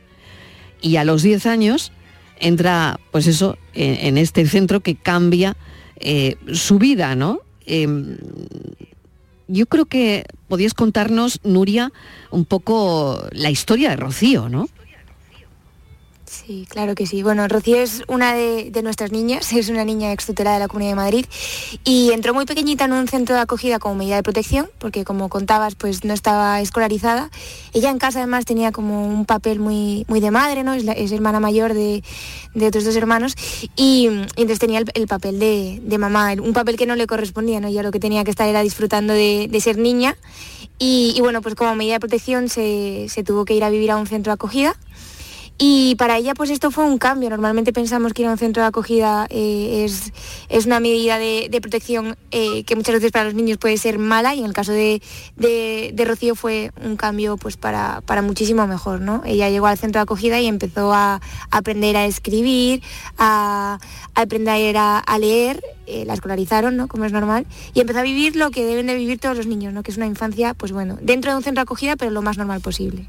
y 0.81 0.97
a 0.97 1.03
los 1.03 1.23
10 1.23 1.45
años 1.45 1.91
entra, 2.39 2.99
pues 3.11 3.27
eso, 3.27 3.57
en, 3.73 4.17
este 4.17 4.45
centro 4.47 4.81
que 4.81 4.95
cambia 4.95 5.57
eh, 5.99 6.35
su 6.53 6.77
vida, 6.77 7.15
¿no? 7.15 7.39
Em, 7.65 8.17
yo 9.47 9.65
creo 9.65 9.85
que 9.85 10.25
podías 10.47 10.73
contarnos, 10.73 11.39
Nuria, 11.43 11.91
un 12.31 12.45
poco 12.45 13.27
la 13.31 13.49
historia 13.49 13.89
de 13.89 13.95
Rocío, 13.95 14.49
¿no? 14.49 14.69
Sí, 16.47 16.65
claro 16.69 16.95
que 16.95 17.05
sí. 17.05 17.23
Bueno, 17.23 17.45
Rocío 17.49 17.75
es 17.75 18.03
una 18.07 18.33
de, 18.33 18.71
nuestras 18.81 19.11
niñas, 19.11 19.51
es 19.51 19.67
una 19.67 19.83
niña 19.83 20.13
extutelada 20.13 20.55
de 20.55 20.61
la 20.61 20.69
Comunidad 20.69 20.91
de 20.91 20.95
Madrid 20.95 21.25
y 21.83 22.11
entró 22.13 22.33
muy 22.33 22.45
pequeñita 22.45 22.85
en 22.85 22.93
un 22.93 23.09
centro 23.09 23.35
de 23.35 23.41
acogida 23.41 23.79
como 23.79 23.95
medida 23.95 24.15
de 24.15 24.23
protección, 24.23 24.69
porque 24.77 25.03
como 25.03 25.27
contabas, 25.27 25.75
pues 25.75 26.05
no 26.05 26.13
estaba 26.13 26.61
escolarizada. 26.61 27.31
Ella 27.73 27.89
en 27.89 27.97
casa 27.97 28.19
además 28.19 28.45
tenía 28.45 28.71
como 28.71 29.05
un 29.05 29.25
papel 29.25 29.59
muy, 29.59 30.05
muy 30.07 30.21
de 30.21 30.31
madre, 30.31 30.63
¿no? 30.63 30.73
Es, 30.73 31.11
hermana 31.11 31.41
mayor 31.41 31.73
de, 31.73 32.01
de 32.53 32.67
otros 32.67 32.85
dos 32.85 32.95
hermanos 32.95 33.35
y, 33.75 34.05
entonces 34.07 34.59
tenía 34.59 34.79
el, 34.79 34.89
el 34.93 35.05
papel 35.05 35.39
de, 35.39 35.97
mamá, 35.97 36.31
un 36.41 36.53
papel 36.53 36.77
que 36.77 36.85
no 36.85 36.95
le 36.95 37.07
correspondía, 37.07 37.59
¿no? 37.59 37.67
Ella 37.67 37.83
lo 37.83 37.91
que 37.91 37.99
tenía 37.99 38.23
que 38.23 38.31
estar 38.31 38.47
era 38.47 38.61
disfrutando 38.61 39.11
de, 39.11 39.49
de 39.51 39.59
ser 39.59 39.77
niña 39.77 40.15
y, 40.79 41.13
y 41.13 41.19
bueno, 41.19 41.41
pues 41.41 41.55
como 41.55 41.75
medida 41.75 41.95
de 41.95 41.99
protección 41.99 42.47
se, 42.47 43.07
se 43.09 43.23
tuvo 43.25 43.43
que 43.43 43.53
ir 43.53 43.65
a 43.65 43.69
vivir 43.69 43.91
a 43.91 43.97
un 43.97 44.07
centro 44.07 44.31
de 44.31 44.35
acogida. 44.35 44.77
Y 45.59 45.95
para 45.95 46.17
ella 46.17 46.35
pues 46.35 46.51
esto 46.51 46.69
fue 46.69 46.83
un 46.85 46.99
cambio. 46.99 47.31
Normalmente 47.31 47.73
pensamos 47.73 48.13
que 48.13 48.21
ir 48.21 48.27
a 48.27 48.31
un 48.31 48.37
centro 48.37 48.61
de 48.61 48.67
acogida 48.67 49.25
eh, 49.31 49.85
es, 49.85 50.13
es 50.49 50.67
una 50.67 50.79
medida 50.79 51.17
de, 51.17 51.49
protección 51.61 52.15
eh, 52.29 52.63
que 52.63 52.75
muchas 52.75 52.93
veces 52.95 53.11
para 53.11 53.25
los 53.25 53.33
niños 53.33 53.57
puede 53.57 53.77
ser 53.77 53.97
mala 53.97 54.35
y 54.35 54.39
en 54.39 54.45
el 54.45 54.53
caso 54.53 54.71
de, 54.71 55.01
de- 55.35 56.05
Rocío 56.05 56.35
fue 56.35 56.71
un 56.83 56.95
cambio 56.95 57.37
pues 57.37 57.57
para, 57.57 58.01
para 58.05 58.21
muchísimo 58.21 58.67
mejor. 58.67 59.01
¿no? 59.01 59.23
Ella 59.25 59.49
llegó 59.49 59.65
al 59.65 59.79
centro 59.79 59.99
de 59.99 60.03
acogida 60.03 60.39
y 60.39 60.45
empezó 60.45 60.93
a 60.93 61.21
aprender 61.49 61.97
a 61.97 62.05
escribir, 62.05 62.83
a, 63.17 63.79
aprender 64.13 64.77
a, 64.77 64.99
a 64.99 65.17
leer, 65.17 65.61
eh, 65.87 66.03
la 66.05 66.13
escolarizaron, 66.13 66.77
¿no? 66.77 66.87
como 66.87 67.05
es 67.05 67.11
normal, 67.11 67.47
y 67.73 67.81
empezó 67.81 67.99
a 67.99 68.03
vivir 68.03 68.35
lo 68.35 68.51
que 68.51 68.63
deben 68.63 68.85
de 68.85 68.95
vivir 68.95 69.17
todos 69.19 69.35
los 69.35 69.47
niños, 69.47 69.73
¿no? 69.73 69.81
que 69.81 69.89
es 69.89 69.97
una 69.97 70.05
infancia 70.05 70.53
pues 70.53 70.71
bueno, 70.71 70.99
dentro 71.01 71.31
de 71.31 71.37
un 71.37 71.43
centro 71.43 71.61
de 71.61 71.63
acogida 71.63 71.95
pero 71.95 72.11
lo 72.11 72.21
más 72.21 72.37
normal 72.37 72.61
posible. 72.61 73.07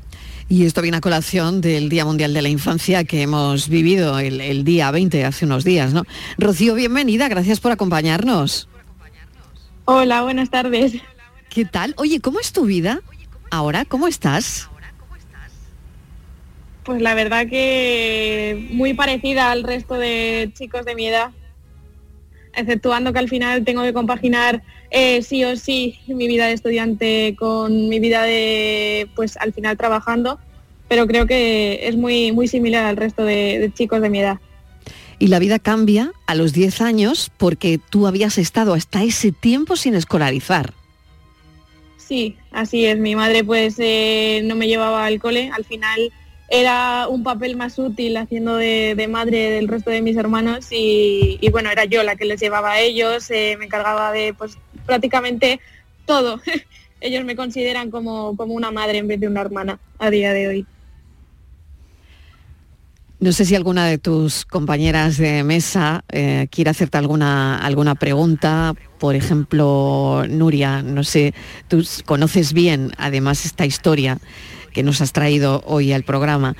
Y 0.50 0.64
esto 0.64 0.80
viene 0.80 0.96
a 0.96 1.00
colación 1.02 1.60
del 1.60 1.90
Día 1.90 2.06
Mundial 2.06 2.32
de 2.32 2.37
la 2.42 2.48
Infancia 2.48 3.04
que 3.04 3.22
hemos 3.22 3.68
vivido 3.68 4.18
el, 4.18 4.40
el 4.40 4.64
día 4.64 4.90
20, 4.90 5.24
hace 5.24 5.44
unos 5.44 5.64
días, 5.64 5.92
¿no? 5.92 6.04
Rocío, 6.36 6.74
bienvenida, 6.74 7.28
gracias 7.28 7.60
por 7.60 7.72
acompañarnos. 7.72 8.68
Hola, 9.84 10.22
buenas 10.22 10.50
tardes. 10.50 10.94
¿Qué 11.48 11.64
tal? 11.64 11.94
Oye, 11.96 12.20
¿cómo 12.20 12.40
es 12.40 12.52
tu 12.52 12.66
vida 12.66 13.00
ahora? 13.50 13.84
¿Cómo 13.84 14.06
estás? 14.06 14.68
Pues 16.84 17.02
la 17.02 17.14
verdad 17.14 17.46
que 17.48 18.68
muy 18.70 18.94
parecida 18.94 19.50
al 19.50 19.62
resto 19.62 19.94
de 19.94 20.50
chicos 20.54 20.84
de 20.84 20.94
mi 20.94 21.06
edad, 21.06 21.30
exceptuando 22.54 23.12
que 23.12 23.18
al 23.18 23.28
final 23.28 23.64
tengo 23.64 23.82
que 23.82 23.92
compaginar 23.92 24.62
eh, 24.90 25.22
sí 25.22 25.44
o 25.44 25.56
sí 25.56 25.98
mi 26.06 26.26
vida 26.28 26.46
de 26.46 26.52
estudiante 26.52 27.36
con 27.38 27.88
mi 27.88 28.00
vida 28.00 28.22
de, 28.22 29.08
pues 29.14 29.36
al 29.36 29.52
final 29.52 29.76
trabajando, 29.76 30.38
pero 30.88 31.06
creo 31.06 31.26
que 31.26 31.88
es 31.88 31.96
muy, 31.96 32.32
muy 32.32 32.48
similar 32.48 32.84
al 32.84 32.96
resto 32.96 33.24
de, 33.24 33.58
de 33.58 33.72
chicos 33.72 34.00
de 34.00 34.10
mi 34.10 34.20
edad. 34.20 34.38
Y 35.18 35.28
la 35.28 35.38
vida 35.38 35.58
cambia 35.58 36.12
a 36.26 36.34
los 36.34 36.52
10 36.52 36.80
años 36.80 37.30
porque 37.36 37.78
tú 37.78 38.06
habías 38.06 38.38
estado 38.38 38.74
hasta 38.74 39.02
ese 39.02 39.32
tiempo 39.32 39.76
sin 39.76 39.94
escolarizar. 39.94 40.74
Sí, 41.96 42.36
así 42.52 42.86
es. 42.86 42.98
Mi 42.98 43.16
madre 43.16 43.44
pues 43.44 43.74
eh, 43.78 44.40
no 44.44 44.54
me 44.54 44.68
llevaba 44.68 45.04
al 45.04 45.18
cole. 45.18 45.50
Al 45.52 45.64
final 45.64 46.12
era 46.48 47.06
un 47.08 47.22
papel 47.22 47.56
más 47.56 47.78
útil 47.78 48.16
haciendo 48.16 48.56
de, 48.56 48.94
de 48.96 49.08
madre 49.08 49.50
del 49.50 49.68
resto 49.68 49.90
de 49.90 50.00
mis 50.00 50.16
hermanos 50.16 50.68
y, 50.70 51.36
y, 51.40 51.50
bueno, 51.50 51.70
era 51.70 51.84
yo 51.84 52.02
la 52.02 52.16
que 52.16 52.24
les 52.24 52.40
llevaba 52.40 52.72
a 52.72 52.80
ellos, 52.80 53.30
eh, 53.30 53.56
me 53.58 53.66
encargaba 53.66 54.12
de 54.12 54.32
pues 54.32 54.56
prácticamente 54.86 55.60
todo. 56.06 56.40
ellos 57.00 57.24
me 57.24 57.36
consideran 57.36 57.90
como, 57.90 58.36
como 58.36 58.54
una 58.54 58.70
madre 58.70 58.98
en 58.98 59.08
vez 59.08 59.20
de 59.20 59.26
una 59.26 59.42
hermana 59.42 59.78
a 59.98 60.10
día 60.10 60.32
de 60.32 60.48
hoy. 60.48 60.66
No 63.20 63.32
sé 63.32 63.44
si 63.44 63.56
alguna 63.56 63.86
de 63.86 63.98
tus 63.98 64.44
compañeras 64.44 65.18
de 65.18 65.42
mesa 65.42 66.04
eh, 66.08 66.46
quiere 66.52 66.70
hacerte 66.70 66.98
alguna, 66.98 67.58
alguna 67.58 67.96
pregunta. 67.96 68.74
Por 69.00 69.16
ejemplo, 69.16 70.24
Nuria, 70.28 70.82
no 70.82 71.02
sé, 71.02 71.34
tú 71.66 71.84
conoces 72.04 72.52
bien 72.52 72.92
además 72.96 73.44
esta 73.44 73.66
historia 73.66 74.18
que 74.72 74.84
nos 74.84 75.00
has 75.00 75.12
traído 75.12 75.64
hoy 75.66 75.92
al 75.92 76.04
programa 76.04 76.54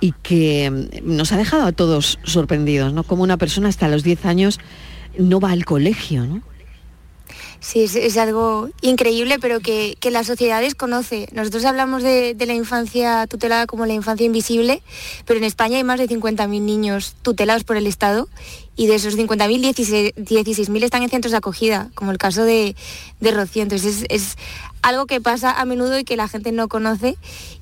y 0.00 0.12
que 0.22 0.68
mm, 0.68 1.16
nos 1.16 1.30
ha 1.30 1.36
dejado 1.36 1.66
a 1.66 1.72
todos 1.72 2.18
sorprendidos, 2.24 2.92
¿no? 2.92 3.04
Como 3.04 3.22
una 3.22 3.36
persona 3.36 3.68
hasta 3.68 3.86
los 3.86 4.02
10 4.02 4.26
años 4.26 4.58
no 5.16 5.38
va 5.38 5.52
al 5.52 5.64
colegio, 5.64 6.26
¿no? 6.26 6.42
Sí, 7.60 7.82
es, 7.82 8.16
algo 8.16 8.70
increíble, 8.80 9.38
pero 9.38 9.60
que, 9.60 9.96
que 10.00 10.10
la 10.10 10.24
sociedad 10.24 10.62
desconoce. 10.62 11.28
Nosotros 11.32 11.66
hablamos 11.66 12.02
de, 12.02 12.34
de 12.34 12.46
la 12.46 12.54
infancia 12.54 13.26
tutelada 13.26 13.66
como 13.66 13.84
la 13.84 13.92
infancia 13.92 14.24
invisible, 14.24 14.82
pero 15.26 15.38
en 15.38 15.44
España 15.44 15.76
hay 15.76 15.84
más 15.84 16.00
de 16.00 16.08
50.000 16.08 16.48
niños 16.62 17.16
tutelados 17.20 17.64
por 17.64 17.76
el 17.76 17.86
Estado 17.86 18.28
y 18.80 18.86
de 18.86 18.94
esos 18.94 19.14
50.000, 19.14 19.60
16 19.60 20.14
16.000 20.14 20.84
están 20.84 21.02
en 21.02 21.10
centros 21.10 21.32
de 21.32 21.36
acogida, 21.36 21.90
como 21.94 22.12
el 22.12 22.16
caso 22.16 22.44
de, 22.44 22.74
de 23.20 23.30
Rocío. 23.30 23.62
Entonces 23.62 24.06
es, 24.08 24.38
algo 24.80 25.04
que 25.04 25.20
pasa 25.20 25.60
a 25.60 25.66
menudo 25.66 25.98
y 25.98 26.04
que 26.04 26.16
la 26.16 26.28
gente 26.28 26.50
no 26.50 26.66
conoce. 26.66 27.18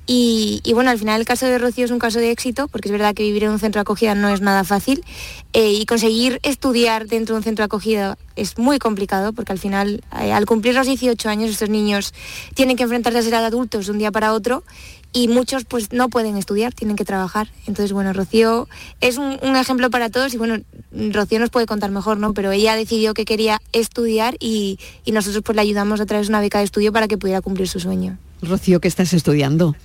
Y, 0.07 0.61
y 0.63 0.71
bueno, 0.71 0.91
al 0.91 0.97
final 0.97 1.19
el 1.19 1.27
caso 1.27 1.45
de 1.45 1.57
Rocío 1.57 1.83
es 1.83 1.91
un 1.91 1.99
caso 1.99 2.19
de 2.19 2.31
éxito, 2.31 2.69
porque 2.69 2.87
es 2.87 2.93
verdad 2.93 3.13
que 3.13 3.23
vivir 3.23 3.43
en 3.43 3.49
un 3.49 3.59
centro 3.59 3.79
de 3.79 3.81
acogida 3.81 4.15
no 4.15 4.29
es 4.29 4.39
nada 4.39 4.63
fácil. 4.63 5.03
eh, 5.51 5.73
y 5.73 5.85
conseguir 5.85 6.39
estudiar 6.43 7.07
dentro 7.07 7.35
de 7.35 7.39
un 7.39 7.43
centro 7.43 7.63
de 7.63 7.65
acogida 7.65 8.17
es 8.37 8.57
muy 8.57 8.79
complicado, 8.79 9.33
porque 9.33 9.51
al 9.51 9.59
final, 9.59 10.01
eh, 10.21 10.31
al 10.31 10.45
cumplir 10.45 10.73
los 10.73 10.87
18 10.87 11.27
años, 11.27 11.49
estos 11.49 11.69
niños 11.69 12.13
tienen 12.53 12.77
que 12.77 12.83
enfrentarse 12.83 13.19
a 13.19 13.23
ser 13.23 13.35
adultos 13.35 13.87
de 13.87 13.91
un 13.91 13.97
día 13.97 14.11
para 14.11 14.31
otro 14.31 14.63
y 15.11 15.27
muchos 15.27 15.65
pues 15.65 15.91
no 15.91 16.09
pueden 16.09 16.37
estudiar, 16.37 16.73
tienen 16.73 16.95
que 16.95 17.05
trabajar. 17.05 17.49
Entonces, 17.67 17.93
bueno, 17.93 18.13
Rocío 18.13 18.67
es 19.01 19.17
un, 19.17 19.39
un 19.41 19.55
ejemplo 19.55 19.89
para 19.89 20.09
todos 20.09 20.33
y 20.33 20.37
bueno, 20.37 20.57
Rocío 20.91 21.39
nos 21.39 21.49
puede 21.49 21.65
contar 21.65 21.91
mejor, 21.91 22.17
¿no? 22.17 22.33
Pero 22.33 22.51
ella 22.51 22.75
decidió 22.75 23.13
que 23.13 23.25
quería 23.25 23.61
estudiar 23.71 24.35
y, 24.39 24.79
y 25.05 25.11
nosotros 25.11 25.43
pues 25.43 25.55
le 25.55 25.61
ayudamos 25.61 25.99
a 25.99 26.05
través 26.05 26.27
de 26.27 26.31
una 26.31 26.41
beca 26.41 26.59
de 26.59 26.65
estudio 26.65 26.93
para 26.93 27.07
que 27.07 27.17
pudiera 27.17 27.41
cumplir 27.41 27.67
su 27.67 27.79
sueño. 27.79 28.17
Rocío, 28.41 28.79
¿qué 28.79 28.87
estás 28.87 29.13
estudiando? 29.13 29.75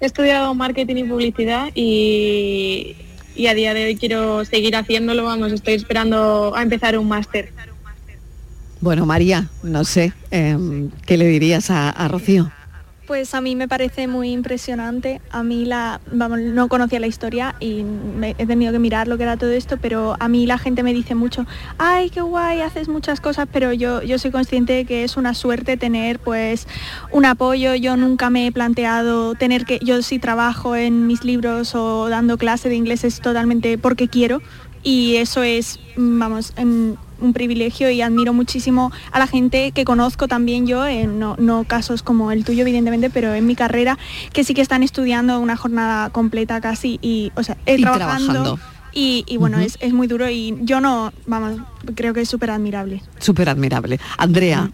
He 0.00 0.06
estudiado 0.06 0.54
marketing 0.54 0.96
y 0.96 1.04
publicidad 1.04 1.70
y, 1.74 2.94
y 3.34 3.46
a 3.48 3.54
día 3.54 3.74
de 3.74 3.86
hoy 3.86 3.96
quiero 3.96 4.44
seguir 4.44 4.76
haciéndolo, 4.76 5.24
vamos, 5.24 5.52
estoy 5.52 5.74
esperando 5.74 6.54
a 6.54 6.62
empezar 6.62 6.96
un 6.96 7.08
máster. 7.08 7.52
Bueno, 8.80 9.06
María, 9.06 9.50
no 9.64 9.82
sé, 9.84 10.12
em, 10.30 10.90
¿qué 11.04 11.16
le 11.16 11.26
dirías 11.26 11.68
a, 11.70 11.90
a 11.90 12.06
Rocío? 12.06 12.52
Pues 13.08 13.34
a 13.34 13.40
mí 13.40 13.56
me 13.56 13.68
parece 13.68 14.06
muy 14.06 14.30
impresionante. 14.32 15.22
A 15.30 15.42
mí 15.42 15.64
la, 15.64 15.98
vamos, 16.12 16.40
no 16.40 16.68
conocía 16.68 17.00
la 17.00 17.06
historia 17.06 17.54
y 17.58 17.82
he 18.36 18.46
tenido 18.46 18.70
que 18.70 18.78
mirar 18.78 19.08
lo 19.08 19.16
que 19.16 19.22
era 19.22 19.38
todo 19.38 19.48
esto, 19.50 19.78
pero 19.78 20.14
a 20.20 20.28
mí 20.28 20.44
la 20.44 20.58
gente 20.58 20.82
me 20.82 20.92
dice 20.92 21.14
mucho, 21.14 21.46
ay, 21.78 22.10
qué 22.10 22.20
guay, 22.20 22.60
haces 22.60 22.86
muchas 22.88 23.22
cosas, 23.22 23.48
pero 23.50 23.72
yo, 23.72 24.02
yo 24.02 24.18
soy 24.18 24.30
consciente 24.30 24.74
de 24.74 24.84
que 24.84 25.04
es 25.04 25.16
una 25.16 25.32
suerte 25.32 25.78
tener 25.78 26.18
pues 26.18 26.68
un 27.10 27.24
apoyo. 27.24 27.74
Yo 27.74 27.96
nunca 27.96 28.28
me 28.28 28.46
he 28.46 28.52
planteado 28.52 29.34
tener 29.34 29.64
que, 29.64 29.78
yo 29.82 30.02
sí 30.02 30.18
trabajo 30.18 30.76
en 30.76 31.06
mis 31.06 31.24
libros 31.24 31.74
o 31.74 32.10
dando 32.10 32.36
clase 32.36 32.68
de 32.68 32.74
inglés 32.74 33.04
es 33.04 33.22
totalmente 33.22 33.78
porque 33.78 34.08
quiero 34.08 34.42
y 34.82 35.16
eso 35.16 35.42
es, 35.42 35.80
vamos, 35.96 36.52
en- 36.56 36.98
un 37.20 37.32
privilegio 37.32 37.90
y 37.90 38.02
admiro 38.02 38.32
muchísimo 38.32 38.92
a 39.12 39.18
la 39.18 39.26
gente 39.26 39.72
que 39.72 39.84
conozco 39.84 40.28
también 40.28 40.66
yo, 40.66 40.86
en 40.86 41.18
no, 41.18 41.36
no 41.38 41.64
casos 41.64 42.02
como 42.02 42.32
el 42.32 42.44
tuyo 42.44 42.62
evidentemente, 42.62 43.10
pero 43.10 43.34
en 43.34 43.46
mi 43.46 43.54
carrera, 43.54 43.98
que 44.32 44.44
sí 44.44 44.54
que 44.54 44.60
están 44.62 44.82
estudiando 44.82 45.38
una 45.40 45.56
jornada 45.56 46.10
completa 46.10 46.60
casi 46.60 46.98
y, 47.02 47.32
o 47.34 47.42
sea, 47.42 47.56
eh, 47.66 47.76
Y 47.78 47.82
trabajando. 47.82 48.32
trabajando. 48.32 48.58
Y, 48.92 49.24
y 49.28 49.36
bueno, 49.36 49.58
es, 49.60 49.76
es 49.80 49.92
muy 49.92 50.06
duro 50.06 50.28
y 50.30 50.56
yo 50.62 50.80
no, 50.80 51.12
vamos, 51.26 51.60
creo 51.94 52.14
que 52.14 52.22
es 52.22 52.28
súper 52.28 52.50
admirable. 52.50 53.02
Súper 53.18 53.48
admirable. 53.48 54.00
Andrea. 54.16 54.70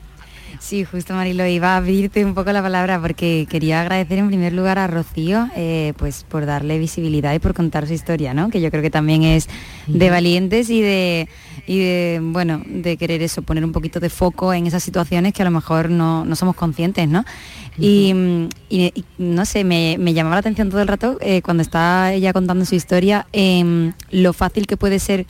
Sí, 0.64 0.82
justo 0.82 1.12
Marilo, 1.12 1.46
iba 1.46 1.74
a 1.74 1.76
abrirte 1.76 2.24
un 2.24 2.32
poco 2.34 2.50
la 2.50 2.62
palabra 2.62 2.98
porque 2.98 3.46
quería 3.50 3.82
agradecer 3.82 4.16
en 4.16 4.28
primer 4.28 4.54
lugar 4.54 4.78
a 4.78 4.86
Rocío 4.86 5.46
eh, 5.54 5.92
pues 5.98 6.24
por 6.26 6.46
darle 6.46 6.78
visibilidad 6.78 7.34
y 7.34 7.38
por 7.38 7.52
contar 7.52 7.86
su 7.86 7.92
historia, 7.92 8.32
¿no? 8.32 8.48
Que 8.48 8.62
yo 8.62 8.70
creo 8.70 8.82
que 8.82 8.88
también 8.88 9.24
es 9.24 9.46
de 9.86 10.08
valientes 10.08 10.70
y 10.70 10.80
de, 10.80 11.28
y 11.66 11.78
de 11.80 12.20
bueno, 12.22 12.62
de 12.66 12.96
querer 12.96 13.20
eso, 13.20 13.42
poner 13.42 13.62
un 13.62 13.72
poquito 13.72 14.00
de 14.00 14.08
foco 14.08 14.54
en 14.54 14.66
esas 14.66 14.82
situaciones 14.82 15.34
que 15.34 15.42
a 15.42 15.44
lo 15.44 15.50
mejor 15.50 15.90
no, 15.90 16.24
no 16.24 16.34
somos 16.34 16.56
conscientes, 16.56 17.06
¿no? 17.10 17.26
Y, 17.78 18.14
y- 18.70 18.92
y, 18.94 19.04
no 19.18 19.44
sé, 19.44 19.64
me, 19.64 19.96
me 19.98 20.14
llamaba 20.14 20.36
la 20.36 20.40
atención 20.40 20.70
todo 20.70 20.80
el 20.80 20.88
rato 20.88 21.18
eh, 21.20 21.42
cuando 21.42 21.62
está 21.62 22.14
ella 22.14 22.32
contando 22.32 22.64
su 22.64 22.74
historia, 22.74 23.26
em, 23.34 23.92
lo 24.10 24.32
fácil 24.32 24.66
que 24.66 24.78
puede 24.78 24.98
ser 24.98 25.26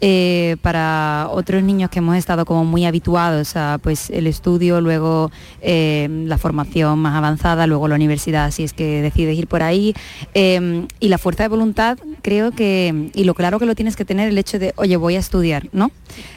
eh, 0.00 0.56
para 0.62 1.28
otros 1.30 1.62
niños 1.62 1.90
que 1.90 1.98
hemos 1.98 2.16
estado 2.16 2.44
como 2.44 2.64
muy 2.64 2.84
habituados 2.84 3.56
a 3.56 3.78
pues 3.82 4.10
el 4.10 4.26
estudio, 4.26 4.80
luego 4.80 5.30
eh, 5.60 6.08
la 6.26 6.38
formación 6.38 6.98
más 6.98 7.16
avanzada, 7.16 7.66
luego 7.66 7.88
la 7.88 7.96
universidad 7.96 8.50
si 8.50 8.64
es 8.64 8.72
que 8.72 9.02
decides 9.02 9.36
ir 9.36 9.46
por 9.48 9.62
ahí. 9.62 9.94
eh, 10.34 10.86
y 11.00 11.08
la 11.08 11.18
fuerza 11.18 11.44
de 11.44 11.48
voluntad 11.48 11.98
creo 12.22 12.52
que, 12.52 13.10
y 13.14 13.24
lo 13.24 13.34
claro 13.34 13.58
que 13.58 13.66
lo 13.66 13.74
tienes 13.74 13.96
que 13.96 14.04
tener 14.04 14.28
el 14.28 14.38
hecho 14.38 14.58
de, 14.58 14.72
oye, 14.76 14.96
voy 14.96 15.16
a 15.16 15.18
estudiar, 15.18 15.68
¿no? 15.72 15.90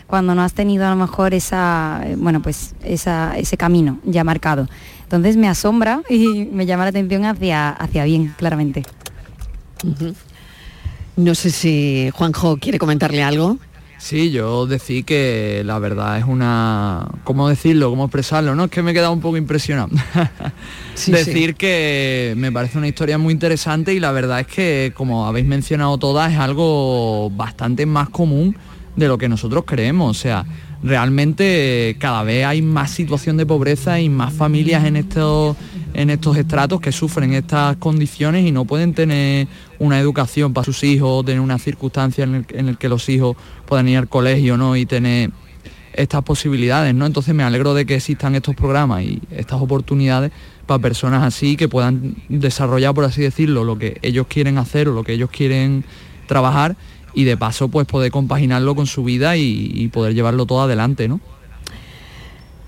Cuando 0.07 0.36
no 0.36 0.41
has 0.41 0.53
tenido 0.53 0.86
a 0.86 0.89
lo 0.89 0.95
mejor 0.95 1.34
esa, 1.34 2.01
eh, 2.05 2.16
bueno, 2.18 2.41
pues 2.41 2.76
esa, 2.84 3.38
ese 3.38 3.57
camino 3.57 3.99
ya 4.03 4.24
marcado. 4.24 4.68
Entonces 5.03 5.38
me 5.38 5.47
asombra 5.47 6.01
y 6.09 6.45
me 6.51 6.66
llama 6.66 6.84
la 6.84 6.89
atención 6.89 7.26
hacia, 7.26 7.70
hacia 7.70 8.05
bien, 8.05 8.34
claramente. 8.38 8.84
No 11.22 11.36
sé 11.36 11.51
si 11.51 12.09
Juanjo 12.13 12.57
quiere 12.57 12.80
comentarle 12.80 13.22
algo. 13.22 13.59
Sí, 13.99 14.32
yo 14.32 14.65
decir 14.65 15.05
que 15.05 15.61
la 15.63 15.78
verdad 15.78 16.17
es 16.17 16.26
una... 16.26 17.07
¿Cómo 17.24 17.47
decirlo? 17.47 17.91
¿Cómo 17.91 18.05
expresarlo? 18.05 18.55
No, 18.55 18.63
es 18.65 18.72
que 18.72 18.82
me 18.82 18.89
he 18.89 18.93
quedado 18.95 19.13
un 19.13 19.22
poco 19.22 19.38
impresionado. 19.38 19.89
Sí, 20.95 21.11
decir 21.11 21.55
que 21.55 22.34
me 22.38 22.51
parece 22.51 22.78
una 22.78 22.88
historia 22.88 23.17
muy 23.17 23.34
interesante 23.34 23.93
y 23.93 23.99
la 23.99 24.11
verdad 24.11 24.41
es 24.41 24.47
que, 24.47 24.91
como 24.95 25.26
habéis 25.26 25.45
mencionado 25.47 25.97
todas, 25.97 26.32
es 26.32 26.38
algo 26.38 27.30
bastante 27.32 27.86
más 27.86 28.09
común 28.09 28.55
de 28.95 29.07
lo 29.07 29.17
que 29.17 29.30
nosotros 29.30 29.63
creemos. 29.65 30.17
O 30.17 30.19
sea, 30.19 30.45
realmente 30.84 31.89
eh, 31.89 31.95
cada 31.97 32.24
vez 32.24 32.45
hay 32.45 32.61
más 32.61 32.91
situación 32.91 33.38
de 33.38 33.45
pobreza 33.45 33.99
y 33.99 34.09
más 34.09 34.34
familias 34.34 34.84
en 34.86 34.95
estos, 34.95 35.55
en 35.93 36.09
estos 36.09 36.38
estratos 36.38 36.82
que 36.82 36.91
sufren 36.91 37.34
estas 37.34 37.78
condiciones 37.78 38.45
y 38.45 38.51
no 38.51 38.65
pueden 38.65 38.93
tener 38.93 39.47
una 39.82 39.99
educación 39.99 40.53
para 40.53 40.65
sus 40.65 40.84
hijos, 40.84 41.25
tener 41.25 41.41
una 41.41 41.57
circunstancia 41.57 42.23
en 42.23 42.36
el, 42.36 42.45
en 42.49 42.69
el 42.69 42.77
que 42.77 42.88
los 42.88 43.09
hijos 43.09 43.36
puedan 43.65 43.89
ir 43.89 43.97
al 43.97 44.07
colegio 44.07 44.55
¿no? 44.55 44.75
y 44.75 44.86
tener 44.86 45.32
estas 45.93 46.23
posibilidades, 46.23 46.93
¿no? 46.93 47.07
Entonces 47.07 47.34
me 47.34 47.43
alegro 47.43 47.73
de 47.73 47.88
que 47.88 47.95
existan 47.95 48.36
estos 48.36 48.55
programas 48.55 49.03
y 49.03 49.21
estas 49.32 49.59
oportunidades 49.59 50.32
para 50.67 50.79
personas 50.79 51.23
así 51.23 51.57
que 51.57 51.67
puedan 51.67 52.15
desarrollar, 52.29 52.93
por 52.93 53.05
así 53.05 53.23
decirlo, 53.23 53.63
lo 53.63 53.79
que 53.79 53.97
ellos 54.03 54.27
quieren 54.29 54.59
hacer 54.59 54.88
o 54.88 54.93
lo 54.93 55.03
que 55.03 55.13
ellos 55.13 55.32
quieren 55.32 55.84
trabajar 56.27 56.75
y 57.15 57.23
de 57.23 57.36
paso 57.36 57.67
pues 57.67 57.88
poder 57.88 58.11
compaginarlo 58.11 58.75
con 58.75 58.86
su 58.86 59.03
vida 59.03 59.36
y, 59.36 59.89
poder 59.91 60.13
llevarlo 60.13 60.45
todo 60.45 60.61
adelante, 60.61 61.07
¿no? 61.07 61.19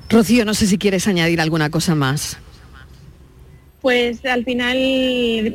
Rocío, 0.10 0.46
no 0.46 0.56
sé 0.56 0.66
si 0.66 0.80
quieres 0.80 1.08
añadir 1.08 1.40
alguna 1.40 1.70
cosa 1.70 1.94
más. 1.94 2.40
Pues 3.84 4.24
al 4.24 4.46
final, 4.46 4.78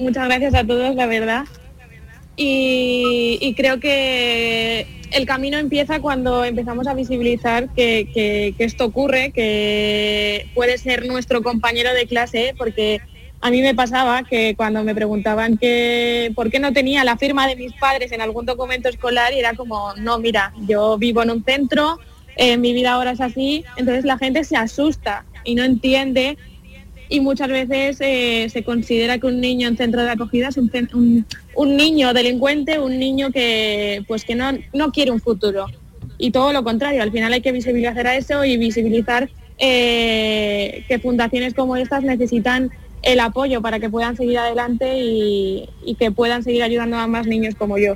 muchas 0.00 0.26
gracias 0.26 0.52
a 0.52 0.62
todos, 0.62 0.94
la 0.94 1.06
verdad. 1.06 1.46
Y, 2.36 3.54
creo 3.56 3.80
que 3.80 4.86
el 5.12 5.24
camino 5.24 5.56
empieza 5.56 6.00
cuando 6.00 6.44
empezamos 6.44 6.86
a 6.86 6.94
visibilizar 6.94 7.70
que 7.74 8.54
esto 8.58 8.84
ocurre, 8.84 9.32
que 9.32 10.46
puede 10.54 10.76
ser 10.76 11.06
nuestro 11.06 11.42
compañero 11.42 11.94
de 11.94 12.06
clase, 12.06 12.54
porque 12.58 13.00
a 13.40 13.50
mí 13.50 13.62
me 13.62 13.74
pasaba 13.74 14.22
que 14.24 14.54
cuando 14.56 14.84
me 14.84 14.94
preguntaban 14.94 15.56
que 15.56 16.30
por 16.34 16.50
qué 16.50 16.58
no 16.58 16.74
tenía 16.74 17.04
la 17.04 17.16
firma 17.16 17.46
de 17.46 17.56
mis 17.56 17.72
padres 17.72 18.12
en 18.12 18.20
algún 18.20 18.44
documento 18.44 18.90
escolar, 18.90 19.32
y 19.32 19.38
era 19.38 19.54
como, 19.54 19.94
no, 19.94 20.18
mira, 20.18 20.52
yo 20.66 20.98
vivo 20.98 21.22
en 21.22 21.30
un 21.30 21.44
centro, 21.44 21.98
eh, 22.36 22.58
mi 22.58 22.74
vida 22.74 22.92
ahora 22.92 23.12
es 23.12 23.22
así, 23.22 23.64
entonces 23.78 24.04
la 24.04 24.18
gente 24.18 24.44
se 24.44 24.56
asusta 24.56 25.24
y 25.44 25.54
no 25.54 25.64
entiende 25.64 26.36
y 27.08 27.20
muchas 27.20 27.48
veces 27.48 27.96
eh, 28.00 28.48
se 28.50 28.62
considera 28.62 29.18
que 29.18 29.26
un 29.26 29.40
niño 29.40 29.66
en 29.68 29.76
centro 29.76 30.02
de 30.02 30.10
acogida 30.10 30.48
es 30.48 30.56
un, 30.56 30.70
un- 30.94 31.26
un 31.54 31.76
niño 31.76 32.12
delincuente, 32.12 32.78
un 32.78 32.98
niño 32.98 33.30
que 33.32 34.04
pues 34.06 34.24
que 34.24 34.34
no, 34.34 34.50
no 34.74 34.92
quiere 34.92 35.10
un 35.10 35.20
futuro. 35.20 35.66
Y 36.18 36.30
todo 36.32 36.52
lo 36.52 36.64
contrario, 36.64 37.02
al 37.02 37.12
final 37.12 37.32
hay 37.32 37.40
que 37.40 37.52
visibilizar 37.52 38.06
a 38.06 38.16
eso 38.16 38.44
y 38.44 38.56
visibilizar 38.56 39.28
eh, 39.58 40.84
que 40.88 40.98
fundaciones 40.98 41.54
como 41.54 41.76
estas 41.76 42.02
necesitan 42.02 42.70
el 43.02 43.20
apoyo 43.20 43.62
para 43.62 43.78
que 43.78 43.88
puedan 43.88 44.16
seguir 44.16 44.38
adelante 44.38 44.98
y, 44.98 45.68
y 45.84 45.94
que 45.94 46.10
puedan 46.10 46.42
seguir 46.42 46.62
ayudando 46.64 46.96
a 46.96 47.06
más 47.06 47.26
niños 47.26 47.54
como 47.56 47.78
yo. 47.78 47.94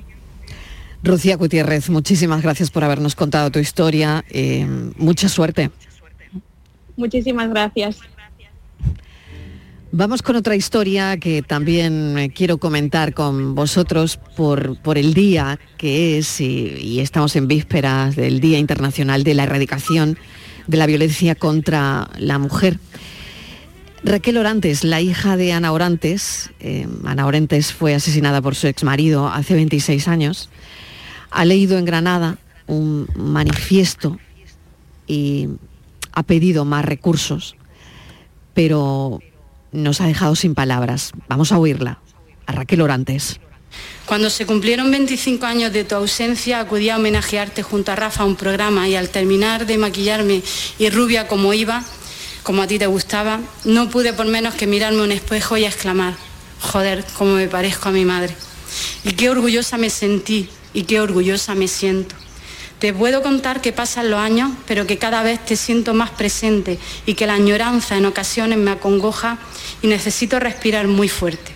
Rocío 1.03 1.37
Gutiérrez, 1.37 1.91
muchísimas 1.91 2.43
gracias 2.43 2.71
por 2.71 2.85
habernos 2.85 3.17
contado 3.17 3.51
tu 3.51 3.59
historia. 3.59 4.25
eh, 4.31 4.65
mucha 4.97 5.29
suerte. 5.29 5.71
Muchísimas 6.97 7.49
gracias. 7.51 7.99
Vamos 9.95 10.23
con 10.23 10.37
otra 10.37 10.57
historia 10.57 11.19
que 11.19 11.43
también 11.43 12.17
eh, 12.17 12.31
quiero 12.31 12.57
comentar 12.57 13.13
con 13.13 13.55
vosotros 13.55 14.17
por, 14.17 14.79
por 14.79 14.97
el 14.97 15.13
día 15.13 15.59
que 15.77 16.17
es 16.17 16.41
y, 16.41 16.99
estamos 17.01 17.37
en 17.37 17.47
vísperas 17.47 18.17
del 18.17 18.41
Día 18.41 18.59
Internacional 18.59 19.23
de 19.23 19.35
la 19.35 19.43
Erradicación 19.43 20.17
de 20.67 20.79
la 20.79 20.87
Violencia 20.87 21.35
contra 21.35 22.09
la 22.17 22.39
Mujer. 22.39 22.79
Raquel 24.03 24.39
Orantes, 24.39 24.83
la 24.83 25.03
hija 25.03 25.37
de 25.37 25.53
Ana 25.53 25.73
Orantes, 25.73 26.51
eh, 26.61 26.89
Ana 27.05 27.27
Orantes 27.27 27.75
fue 27.75 27.95
asesinada 27.95 28.41
por 28.41 28.55
su 28.55 28.69
exmarido 28.69 29.29
hace 29.29 29.53
26 29.53 30.09
años, 30.09 30.49
ha 31.31 31.45
leído 31.45 31.77
en 31.77 31.85
Granada 31.85 32.39
un 32.67 33.09
manifiesto 33.15 34.19
y 35.07 35.49
ha 36.13 36.23
pedido 36.23 36.65
más 36.65 36.83
recursos, 36.83 37.57
pero 38.55 39.21
nos 39.73 40.01
ha 40.01 40.07
dejado 40.07 40.37
sin 40.37 40.55
palabras. 40.55 41.13
Vamos 41.29 41.53
a 41.53 41.59
oírla, 41.59 41.99
a 42.47 42.53
Raquel 42.53 42.81
Orantes. 42.81 43.41
Cuando 44.07 44.31
se 44.31 44.47
cumplieron 44.47 44.91
25 44.91 45.47
años 45.47 45.73
de 45.73 45.85
tu 45.85 45.95
ausencia, 45.95 46.61
acudí 46.61 46.91
a 46.91 46.97
homenajearte 46.97 47.63
junto 47.63 47.93
a 47.93 47.97
Rafa 47.97 48.23
a 48.23 48.27
un 48.27 48.37
programa 48.37 48.89
y 48.89 48.97
al 48.97 49.09
terminar 49.09 49.67
de 49.67 49.79
maquillarme 49.79 50.43
y 50.79 50.91
rubia 50.91 51.29
como 51.29 51.55
iba, 51.55 51.83
como 52.43 52.63
a 52.63 52.67
ti 52.67 52.79
te 52.79 52.87
gustaba, 52.87 53.41
no 53.65 53.89
pude 53.89 54.13
por 54.13 54.27
menos 54.27 54.55
que 54.55 54.67
mirarme 54.67 55.03
un 55.03 55.13
espejo 55.13 55.57
y 55.57 55.65
exclamar, 55.65 56.15
joder, 56.61 57.05
cómo 57.17 57.35
me 57.35 57.49
parezco 57.49 57.89
a 57.89 57.93
mi 57.93 58.05
madre. 58.05 58.35
Y 59.05 59.13
qué 59.13 59.31
orgullosa 59.31 59.79
me 59.79 59.91
sentí 59.91 60.49
y 60.75 60.83
qué 60.83 61.01
orgullosa 61.01 61.55
me 61.55 61.69
siento. 61.69 62.15
Te 62.83 62.93
puedo 62.93 63.23
contar 63.23 63.61
que 63.61 63.71
pasan 63.71 64.11
los 64.11 64.19
años, 64.19 64.51
pero 64.67 64.89
que 64.89 64.99
cada 64.99 65.23
vez 65.23 65.39
te 65.39 65.55
siento 65.55 65.95
más 65.95 66.11
presente 66.11 66.81
y 67.07 67.15
que 67.15 67.29
la 67.29 67.35
añoranza 67.35 67.97
en 67.97 68.07
ocasiones 68.07 68.59
me 68.59 68.73
acongoja 68.73 69.39
y 69.83 69.87
necesito 69.87 70.41
respirar 70.41 70.89
muy 70.89 71.09
fuerte. 71.09 71.53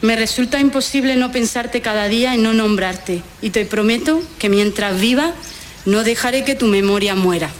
Me 0.00 0.14
resulta 0.14 0.60
imposible 0.60 1.16
no 1.16 1.32
pensarte 1.32 1.80
cada 1.80 2.06
día 2.06 2.36
y 2.36 2.38
no 2.38 2.54
nombrarte. 2.54 3.24
Y 3.42 3.50
te 3.50 3.64
prometo 3.64 4.22
que 4.38 4.48
mientras 4.48 5.00
viva 5.00 5.32
no 5.86 6.04
dejaré 6.04 6.44
que 6.44 6.54
tu 6.54 6.66
memoria 6.66 7.16
muera. 7.16 7.50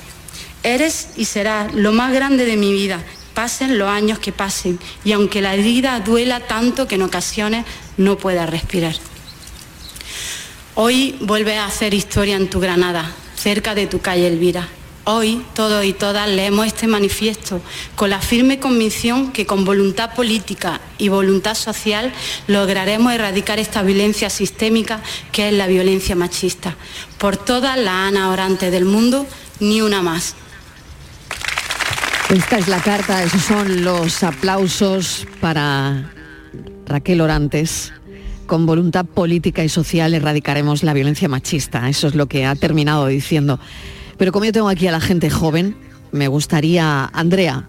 Eres 0.63 1.09
y 1.17 1.25
serás 1.25 1.75
lo 1.75 1.91
más 1.91 2.13
grande 2.13 2.45
de 2.45 2.57
mi 2.57 2.73
vida, 2.73 3.03
pasen 3.35 3.77
los 3.77 3.89
años 3.89 4.21
que 4.21 4.31
pasen. 4.31 4.79
Y 5.05 5.11
aunque 5.11 5.43
la 5.43 5.55
herida 5.55 5.99
duela 5.99 6.39
tanto 6.39 6.87
que 6.87 6.95
en 6.95 7.03
ocasiones 7.03 7.65
no 7.97 8.17
pueda 8.19 8.47
respirar. 8.47 8.95
Hoy 10.77 11.15
vuelves 11.21 11.57
a 11.57 11.67
hacer 11.67 11.95
historia 11.95 12.35
en 12.35 12.51
tu 12.51 12.59
Granada, 12.59 13.09
cerca 13.37 13.77
de 13.77 13.87
tu 13.87 14.01
calle 14.01 14.27
Elvira. 14.27 14.67
Hoy 15.05 15.45
todos 15.55 15.85
y 15.85 15.93
todas 15.93 16.29
leemos 16.29 16.67
este 16.67 16.89
manifiesto 16.89 17.61
con 17.95 18.11
la 18.11 18.19
firme 18.21 18.59
convicción 18.59 19.31
que 19.31 19.47
con 19.47 19.65
voluntad 19.65 20.15
política 20.17 20.81
y 20.99 21.11
voluntad 21.11 21.55
social 21.55 22.13
lograremos 22.49 23.13
erradicar 23.13 23.61
esta 23.61 23.83
violencia 23.83 24.31
sistémica 24.31 25.01
que 25.31 25.51
es 25.51 25.55
la 25.55 25.69
violencia 25.69 26.17
machista. 26.17 26.75
Por 27.19 27.37
todas 27.37 27.79
las 27.79 28.09
Ana 28.09 28.31
Orantes 28.31 28.73
del 28.73 28.85
mundo, 28.85 29.29
ni 29.61 29.81
una 29.81 30.03
más. 30.03 30.35
Esta 32.31 32.59
es 32.59 32.67
la 32.67 32.81
carta, 32.81 33.23
esos 33.23 33.43
son 33.43 33.85
los 33.85 34.25
aplausos 34.25 35.25
para 35.41 36.11
Raquel 36.87 37.21
Orantes. 37.21 37.93
Con 38.47 38.67
voluntad 38.67 39.07
política 39.07 39.65
y 39.65 39.69
social 39.69 40.15
erradicaremos 40.15 40.83
la 40.83 40.93
violencia 40.93 41.29
machista. 41.29 41.89
Eso 41.89 42.09
es 42.09 42.15
lo 42.15 42.27
que 42.27 42.45
ha 42.45 42.55
terminado 42.55 43.07
diciendo. 43.07 43.59
Pero 44.19 44.33
como 44.33 44.45
yo 44.45 44.53
tengo 44.53 44.69
aquí 44.69 44.87
a 44.87 44.93
la 44.93 45.01
gente 45.01 45.31
joven, 45.31 45.77
me 46.13 46.29
gustaría, 46.29 47.07
Andrea, 47.07 47.69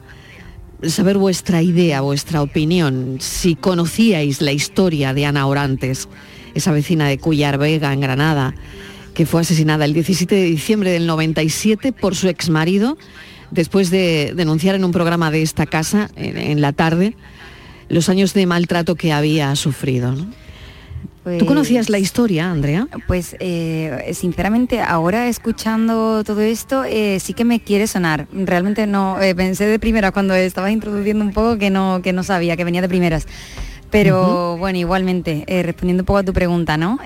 saber 0.84 1.18
vuestra 1.18 1.62
idea, 1.62 2.02
vuestra 2.02 2.42
opinión, 2.42 3.18
si 3.20 3.56
conocíais 3.56 4.42
la 4.42 4.52
historia 4.52 5.14
de 5.14 5.26
Ana 5.26 5.48
Orantes, 5.48 6.08
esa 6.54 6.72
vecina 6.72 7.08
de 7.08 7.18
Cuyar 7.18 7.58
Vega, 7.58 7.94
en 7.94 8.02
Granada, 8.02 8.54
que 9.14 9.26
fue 9.26 9.42
asesinada 9.42 9.86
el 9.86 9.94
17 9.94 10.36
de 10.36 10.44
diciembre 10.44 10.92
del 10.92 11.08
97 11.08 11.94
por 11.94 12.16
su 12.16 12.28
exmarido, 12.28 12.98
después 13.52 13.90
de 13.90 14.34
denunciar 14.36 14.76
en 14.76 14.84
un 14.84 14.92
programa 14.92 15.32
de 15.32 15.42
esta 15.42 15.66
casa, 15.66 16.10
en, 16.16 16.62
la 16.62 16.74
tarde, 16.74 17.16
los 17.90 18.10
años 18.10 18.34
de 18.34 18.46
maltrato 18.46 18.96
que 18.96 19.14
había 19.14 19.56
sufrido. 19.56 20.16
¿Tú 21.40 21.46
conocías 21.48 21.90
la 21.90 21.98
historia, 21.98 22.52
Andrea? 22.52 22.88
Pues 23.08 23.36
eh, 23.40 24.12
sinceramente 24.14 24.82
ahora 24.82 25.28
escuchando 25.28 26.24
todo 26.24 26.42
esto 26.42 26.84
eh, 26.84 27.20
sí 27.20 27.34
que 27.34 27.44
me 27.44 27.60
quiere 27.60 27.88
sonar. 27.88 28.28
Realmente 28.32 28.86
no 28.86 29.20
eh, 29.20 29.34
pensé 29.34 29.66
de 29.66 29.80
primera 29.80 30.12
cuando 30.12 30.36
estabas 30.36 30.72
introduciendo 30.72 31.26
un 31.26 31.34
poco 31.34 31.58
que 31.58 31.72
no 31.72 32.02
que 32.04 32.14
no 32.14 32.24
sabía 32.24 32.56
que 32.56 32.64
venía 32.64 32.82
de 32.82 32.90
primeras. 32.90 33.28
Pero 33.90 34.58
bueno, 34.58 34.78
igualmente 34.78 35.46
respondiendo 35.64 36.02
un 36.04 36.06
poco 36.06 36.20
a 36.20 36.24
tu 36.24 36.34
pregunta, 36.34 36.76
¿no? 36.76 37.00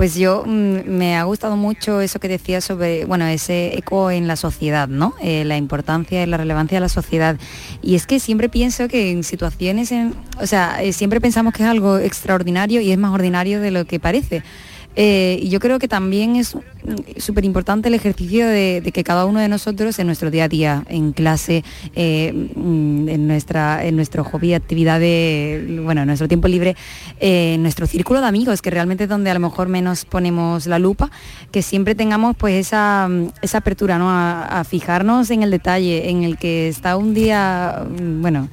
Pues 0.00 0.14
yo 0.14 0.44
mm, 0.46 0.88
me 0.88 1.18
ha 1.18 1.24
gustado 1.24 1.58
mucho 1.58 2.00
eso 2.00 2.20
que 2.20 2.28
decías 2.28 2.64
sobre, 2.64 3.04
bueno, 3.04 3.26
ese 3.26 3.76
eco 3.76 4.10
en 4.10 4.28
la 4.28 4.36
sociedad, 4.36 4.88
¿no? 4.88 5.12
Eh, 5.20 5.44
la 5.44 5.58
importancia 5.58 6.22
y 6.22 6.26
la 6.26 6.38
relevancia 6.38 6.76
de 6.76 6.80
la 6.80 6.88
sociedad. 6.88 7.36
Y 7.82 7.96
es 7.96 8.06
que 8.06 8.18
siempre 8.18 8.48
pienso 8.48 8.88
que 8.88 9.10
en 9.10 9.24
situaciones, 9.24 9.92
en, 9.92 10.14
o 10.40 10.46
sea, 10.46 10.82
eh, 10.82 10.94
siempre 10.94 11.20
pensamos 11.20 11.52
que 11.52 11.64
es 11.64 11.68
algo 11.68 11.98
extraordinario 11.98 12.80
y 12.80 12.92
es 12.92 12.96
más 12.96 13.12
ordinario 13.12 13.60
de 13.60 13.72
lo 13.72 13.84
que 13.84 14.00
parece. 14.00 14.42
Eh, 15.02 15.38
y 15.40 15.48
yo 15.48 15.60
creo 15.60 15.78
que 15.78 15.88
también 15.88 16.36
es 16.36 16.54
súper 17.16 17.46
importante 17.46 17.88
el 17.88 17.94
ejercicio 17.94 18.46
de, 18.46 18.82
que 18.92 19.02
cada 19.02 19.24
uno 19.24 19.40
de 19.40 19.48
nosotros 19.48 19.98
en 19.98 20.06
nuestro 20.06 20.30
día 20.30 20.44
a 20.44 20.48
día, 20.48 20.84
en 20.90 21.12
clase, 21.12 21.64
eh, 21.94 22.34
mm, 22.54 23.08
en, 23.08 23.26
nuestra, 23.26 23.82
en 23.82 23.96
nuestro 23.96 24.24
hobby, 24.24 24.52
actividad 24.52 25.00
de, 25.00 25.80
bueno, 25.82 26.02
en 26.02 26.06
nuestro 26.06 26.28
tiempo 26.28 26.48
libre, 26.48 26.76
eh, 27.18 27.56
nuestro 27.60 27.86
círculo 27.86 28.20
de 28.20 28.26
amigos, 28.26 28.60
que 28.60 28.68
realmente 28.68 29.04
es 29.04 29.08
donde 29.08 29.30
a 29.30 29.34
lo 29.34 29.40
mejor 29.40 29.68
menos 29.68 30.04
ponemos 30.04 30.66
la 30.66 30.78
lupa, 30.78 31.10
que 31.50 31.62
siempre 31.62 31.94
tengamos 31.94 32.36
pues 32.36 32.66
esa, 32.66 33.08
esa 33.40 33.56
apertura 33.56 33.96
¿no? 33.96 34.10
a, 34.10 34.60
a 34.60 34.64
fijarnos 34.64 35.30
en 35.30 35.42
el 35.42 35.50
detalle, 35.50 36.10
en 36.10 36.24
el 36.24 36.36
que 36.36 36.68
está 36.68 36.98
un 36.98 37.14
día, 37.14 37.86
mm, 37.88 38.20
bueno, 38.20 38.50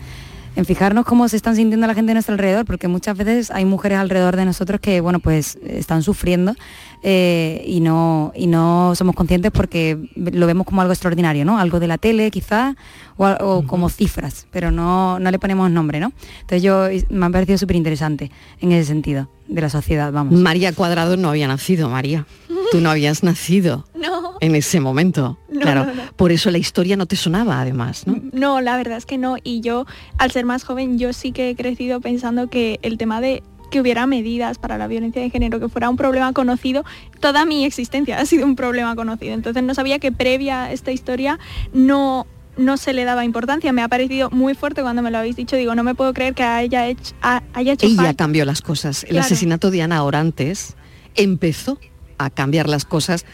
en 0.58 0.66
fijarnos 0.66 1.06
cómo 1.06 1.30
se 1.30 1.36
están 1.36 1.56
sintiendo 1.56 1.86
la 1.86 1.94
gente 1.94 2.12
a 2.12 2.16
nuestro 2.16 2.34
alrededor, 2.34 2.66
porque 2.66 2.88
muchas 2.88 3.16
veces 3.16 3.52
hay 3.52 3.64
mujeres 3.64 4.00
alrededor 4.00 4.36
de 4.36 4.44
nosotros 4.44 4.82
que, 4.82 5.02
bueno, 5.02 5.20
pues 5.20 5.60
están 5.64 6.02
sufriendo 6.02 6.56
eh, 7.04 7.64
y, 7.68 7.80
no, 7.80 8.34
y 8.36 8.48
no 8.48 8.96
somos 8.96 9.14
conscientes 9.16 9.52
porque 9.52 10.10
lo 10.16 10.48
vemos 10.48 10.66
como 10.66 10.82
algo 10.82 10.94
extraordinario, 10.94 11.46
¿no? 11.46 11.60
Algo 11.60 11.80
de 11.80 11.86
la 11.86 12.00
tele 12.00 12.32
quizás, 12.32 12.76
o, 13.18 13.66
como 13.68 13.90
cifras, 13.90 14.48
pero 14.50 14.72
no, 14.72 15.20
no 15.20 15.30
le 15.30 15.38
ponemos 15.38 15.70
nombre, 15.70 16.00
¿no? 16.00 16.12
Entonces 16.42 16.64
yo 16.64 16.88
me 17.12 17.28
ha 17.28 17.30
parecido 17.30 17.60
súper 17.60 17.76
interesante 17.76 18.32
en 18.60 18.72
ese 18.72 18.86
sentido, 18.88 19.30
de 19.48 19.62
la 19.62 19.70
sociedad, 19.70 20.12
vamos. 20.12 20.40
María 20.40 20.74
Cuadrado 20.74 21.18
no 21.18 21.30
había 21.30 21.48
nacido, 21.48 21.90
María. 21.90 22.26
Tú 22.72 22.82
no 22.82 22.90
habías 22.90 23.24
nacido 23.24 23.86
en 24.42 24.56
ese 24.56 24.80
momento. 24.80 25.38
claro, 25.62 25.88
por 26.16 26.32
eso 26.32 26.52
la 26.52 26.58
historia 26.58 26.98
no 26.98 27.06
te 27.06 27.16
sonaba 27.16 27.62
además, 27.62 28.06
¿no? 28.08 28.20
No, 28.34 28.62
la 28.62 28.78
verdad 28.78 28.98
es 28.98 29.06
que 29.06 29.18
no. 29.18 29.38
Y 29.44 29.62
yo, 29.62 29.86
al 30.18 30.32
ser 30.32 30.46
más 30.46 30.64
joven, 30.64 31.00
yo 31.00 31.14
sí 31.14 31.32
que 31.32 31.50
he 31.50 31.56
crecido 31.56 32.02
pensando 32.02 32.50
que 32.50 32.80
el 32.82 32.98
tema 32.98 33.22
de 33.22 33.44
que 33.70 33.82
hubiera 33.82 34.06
medidas 34.08 34.58
para 34.58 34.78
la 34.78 34.88
violencia 34.88 35.22
de 35.22 35.30
género, 35.30 35.60
que 35.60 35.70
fuera 35.70 35.90
un 35.90 35.98
problema 35.98 36.32
conocido, 36.34 36.86
toda 37.20 37.46
mi 37.46 37.66
existencia 37.66 38.20
ha 38.20 38.26
sido 38.26 38.46
un 38.46 38.56
problema 38.56 38.96
conocido. 38.96 39.34
Entonces 39.34 39.64
no 39.64 39.74
sabía 39.74 40.00
que 40.00 40.12
previa 40.12 40.66
a 40.66 40.72
esta 40.72 40.92
historia 40.92 41.40
no 41.74 42.26
no 42.58 42.78
se 42.78 42.94
le 42.94 43.06
daba 43.06 43.26
importancia. 43.26 43.72
Me 43.74 43.82
ha 43.82 43.88
parecido 43.88 44.30
muy 44.30 44.56
fuerte 44.56 44.82
cuando 44.82 45.02
me 45.02 45.12
lo 45.12 45.18
habéis 45.18 45.36
dicho. 45.36 45.56
Digo, 45.56 45.76
no 45.76 45.84
me 45.84 45.96
puedo 45.96 46.14
creer 46.14 46.34
que 46.34 46.44
haya 46.44 46.88
hecho, 46.88 47.14
haya 47.22 47.74
hecho 47.74 47.86
Ella 47.86 48.14
cambió 48.14 48.46
las 48.46 48.62
cosas. 48.62 49.06
El 49.08 49.18
asesinato 49.18 49.72
de 49.72 49.82
Ana 49.82 50.04
Orantes 50.04 50.76
empezó 51.16 51.80
a 52.18 52.30
cambiar 52.30 52.68
las 52.68 52.86
cosas 52.86 53.26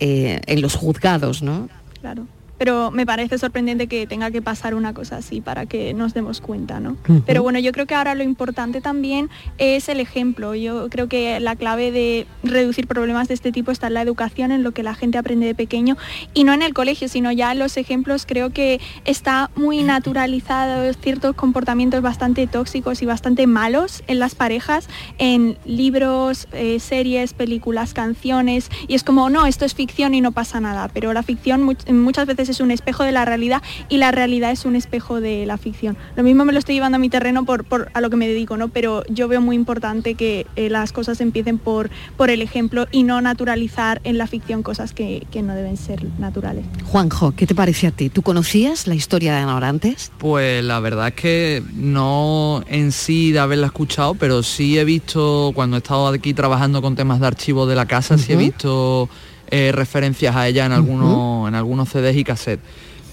eh, 0.00 0.40
en 0.46 0.60
los 0.60 0.74
juzgados, 0.74 1.42
¿no? 1.42 1.68
Claro 2.00 2.26
pero 2.64 2.90
me 2.90 3.04
parece 3.04 3.36
sorprendente 3.36 3.88
que 3.88 4.06
tenga 4.06 4.30
que 4.30 4.40
pasar 4.40 4.74
una 4.74 4.94
cosa 4.94 5.18
así 5.18 5.42
para 5.42 5.66
que 5.66 5.92
nos 5.92 6.14
demos 6.14 6.40
cuenta, 6.40 6.80
¿no? 6.80 6.96
Pero 7.26 7.42
bueno, 7.42 7.58
yo 7.58 7.72
creo 7.72 7.84
que 7.84 7.94
ahora 7.94 8.14
lo 8.14 8.22
importante 8.22 8.80
también 8.80 9.28
es 9.58 9.90
el 9.90 10.00
ejemplo. 10.00 10.54
Yo 10.54 10.88
creo 10.88 11.06
que 11.06 11.38
la 11.40 11.56
clave 11.56 11.92
de 11.92 12.26
reducir 12.42 12.86
problemas 12.86 13.28
de 13.28 13.34
este 13.34 13.52
tipo 13.52 13.70
está 13.70 13.88
en 13.88 13.92
la 13.92 14.00
educación, 14.00 14.50
en 14.50 14.62
lo 14.62 14.72
que 14.72 14.82
la 14.82 14.94
gente 14.94 15.18
aprende 15.18 15.44
de 15.44 15.54
pequeño 15.54 15.98
y 16.32 16.44
no 16.44 16.54
en 16.54 16.62
el 16.62 16.72
colegio, 16.72 17.06
sino 17.06 17.30
ya 17.32 17.52
en 17.52 17.58
los 17.58 17.76
ejemplos. 17.76 18.24
Creo 18.24 18.48
que 18.48 18.80
está 19.04 19.50
muy 19.56 19.82
naturalizado 19.82 20.90
ciertos 20.94 21.36
comportamientos 21.36 22.00
bastante 22.00 22.46
tóxicos 22.46 23.02
y 23.02 23.04
bastante 23.04 23.46
malos 23.46 24.02
en 24.06 24.18
las 24.18 24.34
parejas, 24.34 24.88
en 25.18 25.58
libros, 25.66 26.48
eh, 26.52 26.80
series, 26.80 27.34
películas, 27.34 27.92
canciones 27.92 28.70
y 28.88 28.94
es 28.94 29.04
como, 29.04 29.28
no, 29.28 29.44
esto 29.44 29.66
es 29.66 29.74
ficción 29.74 30.14
y 30.14 30.22
no 30.22 30.32
pasa 30.32 30.60
nada, 30.60 30.88
pero 30.88 31.12
la 31.12 31.22
ficción 31.22 31.76
muchas 31.90 32.26
veces 32.26 32.48
es 32.48 32.53
un 32.60 32.70
espejo 32.70 33.04
de 33.04 33.12
la 33.12 33.24
realidad 33.24 33.62
y 33.88 33.98
la 33.98 34.10
realidad 34.10 34.50
es 34.50 34.64
un 34.64 34.76
espejo 34.76 35.20
de 35.20 35.46
la 35.46 35.58
ficción. 35.58 35.96
Lo 36.16 36.22
mismo 36.22 36.44
me 36.44 36.52
lo 36.52 36.58
estoy 36.58 36.74
llevando 36.74 36.96
a 36.96 36.98
mi 36.98 37.08
terreno 37.08 37.44
por, 37.44 37.90
a 37.92 38.00
lo 38.00 38.10
que 38.10 38.16
me 38.16 38.28
dedico, 38.28 38.56
¿no? 38.56 38.68
Pero 38.68 39.04
yo 39.08 39.28
veo 39.28 39.40
muy 39.40 39.56
importante 39.56 40.14
que 40.14 40.46
eh, 40.56 40.70
las 40.70 40.92
cosas 40.92 41.20
empiecen 41.20 41.58
por, 41.58 41.90
por 42.16 42.30
el 42.30 42.42
ejemplo 42.42 42.86
y 42.90 43.02
no 43.02 43.20
naturalizar 43.20 44.00
en 44.04 44.18
la 44.18 44.26
ficción 44.26 44.62
cosas 44.62 44.92
que, 44.92 45.26
no 45.44 45.54
deben 45.54 45.76
ser 45.76 46.02
naturales. 46.18 46.64
Juanjo, 46.84 47.32
¿qué 47.32 47.46
te 47.46 47.54
parece 47.54 47.88
a 47.88 47.90
ti? 47.90 48.08
¿Tú 48.08 48.22
conocías 48.22 48.86
la 48.86 48.94
historia 48.94 49.34
de 49.34 49.40
Ana 49.40 49.56
Orantes? 49.56 50.10
Pues 50.16 50.64
la 50.64 50.80
verdad 50.80 51.08
es 51.08 51.14
que 51.14 51.62
no 51.74 52.64
en 52.68 52.92
sí 52.92 53.32
de 53.32 53.40
haberla 53.40 53.66
escuchado, 53.66 54.14
pero 54.14 54.42
sí 54.42 54.78
he 54.78 54.84
visto, 54.84 55.52
cuando 55.54 55.76
he 55.76 55.78
estado 55.78 56.08
aquí 56.08 56.32
trabajando 56.32 56.80
con 56.80 56.94
temas 56.96 57.20
de 57.20 57.26
archivos 57.26 57.68
de 57.68 57.74
la 57.74 57.86
casa, 57.86 58.16
sí 58.16 58.32
he 58.32 58.36
visto 58.36 59.10
eh, 59.50 59.72
referencias 59.72 60.34
a 60.36 60.48
ella 60.48 60.66
en 60.66 60.72
algunos, 60.72 61.48
en 61.48 61.54
algunos 61.54 61.88
CDs 61.88 62.16
y 62.16 62.24
cassettes. 62.24 62.64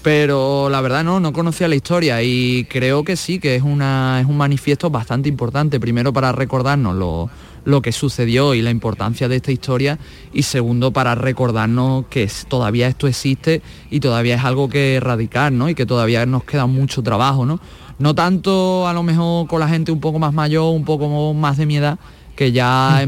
Pero 0.02 0.68
la 0.68 0.80
verdad 0.80 1.04
no, 1.04 1.20
no 1.20 1.32
conocía 1.32 1.68
la 1.68 1.76
historia 1.76 2.22
y 2.22 2.66
creo 2.68 3.04
que 3.04 3.16
sí, 3.16 3.38
que 3.38 3.54
es, 3.54 3.62
una, 3.62 4.18
es 4.20 4.26
un 4.26 4.36
manifiesto 4.36 4.90
bastante 4.90 5.28
importante, 5.28 5.78
primero 5.78 6.12
para 6.12 6.32
recordarnos 6.32 6.96
lo, 6.96 7.30
lo 7.64 7.82
que 7.82 7.92
sucedió 7.92 8.54
y 8.54 8.62
la 8.62 8.70
importancia 8.70 9.28
de 9.28 9.36
esta 9.36 9.52
historia 9.52 9.98
y 10.32 10.42
segundo 10.42 10.92
para 10.92 11.14
recordarnos 11.14 12.06
que 12.06 12.28
todavía 12.48 12.88
esto 12.88 13.06
existe 13.06 13.62
y 13.90 14.00
todavía 14.00 14.34
es 14.34 14.44
algo 14.44 14.68
que 14.68 14.96
erradicar 14.96 15.52
¿no? 15.52 15.68
y 15.68 15.76
que 15.76 15.86
todavía 15.86 16.26
nos 16.26 16.42
queda 16.42 16.66
mucho 16.66 17.02
trabajo. 17.04 17.46
¿no? 17.46 17.60
no 17.98 18.14
tanto 18.14 18.88
a 18.88 18.92
lo 18.92 19.04
mejor 19.04 19.46
con 19.46 19.60
la 19.60 19.68
gente 19.68 19.92
un 19.92 20.00
poco 20.00 20.18
más 20.18 20.34
mayor, 20.34 20.74
un 20.74 20.84
poco 20.84 21.32
más 21.34 21.56
de 21.56 21.66
mi 21.66 21.76
edad, 21.76 21.98
que 22.42 22.50
ya 22.50 23.06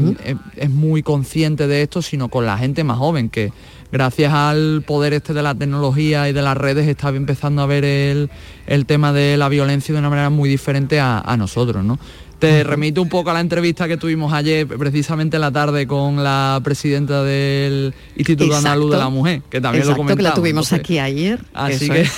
es, 0.55 0.69
muy 0.69 1.03
consciente 1.03 1.67
de 1.67 1.81
esto, 1.81 2.01
sino 2.01 2.29
con 2.29 2.45
la 2.45 2.57
gente 2.57 2.85
más 2.85 2.97
joven, 2.97 3.27
que 3.27 3.51
gracias 3.91 4.31
al 4.31 4.81
poder 4.87 5.11
este 5.11 5.33
de 5.33 5.43
la 5.43 5.53
tecnología 5.53 6.29
y 6.29 6.31
de 6.31 6.41
las 6.41 6.55
redes 6.55 6.87
está 6.87 7.09
empezando 7.09 7.61
a 7.61 7.65
ver 7.65 7.83
el, 7.83 8.85
tema 8.85 9.11
de 9.11 9.35
la 9.35 9.49
violencia 9.49 9.91
de 9.91 9.99
una 9.99 10.09
manera 10.09 10.29
muy 10.29 10.47
diferente 10.47 11.01
a, 11.01 11.35
nosotros, 11.37 11.83
¿no? 11.83 11.99
Te 12.45 12.63
remito 12.63 13.01
un 13.01 13.09
poco 13.09 13.31
a 13.31 13.33
la 13.33 13.39
entrevista 13.39 13.87
que 13.87 13.97
tuvimos 13.97 14.31
ayer, 14.31 14.67
precisamente 14.67 15.37
en 15.37 15.41
la 15.41 15.51
tarde, 15.51 15.87
con 15.87 16.23
la 16.23 16.61
presidenta 16.63 17.23
del 17.23 17.91
Instituto 18.15 18.55
Andaluz 18.55 18.91
de 18.91 18.97
la 18.97 19.09
Mujer, 19.09 19.41
que 19.49 19.59
también 19.59 19.87
lo 19.87 19.95
comentamos. 19.95 20.17
que 20.17 20.23
la 20.23 20.33
tuvimos 20.35 20.71
aquí 20.71 20.99
ayer. 20.99 21.39
Así 21.53 21.89
que... 21.89 22.07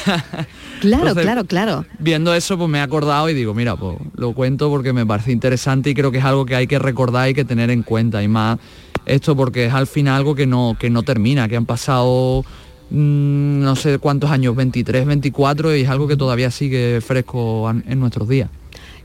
Claro, 0.81 1.15
claro, 1.15 1.45
claro. 1.45 1.85
Viendo 1.97 2.35
eso, 2.35 2.55
pues 2.55 2.69
me 2.69 2.77
he 2.77 2.81
acordado 2.81 3.27
y 3.29 3.33
digo, 3.33 3.55
mira, 3.55 3.75
pues 3.75 3.97
lo 4.15 4.33
cuento 4.33 4.69
porque 4.69 4.93
me 4.93 5.07
parece 5.07 5.31
interesante 5.31 5.89
y 5.89 5.95
creo 5.95 6.11
que 6.11 6.19
es 6.19 6.23
algo 6.23 6.45
que 6.45 6.55
hay 6.55 6.67
que 6.67 6.77
recordar 6.77 7.29
y 7.29 7.33
que 7.33 7.45
tener 7.45 7.71
en 7.71 7.81
cuenta. 7.81 8.21
Y 8.21 8.27
más 8.27 8.59
esto 9.07 9.35
porque 9.35 9.65
es 9.65 9.73
al 9.73 9.87
final 9.87 10.17
algo 10.17 10.35
que 10.35 10.45
no, 10.45 10.77
que 10.79 10.91
no 10.91 11.01
termina, 11.01 11.47
que 11.47 11.55
han 11.55 11.65
pasado 11.65 12.43
mm, 12.91 13.61
no 13.61 13.75
sé 13.75 13.97
cuántos 13.97 14.29
años, 14.29 14.55
23, 14.55 15.07
24, 15.07 15.75
y 15.75 15.81
es 15.81 15.89
algo 15.89 16.07
que 16.07 16.15
todavía 16.15 16.51
sigue 16.51 17.01
fresco 17.01 17.71
en 17.71 17.99
nuestros 17.99 18.29
días. 18.29 18.49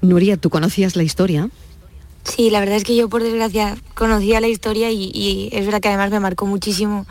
Nuria, 0.02 0.36
¿tú 0.36 0.50
conocías 0.50 0.96
la 0.96 1.04
historia? 1.04 1.48
Sí, 2.24 2.50
la 2.50 2.60
verdad 2.60 2.76
es 2.76 2.84
que 2.84 2.96
yo 2.96 3.08
por 3.08 3.22
desgracia 3.22 3.76
conocía 3.94 4.40
la 4.40 4.48
historia 4.48 4.90
y, 4.90 5.48
es 5.52 5.64
verdad 5.64 5.80
que 5.80 5.88
además 5.88 6.10
me 6.10 6.20
marcó 6.20 6.46
muchísimo 6.46 7.06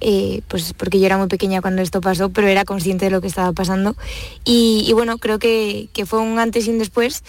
eh, 0.00 0.42
pues 0.48 0.74
porque 0.74 0.98
yo 0.98 1.06
era 1.06 1.16
muy 1.16 1.28
pequeña 1.28 1.62
cuando 1.62 1.80
esto 1.80 2.02
pasó, 2.02 2.28
pero 2.28 2.48
era 2.48 2.66
consciente 2.66 3.06
de 3.06 3.10
lo 3.10 3.22
que 3.22 3.26
estaba 3.26 3.52
pasando. 3.52 3.96
Y, 4.44 4.90
bueno, 4.92 5.16
creo 5.16 5.38
que, 5.38 5.88
fue 6.06 6.18
un 6.18 6.38
antes 6.38 6.66
y 6.66 6.70
un 6.70 6.78
después, 6.78 7.22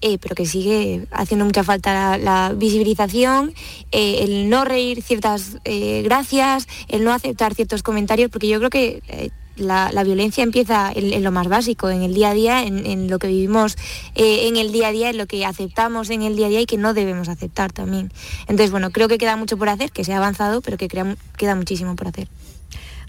eh, 0.00 0.18
pero 0.18 0.36
que 0.36 0.46
sigue 0.46 1.06
haciendo 1.10 1.44
mucha 1.44 1.64
falta 1.64 2.18
la, 2.18 2.54
visibilización, 2.56 3.52
eh, 3.90 4.20
el 4.22 4.48
no 4.48 4.64
reír 4.64 5.02
ciertas 5.02 5.56
gracias, 5.64 6.68
el 6.88 7.02
no 7.02 7.12
aceptar 7.12 7.54
ciertos 7.54 7.82
comentarios, 7.82 8.30
porque 8.30 8.46
yo 8.46 8.58
creo 8.58 8.70
que 8.70 9.32
la, 9.56 9.90
la, 9.92 10.04
violencia 10.04 10.42
empieza 10.42 10.92
en, 10.94 11.22
lo 11.22 11.32
más 11.32 11.48
básico, 11.48 11.90
en 11.90 12.02
el 12.02 12.14
día 12.14 12.30
a 12.30 12.34
día, 12.34 12.62
en, 12.62 13.08
lo 13.10 13.18
que 13.18 13.28
vivimos 13.28 13.76
eh, 14.14 14.48
en 14.48 14.56
el 14.56 14.72
día 14.72 14.88
a 14.88 14.92
día, 14.92 15.10
en 15.10 15.18
lo 15.18 15.26
que 15.26 15.44
aceptamos 15.44 16.10
en 16.10 16.22
el 16.22 16.36
día 16.36 16.46
a 16.46 16.48
día 16.50 16.60
y 16.60 16.66
que 16.66 16.76
no 16.76 16.94
debemos 16.94 17.28
aceptar 17.28 17.72
también. 17.72 18.12
Entonces, 18.42 18.70
bueno, 18.70 18.90
creo 18.90 19.08
que 19.08 19.18
queda 19.18 19.36
mucho 19.36 19.56
por 19.56 19.68
hacer, 19.68 19.92
que 19.92 20.04
se 20.04 20.12
ha 20.12 20.18
avanzado, 20.18 20.60
pero 20.60 20.76
que 20.76 20.88
queda 20.88 21.54
muchísimo 21.54 21.96
por 21.96 22.08
hacer. 22.08 22.28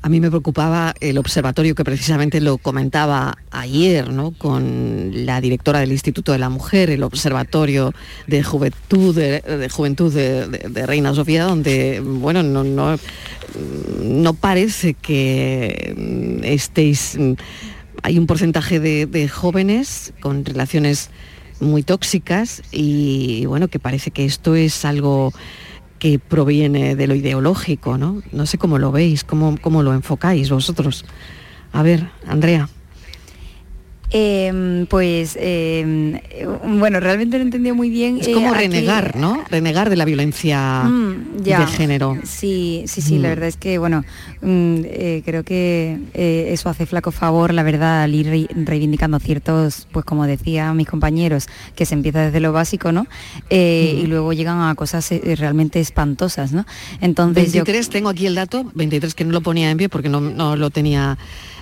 A 0.04 0.10
mí 0.10 0.20
me 0.20 0.30
preocupaba 0.30 0.96
el 1.00 1.20
observatorio 1.20 1.76
que 1.76 1.84
precisamente 1.84 2.42
lo 2.42 2.58
comentaba 2.58 3.38
ayer, 3.52 4.10
¿no? 4.10 4.32
Con 4.32 5.12
la 5.28 5.40
directora 5.42 5.80
del 5.80 5.92
Instituto 5.92 6.32
de 6.32 6.40
la 6.40 6.50
Mujer, 6.50 6.90
el 6.90 7.04
observatorio 7.04 7.94
de 8.26 8.44
juventud 8.44 9.16
de, 9.16 9.70
juventud 9.72 10.12
de, 10.12 10.48
de, 10.48 10.86
Reina 10.88 11.14
Sofía, 11.14 11.44
donde 11.44 12.00
bueno 12.00 12.42
no, 12.42 12.64
no, 12.64 12.98
no 14.02 14.34
parece 14.34 14.94
que 14.94 16.42
estéis. 16.44 17.18
Hay 18.04 18.18
un 18.18 18.28
porcentaje 18.28 18.80
de, 18.80 19.06
de 19.06 19.28
jóvenes 19.28 20.14
con 20.22 20.46
relaciones 20.46 21.10
muy 21.60 21.84
tóxicas 21.84 22.64
y 22.72 23.46
bueno 23.46 23.68
que 23.68 23.80
parece 23.80 24.12
que 24.12 24.26
esto 24.26 24.56
es 24.56 24.84
algo 24.84 25.32
que 26.00 26.18
proviene 26.18 26.96
de 26.96 27.06
lo 27.06 27.14
ideológico, 27.14 28.00
¿no? 28.00 28.24
No 28.32 28.48
sé 28.48 28.58
cómo 28.58 28.80
lo 28.80 28.92
veis, 28.92 29.24
cómo, 29.24 29.56
cómo 29.62 29.84
lo 29.84 29.94
enfocáis 29.94 30.50
vosotros. 30.50 31.06
A 31.72 31.84
ver, 31.84 32.10
Andrea. 32.26 32.68
Eh, 34.14 34.86
pues 34.90 35.38
eh, 35.40 36.22
bueno, 36.66 37.00
realmente 37.00 37.38
lo 37.38 37.44
he 37.44 37.46
entendido 37.46 37.76
muy 37.76 37.90
bien. 37.90 38.18
Es 38.20 38.28
como 38.30 38.54
eh, 38.54 38.58
renegar, 38.58 39.10
aquí... 39.10 39.20
¿no? 39.20 39.44
Renegar 39.50 39.90
de 39.90 39.96
la 39.96 40.06
violencia 40.06 40.84
mm, 40.84 41.44
ya. 41.44 41.62
de 41.62 41.68
género. 41.68 42.18
Sí, 42.24 42.84
sí, 42.88 43.02
sí, 43.02 43.18
mm. 43.18 43.22
la 43.22 43.30
verdad 43.30 43.48
es 43.48 43.56
que, 43.56 43.78
bueno, 43.78 44.04
mm, 44.42 44.76
eh, 44.84 45.22
creo 45.24 45.44
que 45.44 45.98
eh, 46.14 46.50
eso 46.50 46.70
hace 46.70 46.86
flaco 46.86 47.12
favor, 47.12 47.54
la 47.54 47.64
verdad, 47.64 48.04
al 48.04 48.14
ir 48.14 48.28
re 48.28 48.48
reivindicando 48.54 49.20
ciertos, 49.20 49.88
pues 49.92 50.06
como 50.06 50.26
decía 50.26 50.74
mis 50.74 50.88
compañeros, 50.88 51.48
que 51.76 51.86
se 51.86 51.94
empieza 51.94 52.26
desde 52.26 52.40
lo 52.42 52.52
básico, 52.52 52.92
¿no? 52.92 53.08
Y 53.50 54.06
luego 54.08 54.34
llegan 54.34 54.62
a 54.62 54.76
cosas 54.76 55.10
realmente 55.38 55.80
espantosas, 55.80 56.52
¿no? 56.52 56.66
Entonces 57.00 57.54
23, 57.54 57.86
yo... 57.86 57.92
tengo 57.92 58.10
aquí 58.10 58.26
el 58.26 58.36
dato, 58.36 58.70
23 58.74 59.16
que 59.16 59.24
no 59.24 59.32
lo 59.32 59.42
ponía 59.42 59.72
en 59.72 59.78
pie 59.78 59.90
porque 59.90 60.10
no, 60.10 60.20
no 60.20 60.56
lo 60.56 60.70
tenía 60.70 61.18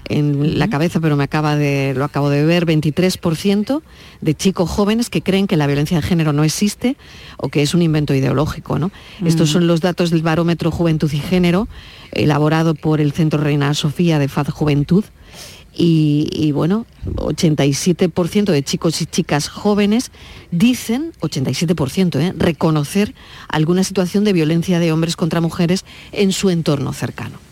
en 0.08 0.58
la 0.58 0.70
cabeza, 0.70 1.00
pero 1.00 1.16
me 1.16 1.24
acaba 1.24 1.56
de, 1.56 1.94
lo 1.96 2.06
acabo 2.06 2.30
de 2.30 2.46
ver, 2.46 2.66
23% 2.66 3.82
de 4.22 4.36
chicos 4.36 4.70
jóvenes 4.70 5.10
que 5.10 5.22
creen 5.22 5.48
que 5.48 5.58
la 5.58 5.68
violencia 5.68 5.98
de 5.98 6.04
género 6.04 6.34
no 6.34 6.44
existe 6.44 6.98
o 7.38 7.50
que 7.50 7.62
es 7.62 7.74
un 7.74 7.82
invento 7.82 8.14
ideológico. 8.14 8.80
¿no? 8.80 8.92
Estos 9.26 9.50
son 9.50 9.68
los 9.68 9.82
datos 9.82 10.10
del 10.10 10.22
Barómetro 10.22 10.72
Juventud 10.72 11.12
y 11.12 11.20
Género, 11.20 11.68
elaborado 12.12 12.76
por 12.76 13.02
el 13.02 13.12
Centro 13.12 13.42
Reina 13.42 13.74
Sofía 13.74 14.20
de 14.20 14.28
Faz 14.28 14.50
Juventud. 14.50 15.04
Y, 15.72 16.28
y, 16.34 16.52
bueno, 16.52 16.86
87% 17.06 18.52
de 18.52 18.64
chicos 18.64 19.02
y 19.02 19.06
chicas 19.06 19.48
jóvenes 19.48 20.12
dicen, 20.52 21.14
87%, 21.22 22.20
¿eh? 22.20 22.34
reconocer 22.36 23.14
alguna 23.48 23.84
situación 23.86 24.24
de 24.26 24.34
violencia 24.34 24.80
de 24.80 24.92
hombres 24.92 25.16
contra 25.16 25.40
mujeres 25.40 25.86
en 26.12 26.34
su 26.34 26.50
entorno 26.50 26.92
cercano. 26.92 27.49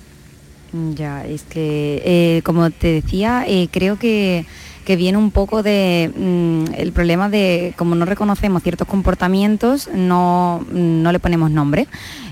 Ya, 0.74 1.26
es 1.26 1.44
que, 1.44 2.02
eh, 2.06 2.42
como 2.44 2.70
te 2.72 2.88
decía, 2.88 3.46
eh, 3.48 3.70
creo 3.72 3.98
que, 3.98 4.46
que, 4.86 4.98
viene 4.98 5.18
un 5.18 5.32
poco 5.32 5.64
de 5.64 6.12
mm, 6.14 6.74
el 6.78 6.92
problema 6.92 7.30
de 7.30 7.74
como 7.78 7.96
no 7.96 8.06
reconocemos 8.06 8.64
ciertos 8.64 8.88
comportamientos, 8.88 9.90
no, 9.94 10.66
no 10.72 11.12
le 11.12 11.20
ponemos 11.20 11.52
nombre. 11.52 11.88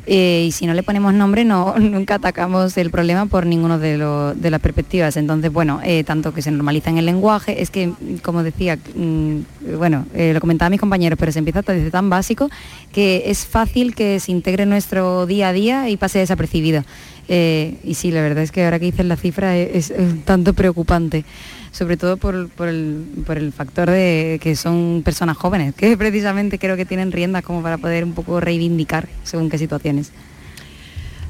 Eh, 0.07 0.45
y 0.47 0.51
si 0.51 0.67
no 0.67 0.73
le 0.73 0.83
ponemos 0.83 1.13
nombre, 1.13 1.45
no, 1.45 1.75
nunca 1.79 2.15
atacamos 2.15 2.77
el 2.77 2.91
problema 2.91 3.25
por 3.25 3.45
ninguno 3.45 3.79
de, 3.79 3.97
de 4.35 4.51
las 4.51 4.59
perspectivas. 4.59 5.15
Entonces, 5.15 5.51
bueno, 5.51 5.79
tanto 6.05 6.33
que 6.33 6.41
se 6.41 6.51
normaliza 6.51 6.89
en 6.89 6.97
el 6.97 7.05
lenguaje, 7.05 7.61
es 7.61 7.69
que, 7.69 7.93
como 8.21 8.43
decía, 8.43 8.77
mm, 8.77 9.77
bueno, 9.77 10.05
lo 10.13 10.41
comentaban 10.41 10.71
mis 10.71 10.81
compañeros, 10.81 11.17
pero 11.17 11.31
se 11.31 11.39
empieza 11.39 11.61
desde 11.61 11.89
tan 11.89 12.09
básico 12.09 12.49
que 12.91 13.23
es 13.27 13.45
fácil 13.45 13.95
que 13.95 14.19
se 14.19 14.31
integre 14.31 14.65
nuestro 14.65 15.25
día 15.25 15.49
a 15.49 15.53
día 15.53 15.89
y 15.89 15.97
pase 15.97 16.19
desapercibido. 16.19 16.83
Eh, 17.27 17.77
y 17.83 17.95
sí, 17.95 18.11
la 18.11 18.21
verdad 18.21 18.43
es 18.43 18.51
que 18.51 18.63
ahora 18.63 18.79
que 18.79 18.85
dices 18.85 19.05
la 19.05 19.15
cifra 19.15 19.57
es, 19.57 19.89
es, 19.89 19.91
es 19.91 20.25
tanto 20.25 20.53
preocupante, 20.53 21.25
sobre 21.71 21.97
todo 21.97 22.17
por, 22.17 22.49
por, 22.49 22.67
el, 22.67 23.03
por, 23.25 23.37
el, 23.37 23.51
factor 23.51 23.89
de 23.89 24.39
que 24.41 24.55
son 24.55 25.01
personas 25.03 25.35
jóvenes, 25.35 25.73
que 25.73 25.97
precisamente 25.97 26.59
creo 26.59 26.77
que 26.77 26.85
tienen 26.85 27.11
riendas 27.11 27.43
como 27.43 27.63
para 27.63 27.77
poder 27.77 28.03
un 28.03 28.13
poco 28.13 28.39
reivindicar 28.39 29.07
según 29.23 29.49
qué 29.49 29.57
situaciones. 29.57 30.11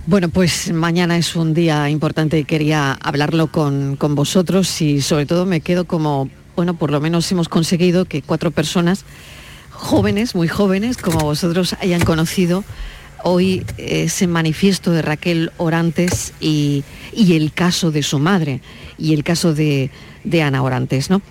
Bueno, 0.08 0.30
pues 0.30 0.72
mañana 0.72 1.18
es 1.18 1.36
un 1.36 1.54
día 1.54 1.90
importante 1.90 2.38
y 2.38 2.44
quería 2.44 2.94
hablarlo 3.02 3.48
con, 3.48 3.96
con 3.96 4.14
vosotros 4.14 4.82
y 4.82 5.02
sobre 5.02 5.26
todo 5.26 5.48
me 5.48 5.62
quedo 5.62 5.86
como, 5.86 6.30
bueno, 6.56 6.76
por 6.76 6.92
lo 6.92 7.02
menos 7.02 7.32
hemos 7.32 7.50
conseguido 7.50 8.06
que 8.06 8.22
cuatro 8.22 8.52
personas 8.52 9.06
jóvenes, 9.72 10.36
muy 10.36 10.48
jóvenes, 10.48 10.98
como 10.98 11.20
vosotros 11.22 11.76
hayan 11.82 12.02
conocido 12.02 12.64
hoy 13.28 13.66
ese 13.78 14.28
manifiesto 14.28 14.92
de 14.92 15.02
Raquel 15.02 15.52
Orantes 15.58 16.32
y, 16.40 16.84
el 17.12 17.52
caso 17.54 17.92
de 17.92 18.04
su 18.04 18.20
madre 18.20 18.62
y 19.00 19.14
el 19.14 19.24
caso 19.24 19.54
de, 19.56 19.90
Ana 20.44 20.62
Orantes. 20.62 21.10
¿no? 21.10 21.24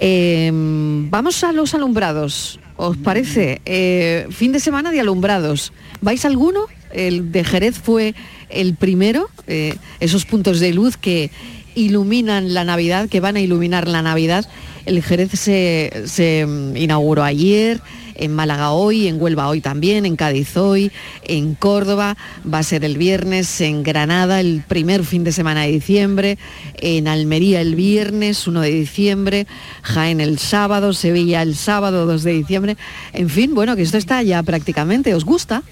Eh, 0.00 0.50
vamos 0.52 1.44
a 1.44 1.52
los 1.52 1.74
alumbrados, 1.74 2.58
¿os 2.76 2.96
parece? 2.96 3.62
Eh, 3.64 4.26
fin 4.30 4.50
de 4.50 4.58
semana 4.58 4.90
de 4.90 4.98
alumbrados. 4.98 5.72
¿Vais 6.00 6.24
alguno? 6.24 6.66
El 6.92 7.30
de 7.30 7.44
Jerez 7.44 7.78
fue 7.78 8.16
el 8.48 8.74
primero, 8.74 9.30
eh, 9.46 9.76
esos 10.00 10.24
puntos 10.26 10.58
de 10.58 10.74
luz 10.74 10.96
que 10.96 11.30
iluminan 11.76 12.52
la 12.52 12.64
Navidad, 12.64 13.08
que 13.08 13.20
van 13.20 13.36
a 13.36 13.40
iluminar 13.40 13.86
la 13.86 14.02
Navidad. 14.02 14.48
El 14.86 15.00
Jerez 15.04 15.30
se, 15.38 16.02
se 16.06 16.44
inauguró 16.74 17.22
ayer, 17.22 17.80
en 18.14 18.34
Málaga 18.34 18.72
hoy, 18.72 19.08
en 19.08 19.20
Huelva 19.20 19.48
hoy 19.48 19.60
también, 19.60 20.06
en 20.06 20.16
Cádiz 20.16 20.56
hoy, 20.56 20.90
en 21.24 21.54
Córdoba, 21.54 22.16
va 22.52 22.58
a 22.58 22.62
ser 22.62 22.84
el 22.84 22.96
viernes, 22.96 23.60
en 23.60 23.82
Granada 23.82 24.40
el 24.40 24.62
primer 24.66 25.04
fin 25.04 25.24
de 25.24 25.32
semana 25.32 25.62
de 25.62 25.72
diciembre, 25.72 26.38
en 26.78 27.08
Almería 27.08 27.60
el 27.60 27.74
viernes 27.74 28.46
1 28.46 28.60
de 28.60 28.70
diciembre, 28.70 29.46
Jaén 29.82 30.20
el 30.20 30.38
sábado, 30.38 30.92
Sevilla 30.92 31.42
el 31.42 31.56
sábado 31.56 32.06
2 32.06 32.22
de 32.22 32.32
diciembre, 32.32 32.76
en 33.12 33.28
fin, 33.28 33.54
bueno, 33.54 33.76
que 33.76 33.82
esto 33.82 33.98
está 33.98 34.22
ya 34.22 34.42
prácticamente, 34.42 35.14
¿os 35.14 35.24
gusta? 35.24 35.62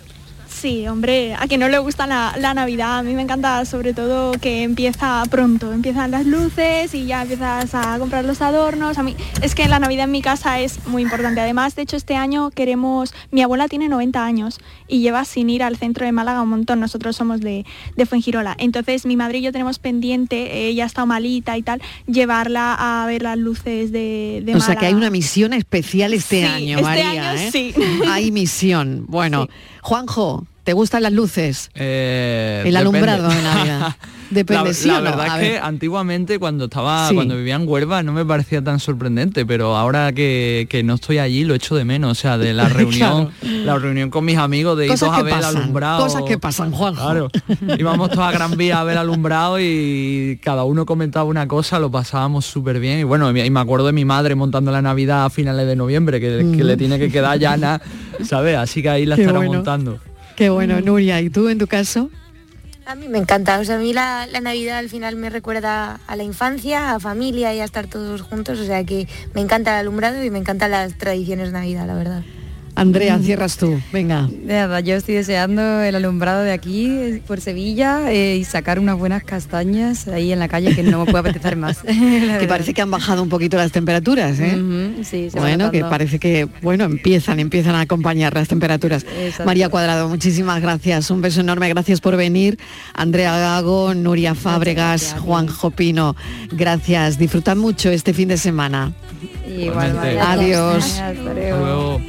Sí, 0.61 0.87
hombre, 0.87 1.35
a 1.39 1.47
quien 1.47 1.61
no 1.61 1.71
le 1.71 1.79
gusta 1.79 2.07
la, 2.07 2.35
la, 2.39 2.53
Navidad, 2.53 2.99
a 2.99 3.03
mí 3.03 3.15
me 3.15 3.23
encanta 3.23 3.65
sobre 3.65 3.95
todo 3.95 4.33
que 4.33 4.63
empieza 4.63 5.23
pronto, 5.31 5.73
empiezan 5.73 6.11
las 6.11 6.27
luces 6.27 6.93
y 6.93 7.07
ya 7.07 7.23
empiezas 7.23 7.75
a 7.75 7.99
comprar 7.99 8.27
los 8.27 8.43
adornos. 8.43 8.99
A 8.99 9.03
mí 9.03 9.17
es 9.41 9.55
que 9.55 9.67
la 9.69 9.79
Navidad 9.79 10.05
en 10.05 10.11
mi 10.11 10.21
casa 10.21 10.61
es 10.61 10.87
muy 10.87 11.01
importante. 11.01 11.41
Además, 11.41 11.77
de 11.77 11.83
hecho, 11.83 11.97
este 11.97 12.15
año 12.15 12.51
queremos, 12.51 13.15
mi 13.31 13.41
abuela 13.41 13.69
tiene 13.69 13.89
90 13.89 14.23
años 14.23 14.61
y 14.87 15.01
lleva 15.01 15.25
sin 15.25 15.49
ir 15.49 15.63
al 15.63 15.79
centro 15.79 16.05
de 16.05 16.13
Málaga 16.13 16.43
un 16.43 16.51
montón. 16.51 16.79
Nosotros 16.79 17.17
somos 17.17 17.41
de, 17.41 17.65
de 17.97 18.05
Fuengirola. 18.05 18.55
Entonces, 18.59 19.07
mi 19.07 19.17
madre 19.17 19.39
y 19.39 19.41
yo 19.41 19.53
tenemos 19.53 19.79
pendiente, 19.79 20.69
ella 20.69 20.85
está 20.85 21.07
malita 21.07 21.57
y 21.57 21.63
tal, 21.63 21.81
llevarla 22.07 22.75
a 22.75 23.07
ver 23.07 23.23
las 23.23 23.39
luces 23.39 23.93
de, 23.93 24.43
de 24.45 24.53
o 24.53 24.59
Málaga. 24.59 24.59
O 24.59 24.67
sea 24.67 24.77
que 24.77 24.85
hay 24.85 24.93
una 24.93 25.09
misión 25.09 25.55
especial 25.55 26.13
este 26.13 26.41
sí, 26.41 26.47
año, 26.47 26.81
este 26.81 26.83
María. 26.83 27.31
Año, 27.31 27.41
¿eh? 27.41 27.49
sí. 27.51 27.75
Hay 28.11 28.31
misión. 28.31 29.07
Bueno, 29.09 29.45
sí. 29.51 29.79
Juanjo, 29.81 30.47
¿Te 30.71 30.75
gustan 30.75 31.03
las 31.03 31.13
luces? 31.13 31.69
Eh, 31.75 32.63
el 32.65 32.77
alumbrado 32.77 33.29
de 33.29 33.43
Navidad. 33.43 33.97
Depende, 34.31 34.69
la, 34.69 34.73
¿sí 34.73 34.87
la 34.87 34.99
o 34.99 35.01
no? 35.01 35.05
verdad 35.11 35.43
es 35.43 35.49
que 35.49 35.59
antiguamente 35.59 36.39
cuando 36.39 36.67
estaba 36.67 37.09
sí. 37.09 37.17
cuando 37.17 37.37
vivía 37.37 37.57
en 37.57 37.67
Huelva 37.67 38.05
no 38.05 38.13
me 38.13 38.25
parecía 38.25 38.63
tan 38.63 38.79
sorprendente, 38.79 39.45
pero 39.45 39.77
ahora 39.77 40.13
que, 40.13 40.69
que 40.71 40.85
no 40.85 40.95
estoy 40.95 41.19
allí 41.19 41.43
lo 41.43 41.55
echo 41.57 41.75
de 41.75 41.85
menos, 41.85 42.13
o 42.13 42.15
sea, 42.15 42.39
de 42.39 42.55
la 42.55 42.69
reunión, 42.69 43.33
claro. 43.41 43.65
la 43.65 43.79
reunión 43.81 44.11
con 44.11 44.25
mis 44.25 44.39
amigos 44.39 44.79
de 44.79 44.87
ir 44.87 44.95
todos 44.95 45.13
a 45.13 45.25
ver 45.25 45.35
pasan, 45.35 45.57
alumbrado. 45.57 46.05
Cosas 46.05 46.23
que 46.23 46.39
pasan, 46.39 46.71
Juan. 46.71 46.95
Claro. 46.95 47.29
Íbamos 47.77 48.11
todos 48.11 48.29
a 48.29 48.31
Gran 48.31 48.57
Vía 48.57 48.79
a 48.79 48.85
ver 48.85 48.97
alumbrado 48.97 49.59
y 49.59 50.39
cada 50.41 50.63
uno 50.63 50.87
comentaba 50.87 51.25
una 51.25 51.49
cosa, 51.49 51.81
lo 51.81 51.91
pasábamos 51.91 52.47
súper 52.47 52.79
bien. 52.79 53.01
Y 53.01 53.03
bueno, 53.03 53.29
y 53.37 53.51
me 53.51 53.61
acuerdo 53.61 53.87
de 53.87 53.93
mi 53.93 54.05
madre 54.05 54.37
montando 54.37 54.71
la 54.71 54.83
Navidad 54.83 55.25
a 55.25 55.31
finales 55.31 55.67
de 55.67 55.75
noviembre, 55.75 56.21
que, 56.21 56.45
mm. 56.45 56.57
que 56.57 56.63
le 56.63 56.77
tiene 56.77 57.01
que 57.01 57.11
quedar 57.11 57.37
llana, 57.41 57.83
¿sabes? 58.23 58.57
Así 58.57 58.81
que 58.81 58.91
ahí 58.91 59.05
la 59.05 59.17
Qué 59.17 59.23
estará 59.23 59.41
bueno. 59.41 59.55
montando. 59.55 59.99
Qué 60.41 60.49
bueno, 60.49 60.81
Nuria. 60.81 61.21
¿Y 61.21 61.29
tú 61.29 61.51
en 61.51 61.59
tu 61.59 61.67
caso? 61.67 62.09
A 62.87 62.95
mí 62.95 63.09
me 63.09 63.19
encanta, 63.19 63.61
o 63.61 63.65
sea, 63.67 63.77
a 63.77 63.79
mí 63.79 63.93
la, 63.93 64.27
la, 64.27 64.41
Navidad 64.41 64.79
al 64.79 64.89
final 64.89 65.15
me 65.17 65.29
recuerda 65.29 66.01
a 66.07 66.17
la 66.17 66.23
infancia, 66.23 66.95
a 66.95 66.99
familia 66.99 67.55
y 67.55 67.61
a 67.61 67.65
estar 67.65 67.89
todos 67.89 68.23
juntos, 68.23 68.59
o 68.59 68.65
sea 68.65 68.83
que 68.85 69.07
me 69.35 69.43
encanta 69.43 69.73
el 69.73 69.81
alumbrado 69.81 70.25
y 70.25 70.31
me 70.31 70.39
encantan 70.39 70.71
las 70.71 70.97
tradiciones 70.97 71.49
de 71.49 71.53
Navidad, 71.53 71.87
la 71.87 71.95
verdad. 71.95 72.23
Andrea, 72.75 73.19
cierras 73.19 73.57
tú, 73.57 73.81
venga. 73.93 74.29
De 74.31 74.55
verdad, 74.55 74.83
yo 74.83 74.95
estoy 74.95 75.17
deseando 75.17 75.81
el 75.81 75.95
alumbrado 75.95 76.43
de 76.43 76.53
aquí, 76.53 76.87
eh, 76.87 77.23
por 77.27 77.41
Sevilla, 77.41 78.11
eh, 78.11 78.37
y 78.37 78.45
sacar 78.45 78.79
unas 78.79 78.97
buenas 78.97 79.23
castañas 79.25 80.09
ahí 80.09 80.33
en 80.33 80.39
la 80.39 80.49
calle 80.49 80.75
que 80.75 80.83
no 80.83 81.05
me 81.05 81.11
puede 81.11 81.31
apetecer 81.31 81.57
más. 81.57 81.79
que 81.83 82.47
parece 82.49 82.73
que 82.73 82.83
han 82.83 82.91
bajado 82.91 83.23
un 83.23 83.29
poquito 83.29 83.57
las 83.57 83.73
temperaturas, 83.73 84.39
¿eh? 84.41 84.59
Sí, 85.03 85.31
se 85.31 85.39
va 85.39 85.47
bueno, 85.47 85.71
que 85.71 85.85
parece 85.85 86.19
que, 86.19 86.49
bueno, 86.63 86.85
empiezan, 86.85 87.41
empiezan 87.41 87.75
a 87.75 87.81
acompañar 87.81 88.35
las 88.35 88.49
temperaturas. 88.49 89.05
Exacto. 89.05 89.45
María 89.45 89.69
Cuadrado, 89.69 90.09
muchísimas 90.09 90.63
gracias, 90.63 91.11
un 91.11 91.21
beso 91.21 91.41
enorme, 91.41 91.69
gracias 91.69 92.01
por 92.01 92.17
venir. 92.17 92.59
Andrea 92.95 93.37
Gago, 93.39 93.95
Nuria 93.95 94.35
Fábregas, 94.35 95.17
Juan 95.21 95.49
Jopino, 95.49 96.17
gracias. 96.53 97.19
Disfrutad 97.19 97.57
mucho 97.57 97.91
este 97.91 98.15
fin 98.15 98.29
de 98.29 98.37
semana. 98.37 98.93
Igual, 99.47 99.99
Adiós. 100.21 100.99
Hasta 100.99 101.35
luego. 101.35 102.01